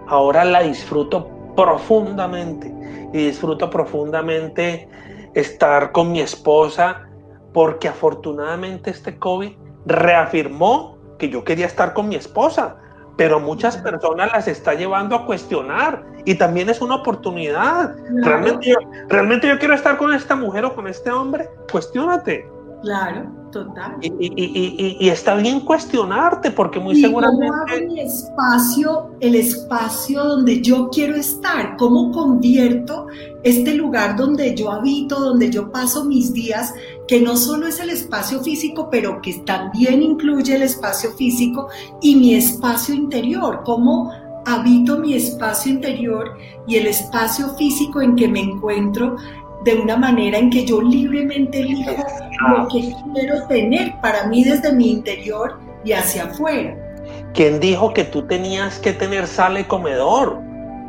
ahora 0.07 0.43
la 0.43 0.61
disfruto 0.61 1.29
profundamente 1.56 2.74
y 3.14 3.26
disfruto 3.28 3.70
profundamente 3.70 4.88
estar 5.34 5.91
con 5.91 6.12
mi 6.12 6.22
esposa 6.22 7.08
porque 7.54 7.88
afortunadamente 7.88 8.89
este 8.89 9.18
COVID 9.18 9.51
reafirmó 9.86 10.97
que 11.18 11.30
yo 11.30 11.43
quería 11.43 11.68
estar 11.68 11.93
con 11.93 12.10
mi 12.10 12.16
esposa, 12.16 12.78
pero 13.16 13.39
muchas 13.39 13.78
personas 13.78 14.32
las 14.32 14.47
está 14.47 14.74
llevando 14.74 15.16
a 15.16 15.26
cuestionar 15.26 16.04
y 16.26 16.36
también 16.36 16.70
es 16.70 16.82
una 16.82 16.95
oportunidad. 16.95 17.95
Realmente, 18.24 18.74
realmente 19.08 19.47
yo 19.47 19.60
quiero 19.60 19.76
estar 19.76 19.97
con 19.97 20.14
esta 20.14 20.36
mujer 20.36 20.66
o 20.66 20.74
con 20.74 20.88
este 20.88 21.12
hombre, 21.12 21.47
cuestionate. 21.72 22.47
Claro, 22.84 23.31
total. 23.49 23.95
Y, 24.01 25.07
está 25.07 25.36
bien 25.36 25.61
cuestionarte 25.61 26.51
porque 26.51 26.81
muy 26.81 26.99
seguramente... 26.99 27.47
¿Cómo 27.47 27.61
hago 27.61 27.93
mi 27.93 28.01
espacio, 28.01 29.11
el 29.21 29.36
espacio 29.36 30.21
donde 30.21 30.61
yo 30.61 30.89
quiero 30.89 31.15
estar? 31.15 31.77
¿Cómo 31.77 32.11
convierto 32.11 33.07
este 33.43 33.75
lugar 33.75 34.17
donde 34.17 34.53
yo 34.53 34.69
habito, 34.69 35.17
donde 35.17 35.49
yo 35.49 35.71
paso 35.71 36.03
mis 36.03 36.34
días, 36.34 36.73
que 37.07 37.21
no 37.21 37.38
solo 37.38 37.67
es 37.67 37.79
el 37.79 37.89
espacio 37.89 38.43
físico, 38.43 38.89
pero 38.91 39.21
que 39.21 39.34
también 39.45 40.03
incluye 40.03 40.53
el 40.53 40.63
espacio 40.63 41.11
físico 41.13 41.69
y 42.01 42.17
mi 42.17 42.36
espacio 42.36 42.93
interior? 42.93 43.61
¿Cómo 43.63 44.11
habito 44.45 44.97
mi 44.97 45.13
espacio 45.13 45.71
interior 45.71 46.38
y 46.67 46.75
el 46.75 46.88
espacio 46.88 47.55
físico 47.55 48.01
en 48.01 48.17
que 48.17 48.27
me 48.27 48.41
encuentro 48.41 49.15
de 49.64 49.76
una 49.76 49.97
manera 49.97 50.38
en 50.38 50.49
que 50.49 50.66
yo 50.66 50.82
libremente 50.82 51.61
elijo 51.61 51.91
lo 52.49 52.68
que 52.68 52.93
quiero 53.14 53.47
tener 53.47 53.93
para 54.01 54.28
mí 54.28 54.43
desde 54.43 54.74
mi 54.74 54.91
interior 54.91 55.59
y 55.84 55.93
hacia 55.93 56.26
afuera. 56.26 56.76
¿Quién 57.34 57.59
dijo 57.59 57.93
que 57.93 58.03
tú 58.03 58.24
tenías 58.28 58.80
que 58.80 58.93
tener 58.93 59.28
sala 59.28 59.61
y 59.61 59.64
comedor? 59.64 60.39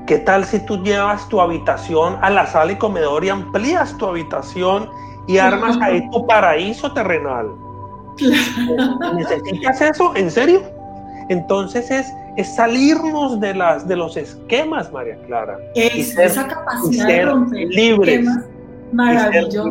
¿Qué 0.07 0.18
tal 0.18 0.45
si 0.45 0.59
tú 0.66 0.83
llevas 0.83 1.29
tu 1.29 1.41
habitación 1.41 2.18
a 2.20 2.31
la 2.31 2.47
sala 2.47 2.72
y 2.72 2.77
comedor 2.77 3.25
y 3.25 3.31
amplías 3.31 3.97
tu 3.97 4.07
habitación 4.07 4.89
y 5.27 5.39
armas 5.39 5.79
ahí 5.81 6.03
tu 6.11 6.27
paraíso 6.27 6.93
terrenal? 6.93 7.47
¿Necesitas 9.16 9.81
eso? 9.81 10.14
¿En 10.14 10.31
serio? 10.31 10.62
Entonces 11.31 11.91
es, 11.91 12.12
es 12.37 12.55
salirnos 12.55 13.41
de, 13.41 13.55
las, 13.55 13.89
de 13.89 13.97
los 13.97 14.16
esquemas, 14.16 14.93
María 14.93 15.16
Clara. 15.27 15.59
Es, 15.75 16.18
esa 16.18 16.47
capacidad 16.47 17.07
de 17.07 17.25
romper 17.25 17.68
libres. 17.68 18.29
Maravilloso. 18.95 19.68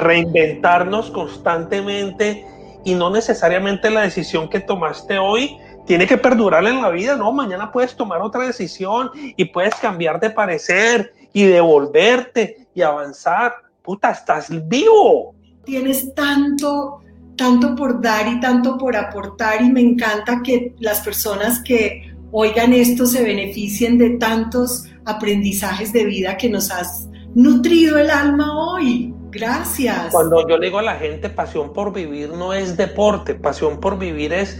reinventarnos 0.00 1.10
constantemente 1.10 2.46
y 2.84 2.94
no 2.94 3.10
necesariamente 3.10 3.90
la 3.90 4.02
decisión 4.02 4.48
que 4.48 4.60
tomaste 4.60 5.18
hoy 5.18 5.58
tiene 5.86 6.06
que 6.06 6.18
perdurar 6.18 6.64
en 6.66 6.82
la 6.82 6.90
vida, 6.90 7.16
no, 7.16 7.32
mañana 7.32 7.70
puedes 7.70 7.96
tomar 7.96 8.20
otra 8.20 8.46
decisión 8.46 9.10
y 9.14 9.44
puedes 9.46 9.74
cambiar 9.76 10.20
de 10.20 10.30
parecer 10.30 11.12
y 11.32 11.44
devolverte 11.44 12.66
y 12.74 12.82
avanzar. 12.82 13.54
Puta, 13.82 14.10
estás 14.10 14.48
vivo. 14.68 15.34
Tienes 15.64 16.12
tanto, 16.14 17.02
tanto 17.36 17.76
por 17.76 18.00
dar 18.00 18.26
y 18.26 18.40
tanto 18.40 18.76
por 18.78 18.96
aportar 18.96 19.62
y 19.62 19.70
me 19.70 19.80
encanta 19.80 20.40
que 20.42 20.74
las 20.80 21.00
personas 21.00 21.60
que 21.62 22.12
oigan 22.32 22.72
esto 22.72 23.06
se 23.06 23.22
beneficien 23.22 23.98
de 23.98 24.10
tantos 24.10 24.84
aprendizajes 25.04 25.92
de 25.92 26.04
vida 26.04 26.36
que 26.36 26.48
nos 26.48 26.70
has 26.70 27.08
nutrido 27.36 27.98
el 27.98 28.10
alma 28.10 28.58
hoy. 28.58 29.14
Gracias. 29.30 30.10
Cuando 30.10 30.48
yo 30.48 30.56
le 30.56 30.68
digo 30.68 30.78
a 30.78 30.82
la 30.82 30.94
gente, 30.94 31.28
pasión 31.28 31.74
por 31.74 31.92
vivir 31.92 32.30
no 32.30 32.54
es 32.54 32.78
deporte, 32.78 33.34
pasión 33.34 33.78
por 33.78 33.98
vivir 33.98 34.32
es, 34.32 34.58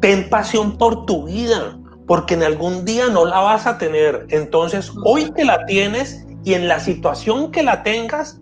ten 0.00 0.28
pasión 0.28 0.76
por 0.76 1.06
tu 1.06 1.24
vida, 1.24 1.78
porque 2.06 2.34
en 2.34 2.42
algún 2.42 2.84
día 2.84 3.08
no 3.08 3.24
la 3.24 3.40
vas 3.40 3.66
a 3.66 3.78
tener. 3.78 4.26
Entonces, 4.28 4.92
hoy 5.04 5.32
que 5.34 5.46
la 5.46 5.64
tienes 5.64 6.26
y 6.44 6.52
en 6.52 6.68
la 6.68 6.78
situación 6.78 7.50
que 7.50 7.62
la 7.62 7.82
tengas, 7.82 8.38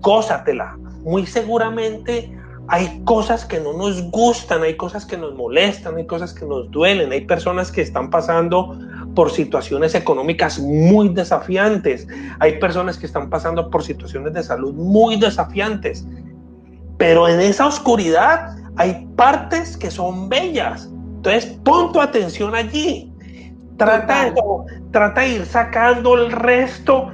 gózatela. 0.00 0.76
Muy 1.04 1.24
seguramente 1.26 2.36
hay 2.66 3.00
cosas 3.04 3.44
que 3.44 3.60
no 3.60 3.74
nos 3.74 4.02
gustan, 4.10 4.64
hay 4.64 4.76
cosas 4.76 5.06
que 5.06 5.16
nos 5.16 5.34
molestan, 5.34 5.96
hay 5.98 6.06
cosas 6.06 6.34
que 6.34 6.44
nos 6.44 6.68
duelen, 6.72 7.12
hay 7.12 7.26
personas 7.26 7.70
que 7.70 7.82
están 7.82 8.10
pasando 8.10 8.76
por 9.14 9.30
situaciones 9.30 9.94
económicas 9.94 10.58
muy 10.58 11.08
desafiantes. 11.10 12.06
Hay 12.40 12.58
personas 12.58 12.96
que 12.98 13.06
están 13.06 13.28
pasando 13.30 13.70
por 13.70 13.82
situaciones 13.82 14.32
de 14.32 14.42
salud 14.42 14.74
muy 14.74 15.16
desafiantes. 15.16 16.06
Pero 16.98 17.28
en 17.28 17.40
esa 17.40 17.66
oscuridad 17.66 18.56
hay 18.76 19.06
partes 19.16 19.76
que 19.76 19.90
son 19.90 20.28
bellas. 20.28 20.90
Entonces, 21.16 21.46
pon 21.64 21.92
tu 21.92 22.00
atención 22.00 22.54
allí. 22.54 23.12
Trata 23.76 24.26
de, 24.26 24.34
trata 24.90 25.20
de 25.20 25.28
ir 25.28 25.46
sacando 25.46 26.14
el 26.14 26.30
resto, 26.30 27.10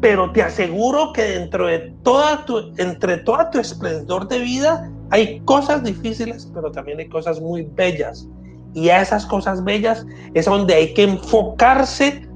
pero 0.00 0.30
te 0.32 0.42
aseguro 0.42 1.12
que 1.12 1.22
dentro 1.22 1.66
de 1.66 1.94
toda 2.02 2.44
tu, 2.44 2.72
entre 2.76 3.18
todo 3.18 3.50
tu 3.50 3.58
esplendor 3.58 4.28
de 4.28 4.38
vida 4.40 4.90
hay 5.10 5.40
cosas 5.40 5.82
difíciles, 5.82 6.50
pero 6.54 6.70
también 6.70 6.98
hay 7.00 7.08
cosas 7.08 7.40
muy 7.40 7.68
bellas. 7.74 8.28
Y 8.74 8.88
a 8.90 9.00
esas 9.00 9.26
cosas 9.26 9.64
bellas 9.64 10.06
es 10.34 10.44
donde 10.46 10.74
hay 10.74 10.94
que 10.94 11.02
enfocarse 11.04 12.28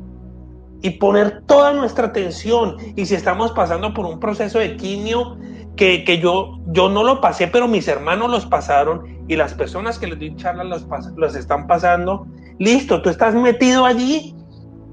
y 0.83 0.91
poner 0.91 1.43
toda 1.47 1.73
nuestra 1.73 2.09
atención. 2.09 2.77
Y 2.97 3.07
si 3.07 3.15
estamos 3.15 3.53
pasando 3.53 3.95
por 3.95 4.05
un 4.07 4.21
proceso 4.21 4.59
de 4.59 4.77
quimio 4.77 5.39
que, 5.77 6.05
que 6.05 6.19
yo, 6.19 6.59
yo 6.67 6.89
no 6.89 7.03
lo 7.05 7.21
pasé, 7.21 7.47
pero 7.49 7.69
mis 7.69 7.89
hermanos 7.89 8.31
los 8.31 8.47
pasaron 8.47 9.25
y 9.29 9.37
las 9.37 9.55
personas 9.55 9.99
que 9.99 10.07
les 10.07 10.19
di 10.19 10.37
charlas 10.37 10.67
los, 10.67 10.87
los 11.17 11.35
están 11.35 11.67
pasando, 11.67 12.27
listo, 12.59 13.01
tú 13.01 13.11
estás 13.11 13.35
metido 13.35 13.87
allí, 13.87 14.37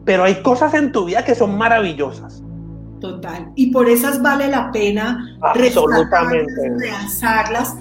pero 0.06 0.24
hay 0.24 0.36
cosas 0.42 0.74
en 0.74 0.92
tu 0.92 1.06
vida 1.06 1.26
que 1.26 1.36
son 1.36 1.58
maravillosas. 1.58 2.42
Total. 3.00 3.52
Y 3.56 3.72
por 3.72 3.90
esas 3.90 4.22
vale 4.22 4.48
la 4.48 4.72
pena 4.72 5.38
Absolutamente. 5.42 6.72
realzarlas 6.78 7.76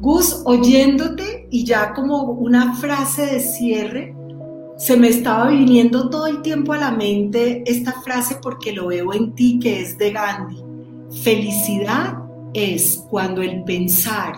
Gus, 0.00 0.42
oyéndote 0.44 1.46
y 1.50 1.64
ya 1.64 1.92
como 1.92 2.22
una 2.22 2.74
frase 2.76 3.26
de 3.26 3.40
cierre, 3.40 4.14
se 4.78 4.96
me 4.96 5.08
estaba 5.08 5.50
viniendo 5.50 6.08
todo 6.08 6.26
el 6.26 6.40
tiempo 6.40 6.72
a 6.72 6.78
la 6.78 6.90
mente 6.90 7.62
esta 7.66 8.00
frase 8.00 8.38
porque 8.40 8.72
lo 8.72 8.86
veo 8.86 9.12
en 9.12 9.34
ti 9.34 9.58
que 9.58 9.82
es 9.82 9.98
de 9.98 10.12
Gandhi. 10.12 10.62
Felicidad 11.22 12.18
es 12.54 13.04
cuando 13.10 13.42
el 13.42 13.62
pensar, 13.64 14.36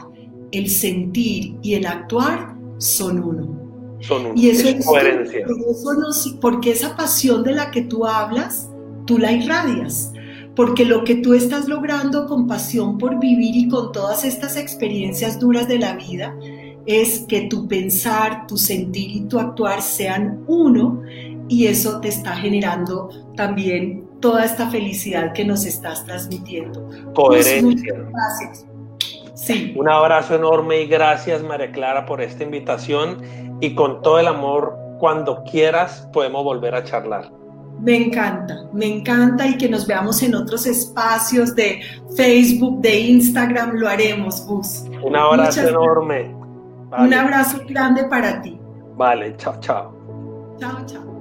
el 0.50 0.68
sentir 0.68 1.56
y 1.62 1.74
el 1.74 1.86
actuar 1.86 2.56
son 2.78 3.22
uno. 3.22 3.98
Son 4.00 4.26
uno. 4.26 4.34
Y 4.34 4.48
eso 4.48 4.66
es, 4.66 4.84
coherencia. 4.84 5.46
porque 6.40 6.72
esa 6.72 6.96
pasión 6.96 7.44
de 7.44 7.52
la 7.52 7.70
que 7.70 7.82
tú 7.82 8.04
hablas, 8.04 8.68
tú 9.06 9.18
la 9.18 9.30
irradias 9.30 10.11
porque 10.54 10.84
lo 10.84 11.04
que 11.04 11.16
tú 11.16 11.34
estás 11.34 11.68
logrando 11.68 12.26
con 12.26 12.46
pasión 12.46 12.98
por 12.98 13.18
vivir 13.18 13.56
y 13.56 13.68
con 13.68 13.92
todas 13.92 14.24
estas 14.24 14.56
experiencias 14.56 15.38
duras 15.38 15.68
de 15.68 15.78
la 15.78 15.94
vida 15.94 16.34
es 16.86 17.20
que 17.28 17.42
tu 17.42 17.68
pensar, 17.68 18.46
tu 18.46 18.56
sentir 18.56 19.10
y 19.16 19.20
tu 19.22 19.38
actuar 19.38 19.80
sean 19.80 20.42
uno 20.46 21.02
y 21.48 21.66
eso 21.66 22.00
te 22.00 22.08
está 22.08 22.34
generando 22.36 23.08
también 23.36 24.04
toda 24.20 24.44
esta 24.44 24.68
felicidad 24.68 25.32
que 25.32 25.44
nos 25.44 25.64
estás 25.64 26.04
transmitiendo. 26.04 26.88
Coherencia. 27.14 27.94
gracias. 27.94 28.66
Sí. 29.34 29.74
Un 29.76 29.88
abrazo 29.88 30.36
enorme 30.36 30.82
y 30.82 30.86
gracias 30.86 31.42
María 31.42 31.72
Clara 31.72 32.06
por 32.06 32.20
esta 32.20 32.44
invitación 32.44 33.22
y 33.60 33.74
con 33.74 34.02
todo 34.02 34.18
el 34.18 34.28
amor, 34.28 34.76
cuando 34.98 35.42
quieras 35.44 36.08
podemos 36.12 36.44
volver 36.44 36.74
a 36.74 36.84
charlar. 36.84 37.41
Me 37.82 37.96
encanta, 37.96 38.68
me 38.72 38.86
encanta 38.86 39.44
y 39.44 39.58
que 39.58 39.68
nos 39.68 39.88
veamos 39.88 40.22
en 40.22 40.36
otros 40.36 40.66
espacios 40.66 41.56
de 41.56 41.80
Facebook, 42.16 42.80
de 42.80 43.00
Instagram, 43.00 43.72
lo 43.74 43.88
haremos, 43.88 44.46
Gus. 44.46 44.84
Un 45.02 45.16
abrazo 45.16 45.68
enorme. 45.68 46.32
Un 46.96 47.12
abrazo 47.12 47.60
grande 47.68 48.04
para 48.04 48.40
ti. 48.40 48.56
Vale, 48.96 49.36
chao, 49.36 49.58
chao. 49.58 49.92
Chao, 50.60 50.86
chao. 50.86 51.11